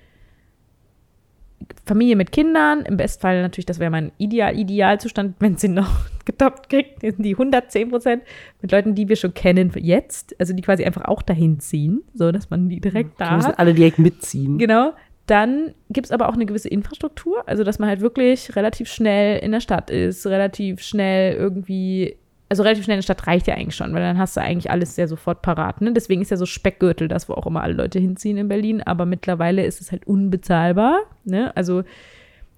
[1.87, 2.83] Familie mit Kindern.
[2.83, 5.91] Im Bestfall natürlich, das wäre mein Ideal, Idealzustand, wenn sie noch
[6.25, 8.23] getoppt kriegt, sind die 110 Prozent
[8.63, 12.33] mit Leuten, die wir schon kennen jetzt, also die quasi einfach auch dahin ziehen, so
[12.33, 13.59] dass man die direkt Die da müssen hat.
[13.59, 14.57] alle direkt mitziehen.
[14.59, 14.95] Genau.
[15.27, 19.39] Dann gibt es aber auch eine gewisse Infrastruktur, also dass man halt wirklich relativ schnell
[19.39, 22.17] in der Stadt ist, relativ schnell irgendwie,
[22.49, 24.71] also relativ schnell in der Stadt reicht ja eigentlich schon, weil dann hast du eigentlich
[24.71, 25.81] alles sehr sofort parat.
[25.81, 25.93] Ne?
[25.93, 29.07] Deswegen ist ja so Speckgürtel das, wo auch immer alle Leute hinziehen in Berlin, aber
[29.07, 31.01] mittlerweile ist es halt unbezahlbar.
[31.25, 31.57] Ne?
[31.57, 31.85] Also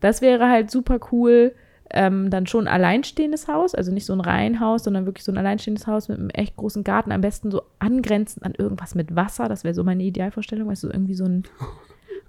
[0.00, 1.54] das wäre halt super cool.
[1.88, 5.38] Ähm, dann schon ein alleinstehendes Haus, also nicht so ein Reihenhaus, sondern wirklich so ein
[5.38, 9.48] alleinstehendes Haus mit einem echt großen Garten, am besten so angrenzend an irgendwas mit Wasser.
[9.48, 11.44] Das wäre so meine Idealvorstellung, weißt du, irgendwie so ein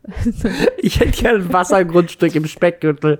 [0.77, 3.19] Ich hätte gerne ein Wassergrundstück im Speckgürtel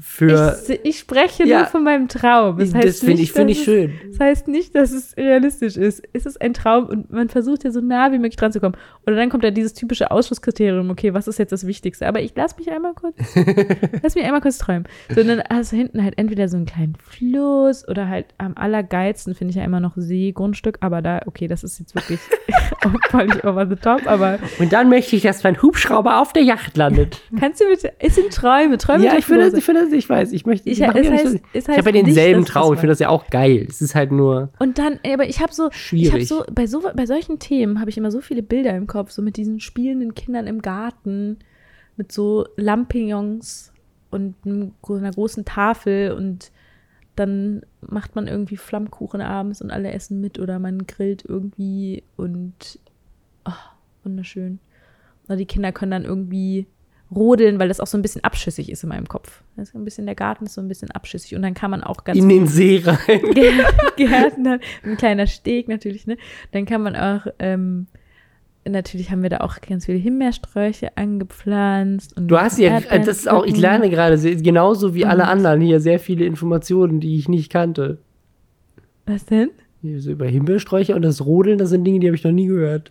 [0.00, 0.58] für.
[0.68, 1.58] Ich, ich spreche Ja.
[1.58, 2.58] nur von meinem Traum.
[2.58, 3.92] Das, Das, heißt finde nicht, ich, finde dass ich schön.
[4.10, 6.02] Es, das heißt nicht, dass es realistisch ist.
[6.12, 8.76] Es ist ein Traum und man versucht ja so nah wie möglich dran zu kommen.
[9.06, 12.06] Oder dann kommt ja dieses typische Ausschlusskriterium, okay, was ist jetzt das Wichtigste?
[12.08, 13.14] Aber ich lass mich einmal kurz,
[14.02, 14.84] lass mich einmal kurz träumen.
[15.14, 18.56] So, und dann hast du hinten halt entweder so einen kleinen Fluss oder halt am
[18.56, 22.20] allergeilsten finde ich ja immer noch Seegrundstück, aber da, okay, das ist jetzt wirklich
[23.10, 26.76] völlig over the top, aber Und dann möchte ich, dass mein Hubschrauber auf der Yacht
[26.76, 27.20] landet.
[27.38, 30.08] kannst du bitte, es sind Träume, Träume ja, ich finde das, ich finde das, ich
[30.08, 30.68] weiß, ich möchte.
[30.68, 32.98] Ich- mach es nicht heißt- ich habe ja nicht, denselben das Traum, ich finde das
[32.98, 33.66] ja auch geil.
[33.68, 35.72] Es ist halt nur Und dann, aber ich habe so, ich
[36.10, 36.28] habe schwierig.
[36.28, 39.22] so bei so bei solchen Themen habe ich immer so viele Bilder im Kopf, so
[39.22, 41.38] mit diesen spielenden Kindern im Garten,
[41.96, 43.72] mit so Lampignons
[44.10, 46.50] und einer großen Tafel und
[47.16, 52.80] dann macht man irgendwie Flammkuchen abends und alle essen mit oder man grillt irgendwie und
[53.44, 53.52] oh,
[54.02, 54.58] wunderschön.
[55.26, 56.66] Oder die Kinder können dann irgendwie
[57.14, 59.42] rodeln, weil das auch so ein bisschen abschüssig ist in meinem Kopf.
[59.56, 61.82] Das ist ein bisschen, der Garten ist so ein bisschen abschüssig und dann kann man
[61.82, 62.96] auch ganz in den See rein.
[63.06, 64.60] Gär- Gärten hat.
[64.84, 66.16] Ein kleiner Steg natürlich, ne?
[66.52, 67.86] Dann kann man auch, ähm,
[68.66, 72.16] natürlich haben wir da auch ganz viele Himbeersträuche angepflanzt.
[72.16, 75.60] Und Du hast ja, Erdbeeren das ist auch, ich lerne gerade genauso wie alle anderen
[75.60, 77.98] hier sehr viele Informationen, die ich nicht kannte.
[79.06, 79.50] Was denn?
[79.98, 82.90] So über Himbeersträuche und das Rodeln, das sind Dinge, die habe ich noch nie gehört.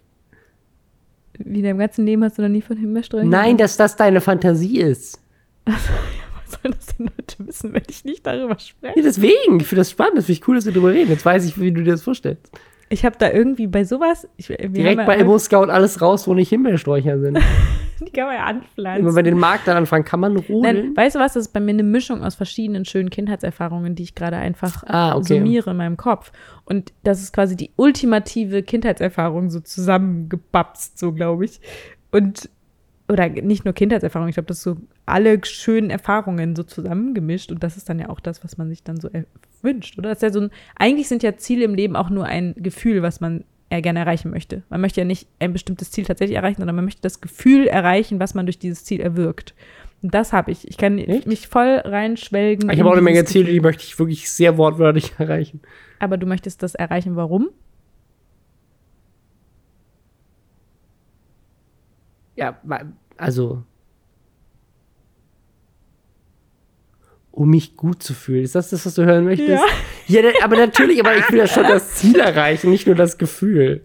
[1.40, 4.22] Wie in deinem ganzen Leben hast du noch nie von Himbeersträuchen Nein, dass das deine
[4.22, 5.20] Fantasie ist.
[5.66, 9.00] Was sollen das denn Leute wissen, wenn ich nicht darüber spreche?
[9.00, 11.10] Ja, deswegen, ich finde das spannend, das finde ich cool, dass wir darüber reden.
[11.10, 12.52] Jetzt weiß ich, wie du dir das vorstellst.
[12.90, 14.28] Ich habe da irgendwie bei sowas.
[14.38, 17.40] Ich, Direkt ja bei Immo Scout alles raus, wo nicht Himbeersträucher sind.
[18.06, 18.98] Die kann man ja anpflanzen.
[19.00, 20.98] Wenn man bei den Markt dann anfangen, kann man Nein, rodeln.
[20.98, 21.34] weißt du was?
[21.34, 25.16] Das ist bei mir eine Mischung aus verschiedenen schönen Kindheitserfahrungen, die ich gerade einfach Ah,
[25.16, 25.36] okay.
[25.36, 26.32] summiere in meinem Kopf.
[26.66, 31.62] Und das ist quasi die ultimative Kindheitserfahrung so zusammengebapst, so glaube ich.
[32.12, 32.50] Und,
[33.08, 37.52] oder nicht nur Kindheitserfahrung, ich glaube, das ist so alle schönen Erfahrungen so zusammengemischt.
[37.52, 39.10] Und das ist dann ja auch das, was man sich dann so
[39.64, 40.10] wünscht, oder?
[40.10, 43.02] Das ist ja so ein, eigentlich sind ja Ziele im Leben auch nur ein Gefühl,
[43.02, 44.64] was man eher gerne erreichen möchte.
[44.70, 48.20] Man möchte ja nicht ein bestimmtes Ziel tatsächlich erreichen, sondern man möchte das Gefühl erreichen,
[48.20, 49.56] was man durch dieses Ziel erwirkt.
[50.04, 50.68] Und das habe ich.
[50.68, 51.26] Ich kann Echt?
[51.26, 52.70] mich voll reinschwelgen.
[52.70, 55.62] Ich habe auch eine Menge Ziele, die möchte ich wirklich sehr wortwörtlich erreichen.
[56.00, 57.50] Aber du möchtest das erreichen, warum?
[62.36, 62.60] Ja,
[63.18, 63.64] also.
[67.36, 68.44] Um mich gut zu fühlen.
[68.44, 69.50] Ist das das, was du hören möchtest?
[69.50, 70.22] Ja.
[70.22, 73.82] Ja, aber natürlich, aber ich will ja schon das Ziel erreichen, nicht nur das Gefühl.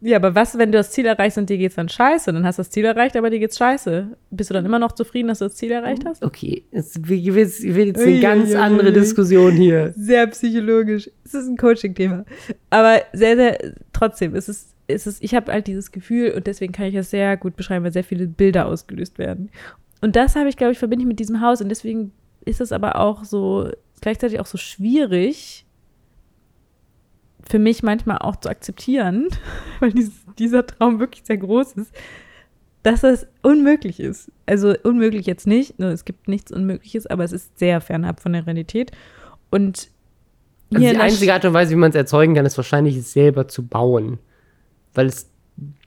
[0.00, 2.32] Ja, aber was, wenn du das Ziel erreichst und dir geht's dann scheiße?
[2.32, 4.16] Dann hast du das Ziel erreicht, aber dir geht's scheiße.
[4.30, 6.24] Bist du dann immer noch zufrieden, dass du das Ziel erreicht hast?
[6.24, 8.92] Okay, es, will jetzt, jetzt eine ganz andere.
[8.92, 9.92] Diskussion hier.
[9.96, 11.10] Sehr psychologisch.
[11.24, 12.24] Es ist ein Coaching-Thema.
[12.70, 13.58] Aber sehr, sehr,
[13.92, 17.10] trotzdem, es ist, es ist, ich habe halt dieses Gefühl und deswegen kann ich es
[17.10, 19.50] sehr gut beschreiben, weil sehr viele Bilder ausgelöst werden.
[20.00, 22.12] Und das habe ich, glaube ich, verbinde ich mit diesem Haus und deswegen
[22.48, 23.70] ist es aber auch so,
[24.00, 25.66] gleichzeitig auch so schwierig,
[27.48, 29.28] für mich manchmal auch zu akzeptieren,
[29.80, 31.92] weil dieses, dieser Traum wirklich sehr groß ist,
[32.82, 34.30] dass es unmöglich ist.
[34.46, 38.32] Also unmöglich jetzt nicht, ne, es gibt nichts Unmögliches, aber es ist sehr fernab von
[38.32, 38.92] der Realität.
[39.50, 39.90] Und
[40.72, 43.48] Also die einzige Art und Weise, wie man es erzeugen kann, ist wahrscheinlich, es selber
[43.48, 44.18] zu bauen.
[44.94, 45.30] Weil es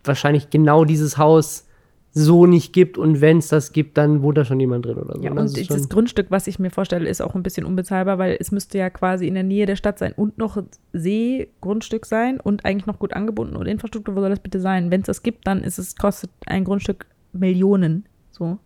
[0.04, 1.68] wahrscheinlich genau dieses Haus
[2.14, 5.16] so nicht gibt und wenn es das gibt, dann wohnt da schon jemand drin oder
[5.16, 5.24] so.
[5.24, 5.40] Ja, Ne?
[5.42, 8.52] und Das schon- Grundstück, was ich mir vorstelle, ist auch ein bisschen unbezahlbar, weil es
[8.52, 12.86] müsste ja quasi in der Nähe der Stadt sein und noch Seegrundstück sein und eigentlich
[12.86, 14.92] noch gut angebunden und Infrastruktur, wo soll das bitte sein?
[14.92, 18.06] Wenn es das gibt, dann ist es, kostet ein Grundstück Millionen.
[18.32, 18.60] So.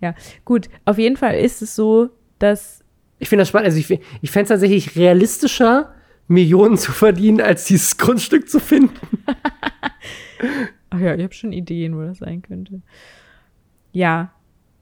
[0.00, 0.68] Ja, gut.
[0.86, 2.08] Auf jeden Fall ist es so,
[2.40, 2.82] dass
[3.20, 3.66] Ich finde das spannend.
[3.66, 5.94] Also ich, ich fände es tatsächlich realistischer,
[6.26, 8.94] Millionen zu verdienen, als dieses Grundstück zu finden.
[10.90, 12.82] Ach ja, ich habe schon Ideen, wo das sein könnte.
[13.92, 14.32] Ja,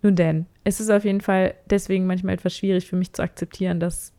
[0.02, 0.46] nun denn.
[0.64, 4.12] Es ist auf jeden Fall deswegen manchmal etwas schwierig für mich zu akzeptieren, dass,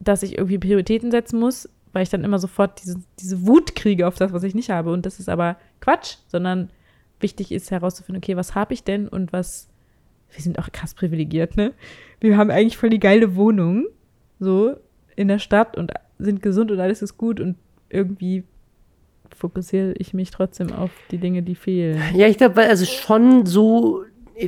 [0.00, 4.06] dass ich irgendwie Prioritäten setzen muss, weil ich dann immer sofort diese, diese Wut kriege
[4.06, 4.92] auf das, was ich nicht habe.
[4.92, 6.70] Und das ist aber Quatsch, sondern
[7.20, 9.68] wichtig ist herauszufinden, okay, was habe ich denn und was.
[10.30, 11.74] Wir sind auch krass privilegiert, ne?
[12.18, 13.86] Wir haben eigentlich voll die geile Wohnung,
[14.40, 14.76] so
[15.14, 17.56] in der Stadt und sind gesund und alles ist gut und
[17.90, 18.44] irgendwie
[19.34, 22.00] fokussiere ich mich trotzdem auf die Dinge, die fehlen.
[22.14, 24.04] Ja, ich glaube, also schon so,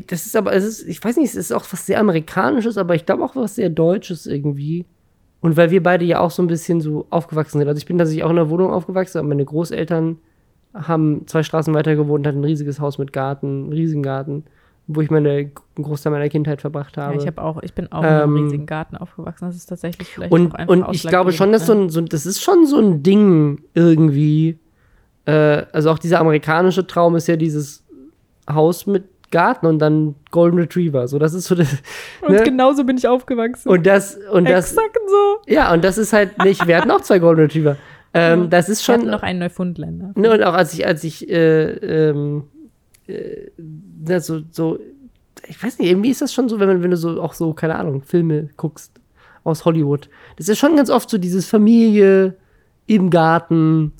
[0.06, 2.94] das ist aber, es ist, ich weiß nicht, es ist auch was sehr Amerikanisches, aber
[2.94, 4.86] ich glaube auch was sehr Deutsches irgendwie.
[5.40, 7.68] Und weil wir beide ja auch so ein bisschen so aufgewachsen sind.
[7.68, 10.18] Also ich bin tatsächlich auch in einer Wohnung aufgewachsen, aber meine Großeltern
[10.72, 14.44] haben zwei Straßen weiter gewohnt, hatten ein riesiges Haus mit Garten, einen riesigen Garten,
[14.86, 17.14] wo ich meine einen Großteil meiner Kindheit verbracht habe.
[17.14, 19.46] Ja, ich habe auch, ich bin auch in einem Ähm, riesigen Garten aufgewachsen.
[19.46, 22.00] Das ist tatsächlich vielleicht auch und, einfach und ich glaube schon, dass so ein, so,
[22.00, 24.58] das ist schon so ein Ding irgendwie.
[25.26, 27.84] Äh, also auch dieser amerikanische Traum ist ja dieses
[28.48, 31.08] Haus mit Garten und dann Golden Retriever.
[31.08, 31.72] So, das ist so das.
[31.72, 31.78] ne?
[32.28, 32.42] Und ne?
[32.42, 33.68] genauso bin ich aufgewachsen.
[33.68, 35.52] Und das, und das, Exakt so.
[35.52, 37.76] ja, und das ist halt nicht, wir hatten auch zwei Golden Retriever.
[38.14, 40.12] Ähm, das ist Ich hatte schon, noch einen Neufundländer.
[40.14, 42.44] ne, und auch als ich, als ich, äh, ähm,
[43.08, 44.78] äh, na, so, so,
[45.48, 47.52] ich weiß nicht, irgendwie ist das schon so, wenn man, wenn du so, auch so,
[47.54, 48.92] keine Ahnung, Filme guckst
[49.42, 50.08] aus Hollywood.
[50.36, 52.36] Das ist schon ganz oft so dieses Familie
[52.86, 53.92] im Garten,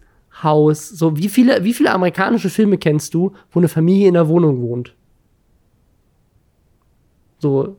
[0.42, 4.28] Haus, so, wie viele, wie viele amerikanische Filme kennst du, wo eine Familie in der
[4.28, 4.94] Wohnung wohnt?
[7.38, 7.76] So,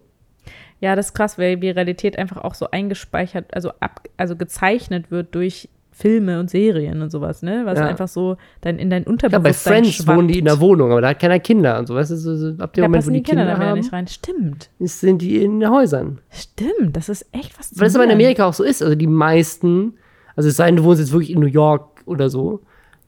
[0.82, 5.10] Ja, das ist krass, weil die Realität einfach auch so eingespeichert, also ab, also gezeichnet
[5.10, 7.62] wird durch Filme und Serien und sowas, ne?
[7.66, 7.88] Was Ja.
[7.88, 10.18] einfach so dann in dein ja, bei Unterbewusstsein Friends schwappt.
[10.18, 12.36] wohnen die in der Wohnung, aber da hat keiner Kinder und so, weißt du, so,
[12.36, 14.08] so, ab dem Da Moment, wo die die Kinder, Kinder, da haben, nicht rein.
[14.08, 14.70] Stimmt.
[14.80, 16.20] ist, sind die in den Häusern.
[16.30, 17.80] Stimmt, das ist echt faszinierend.
[17.80, 18.84] Weil das aber in Amerika auch so ist.
[18.84, 19.94] Also die meisten,
[20.36, 22.62] also es sei denn, du wohnst jetzt wirklich in New York oder so,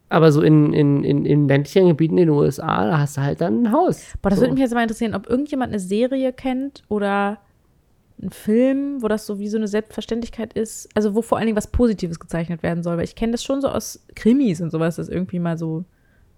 [0.09, 3.41] aber so in, in, in, in ländlichen Gebieten in den USA, da hast du halt
[3.41, 4.13] dann ein Haus.
[4.21, 4.43] Boah, das so.
[4.43, 7.39] würde mich jetzt mal interessieren, ob irgendjemand eine Serie kennt oder
[8.21, 11.57] einen Film, wo das so wie so eine Selbstverständlichkeit ist, also wo vor allen Dingen
[11.57, 12.97] was Positives gezeichnet werden soll.
[12.97, 15.83] Weil ich kenne das schon so aus Krimis und sowas, dass irgendwie mal so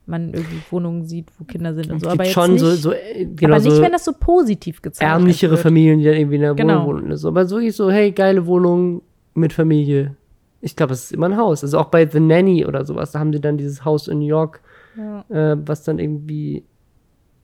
[0.09, 2.09] man irgendwie Wohnungen sieht, wo Kinder sind und so.
[2.09, 5.13] Aber schon nicht, so, so, äh, genau, aber nicht, so wenn das so positiv gezeichnet
[5.13, 5.61] ärmlichere wird.
[5.61, 6.85] Familien, die dann irgendwie in der Genau.
[6.85, 7.17] Wohnung wohnen.
[7.17, 7.27] So.
[7.27, 9.03] Aber so wirklich so, hey, geile Wohnung
[9.35, 10.15] mit Familie.
[10.61, 11.63] Ich glaube, es ist immer ein Haus.
[11.63, 14.25] Also auch bei The Nanny oder sowas, da haben die dann dieses Haus in New
[14.27, 14.61] York,
[14.97, 15.23] Ja.
[15.53, 16.65] äh, was dann irgendwie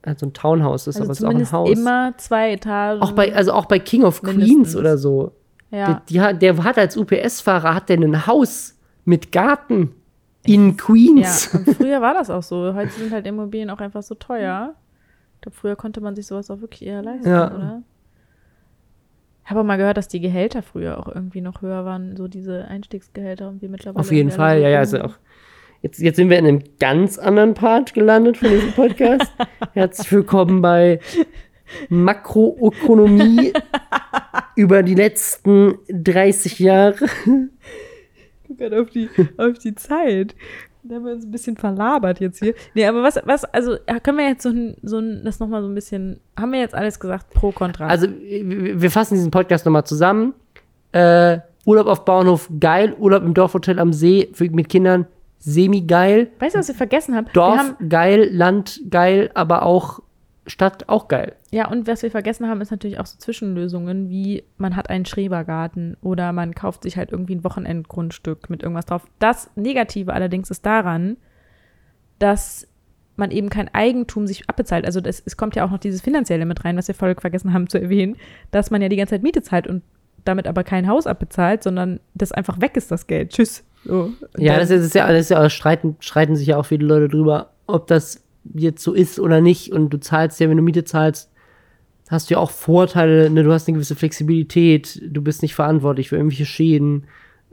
[0.04, 1.70] halt so ein Townhouse ist, Also aber es ist auch ein Haus.
[1.78, 3.00] immer zwei Etagen.
[3.02, 4.76] Auch bei, also auch bei King of Queens Mindestens.
[4.76, 5.32] oder so
[5.70, 5.86] Ja.
[5.86, 9.92] Der, die, hat- der hat als UPS-Fahrer hat der ein Haus mit Garten
[10.44, 11.48] in Ja, Queens.
[11.54, 12.72] und früher war das auch so.
[12.74, 14.74] Heute sind halt Immobilien auch einfach so teuer.
[15.36, 17.46] Ich glaube, früher konnte man sich sowas auch wirklich eher leisten, Ja.
[17.52, 17.82] oder?
[19.46, 22.66] Ich habe mal gehört, dass die Gehälter früher auch irgendwie noch höher waren, so diese
[22.66, 24.00] Einstiegsgehälter und wir mittlerweile.
[24.00, 25.14] Auf jeden Fall, ja, ja, also auch.
[25.82, 29.32] Jetzt, jetzt sind wir in einem ganz anderen Part gelandet von diesem Podcast.
[29.74, 30.98] Herzlich willkommen bei
[31.88, 33.52] Makroökonomie
[34.56, 37.06] über die letzten 30 Jahre.
[38.48, 40.34] Guck auf die, auf die Zeit.
[40.88, 42.54] Da haben wir uns ein bisschen verlabert jetzt hier.
[42.74, 45.74] Nee, aber was, was, also können wir jetzt so, ein, so das nochmal so ein
[45.74, 47.86] bisschen, haben wir jetzt alles gesagt, pro, contra?
[47.86, 50.34] Also, wir wir fassen diesen Podcast nochmal zusammen.
[50.92, 52.94] Äh, Urlaub auf Bauernhof, geil.
[52.98, 55.06] Urlaub im Dorfhotel am See für, mit Kindern,
[55.40, 56.28] semi-geil.
[56.38, 57.26] weißt du, was wir vergessen haben?
[57.26, 58.28] Wir Dorf, haben, geil.
[58.32, 59.30] Land, geil.
[59.34, 60.00] Aber auch
[60.46, 61.34] Stadt, auch geil.
[61.50, 65.04] ja, und was wir vergessen haben, ist natürlich auch so Zwischenlösungen, wie man hat einen
[65.04, 69.04] Schrebergarten oder man kauft sich halt irgendwie ein Wochenendgrundstück mit irgendwas drauf.
[69.18, 71.16] Das Negative allerdings ist daran,
[72.18, 72.66] dass
[73.16, 74.84] man eben kein Eigentum sich abbezahlt.
[74.84, 77.52] Also das, es kommt ja auch noch dieses Finanzielle mit rein, was wir voll vergessen
[77.52, 78.16] haben zu erwähnen,
[78.50, 79.82] dass man ja die ganze Zeit Miete zahlt und
[80.24, 83.30] damit aber kein Haus abbezahlt, sondern das einfach weg ist, das Geld.
[83.32, 83.64] Tschüss.
[83.84, 84.12] So.
[84.36, 86.66] Ja, Dann- das ist, das ist ja, das ist ja streiten, streiten sich ja auch
[86.66, 88.22] viele Leute drüber, ob das
[88.54, 89.72] jetzt so ist oder nicht.
[89.72, 91.30] Und du zahlst ja, wenn du Miete zahlst,
[92.08, 93.42] hast du ja auch Vorteile, ne?
[93.42, 97.04] du hast eine gewisse Flexibilität, du bist nicht verantwortlich für irgendwelche Schäden,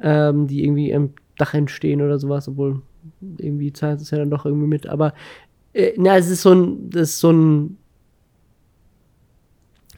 [0.02, 2.82] ähm, die irgendwie am Dach entstehen oder sowas, obwohl
[3.38, 4.88] irgendwie zahlst du es ja dann doch irgendwie mit.
[4.88, 5.14] Aber
[5.74, 7.78] äh, na, es ist so ein, das ist so ein,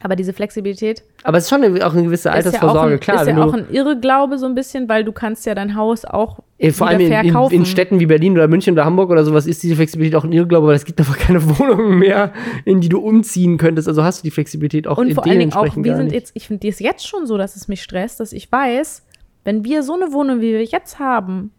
[0.00, 3.22] aber diese Flexibilität aber es ist schon auch eine gewisse Altersvorsorge, ist ja ein, klar.
[3.22, 6.38] ist ja auch ein Irrglaube so ein bisschen, weil du kannst ja dein Haus auch
[6.72, 9.62] Vor allem in, in, in Städten wie Berlin oder München oder Hamburg oder sowas ist
[9.62, 12.32] diese Flexibilität auch ein Irrglaube, weil es gibt einfach keine Wohnungen mehr,
[12.64, 13.88] in die du umziehen könntest.
[13.88, 16.32] Also hast du die Flexibilität auch Und in vor allen Dingen auch, wir sind jetzt,
[16.34, 19.04] ich finde es jetzt schon so, dass es mich stresst, dass ich weiß,
[19.44, 21.52] wenn wir so eine Wohnung, wie wir jetzt haben,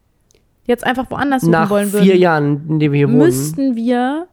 [0.66, 3.18] jetzt einfach woanders suchen Nach wollen vier würden, Jahren, in denen wir hier wohnen.
[3.20, 4.28] müssten wir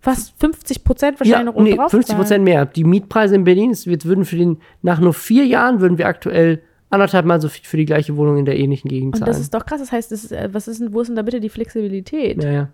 [0.00, 2.66] fast 50 Prozent wahrscheinlich ja, noch nee, drauf 50 Prozent mehr.
[2.66, 6.60] Die Mietpreise in Berlin, wir würden für den, nach nur vier Jahren würden wir aktuell
[6.90, 9.32] anderthalb Mal so viel für die gleiche Wohnung in der ähnlichen Gegend Und zahlen.
[9.32, 9.80] das ist doch krass.
[9.80, 12.42] Das heißt, das ist, äh, was ist denn, wo ist denn da bitte die Flexibilität?
[12.42, 12.68] Ja, ja.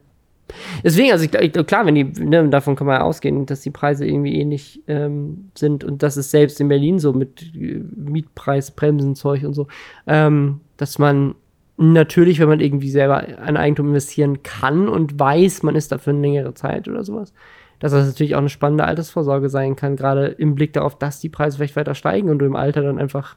[0.83, 4.07] Deswegen, also ich, klar, wenn die, ne, davon kann man ja ausgehen, dass die Preise
[4.07, 9.45] irgendwie ähnlich ähm, sind und das ist selbst in Berlin so mit äh, Mietpreisbremsen, Zeug
[9.45, 9.69] und so,
[10.07, 11.35] ähm, dass man
[11.77, 16.23] natürlich, wenn man irgendwie selber ein Eigentum investieren kann und weiß, man ist dafür eine
[16.23, 17.33] längere Zeit oder sowas,
[17.81, 21.31] dass das natürlich auch eine spannende Altersvorsorge sein kann, gerade im Blick darauf, dass die
[21.31, 23.37] Preise vielleicht weiter steigen und du im Alter dann einfach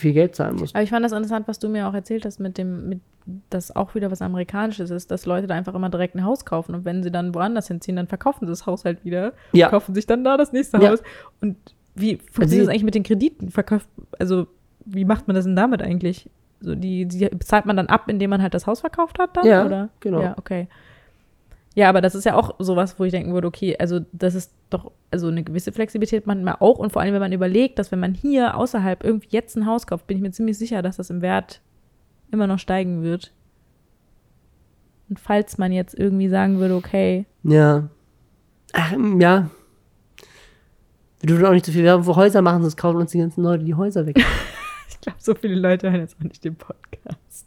[0.00, 0.74] viel Geld zahlen musst.
[0.74, 3.00] Aber ich fand das interessant, was du mir auch erzählt hast, mit dem, mit,
[3.50, 6.74] dass auch wieder was Amerikanisches ist, dass Leute da einfach immer direkt ein Haus kaufen
[6.74, 9.68] und wenn sie dann woanders hinziehen, dann verkaufen sie das Haus halt wieder, Ja.
[9.68, 10.90] kaufen sich dann da das nächste Ja.
[10.90, 11.02] Haus.
[11.40, 11.56] Und
[11.94, 13.50] wie Also funktioniert die- das eigentlich mit den Krediten?
[13.50, 13.88] Verkauft,
[14.18, 14.46] also
[14.84, 16.28] wie macht man das denn damit eigentlich?
[16.60, 19.46] So die, die bezahlt man dann ab, indem man halt das Haus verkauft hat dann?
[19.46, 19.88] Ja, oder?
[20.00, 20.20] genau.
[20.22, 20.68] Ja, okay.
[21.74, 24.52] Ja, aber das ist ja auch sowas, wo ich denken würde, okay, also das ist
[24.70, 28.00] doch, also eine gewisse Flexibilität manchmal auch und vor allem, wenn man überlegt, dass wenn
[28.00, 31.10] man hier außerhalb irgendwie jetzt ein Haus kauft, bin ich mir ziemlich sicher, dass das
[31.10, 31.60] im Wert
[32.30, 33.32] immer noch steigen wird.
[35.08, 37.88] Und falls man jetzt irgendwie sagen würde, okay, Ja.
[38.72, 39.50] Ach, ähm, ja.
[41.18, 43.42] Wir dürfen auch nicht so viel Werbung für Häuser machen, sonst kaufen uns die ganzen
[43.42, 44.16] Leute die Häuser weg.
[44.88, 47.46] ich glaube, so viele Leute hören jetzt auch nicht den Podcast.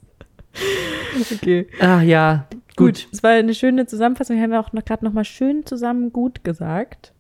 [1.34, 1.68] okay.
[1.80, 2.46] Ach ja,
[2.76, 3.08] Gut, gut.
[3.12, 4.36] es war eine schöne Zusammenfassung.
[4.36, 7.13] Wir haben ja auch noch gerade noch mal schön zusammen gut gesagt.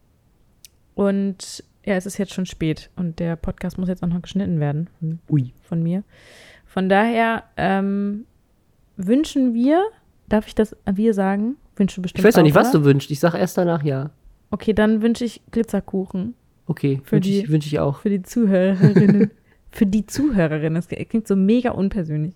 [0.95, 4.59] Und ja, es ist jetzt schon spät und der Podcast muss jetzt auch noch geschnitten
[4.59, 5.53] werden von, Ui.
[5.61, 6.03] von mir.
[6.65, 8.25] Von daher ähm,
[8.95, 9.83] wünschen wir,
[10.29, 11.57] darf ich das wir sagen?
[11.75, 13.11] Wünschen bestimmt Ich weiß noch nicht, was du wünschst.
[13.11, 14.11] Ich sag erst danach ja.
[14.51, 17.99] Okay, dann wünsche ich Glitzerkuchen Okay, Für wünsche ich, wünsch ich auch.
[17.99, 19.31] für die Zuhörerinnen.
[19.71, 20.75] für die Zuhörerinnen.
[20.75, 22.35] Das klingt so mega unpersönlich.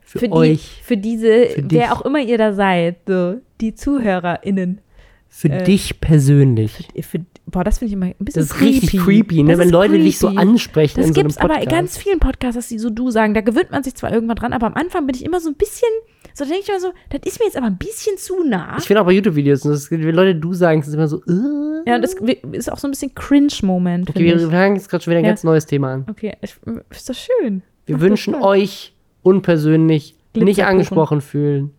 [0.00, 3.74] Für, für euch, Die, für diese, Für wer auch immer ihr da seid, so, die
[3.74, 4.80] ZuhörerInnen.
[5.28, 6.88] für äh, dich persönlich.
[7.02, 9.52] Für, boah, das finde ich immer ein bisschen Das ist richtig creepy, ne?
[9.52, 10.40] Das wenn Leute dich so creepy.
[10.40, 11.76] ansprechen Das in so einem gibt's aber in Podcast.
[11.76, 13.34] ganz vielen Podcasts, dass die so du sagen.
[13.34, 15.54] Da gewöhnt man sich zwar irgendwann dran, aber am Anfang bin ich immer so ein
[15.54, 15.88] bisschen,
[16.34, 18.76] so denke ich immer so, das ist mir jetzt aber ein bisschen zu nah.
[18.78, 21.88] ich finde auch bei YouTube-Videos, wenn Leute du sagen, ist es immer so, äh.
[21.88, 22.14] Ja, das
[22.52, 24.08] ist auch so ein bisschen Cringe-Moment.
[24.10, 25.30] Okay, wir fangen jetzt gerade schon wieder ein Ja.
[25.30, 26.06] ganz neues Thema an.
[26.08, 27.62] Okay, ist doch schön.
[27.86, 31.70] Wir Mach das wünschen euch unpersönlich nicht angesprochen fühlen.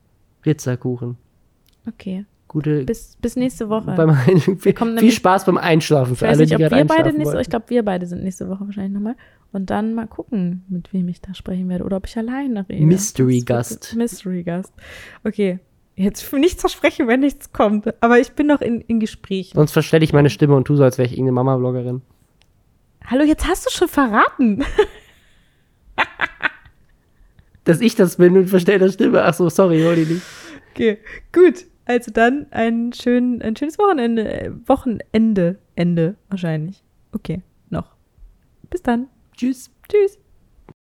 [0.41, 1.17] Glitzerkuchen.
[1.87, 2.83] Okay, Gute.
[2.83, 3.95] bis, bis nächste Woche.
[3.97, 4.15] beim
[4.59, 7.49] viel, viel Spaß beim Einschlafen ich für alle, nicht, die gerade wir beide nächste ich
[7.49, 9.15] glaube, wir beide sind nächste Woche wahrscheinlich nochmal.
[9.51, 12.85] Und dann mal gucken, mit wem ich da sprechen werde oder ob ich alleine rede.
[12.85, 13.95] Mystery Gast.
[13.95, 14.71] Mystery Gast.
[15.23, 15.59] Okay.
[15.95, 17.91] Jetzt nichts versprechen, wenn nichts kommt.
[18.03, 19.55] Aber ich bin noch in, in Gesprächen.
[19.55, 22.03] Sonst verstelle ich meine Stimme und tu so, als wäre ich irgendeine Mama-Bloggerin.
[23.05, 24.63] Hallo, jetzt hast du schon verraten.
[27.63, 29.23] Dass ich das bin und verstellter Stimme.
[29.23, 30.21] Ach so, sorry, hol die nicht.
[30.71, 30.99] Okay,
[31.31, 31.65] gut.
[31.85, 34.55] Also dann ein, schön, ein schönes Wochenende.
[34.65, 35.59] Wochenende.
[35.75, 36.83] Ende wahrscheinlich.
[37.13, 37.95] Okay, noch.
[38.69, 39.07] Bis dann.
[39.35, 39.71] Tschüss.
[39.89, 40.19] Tschüss.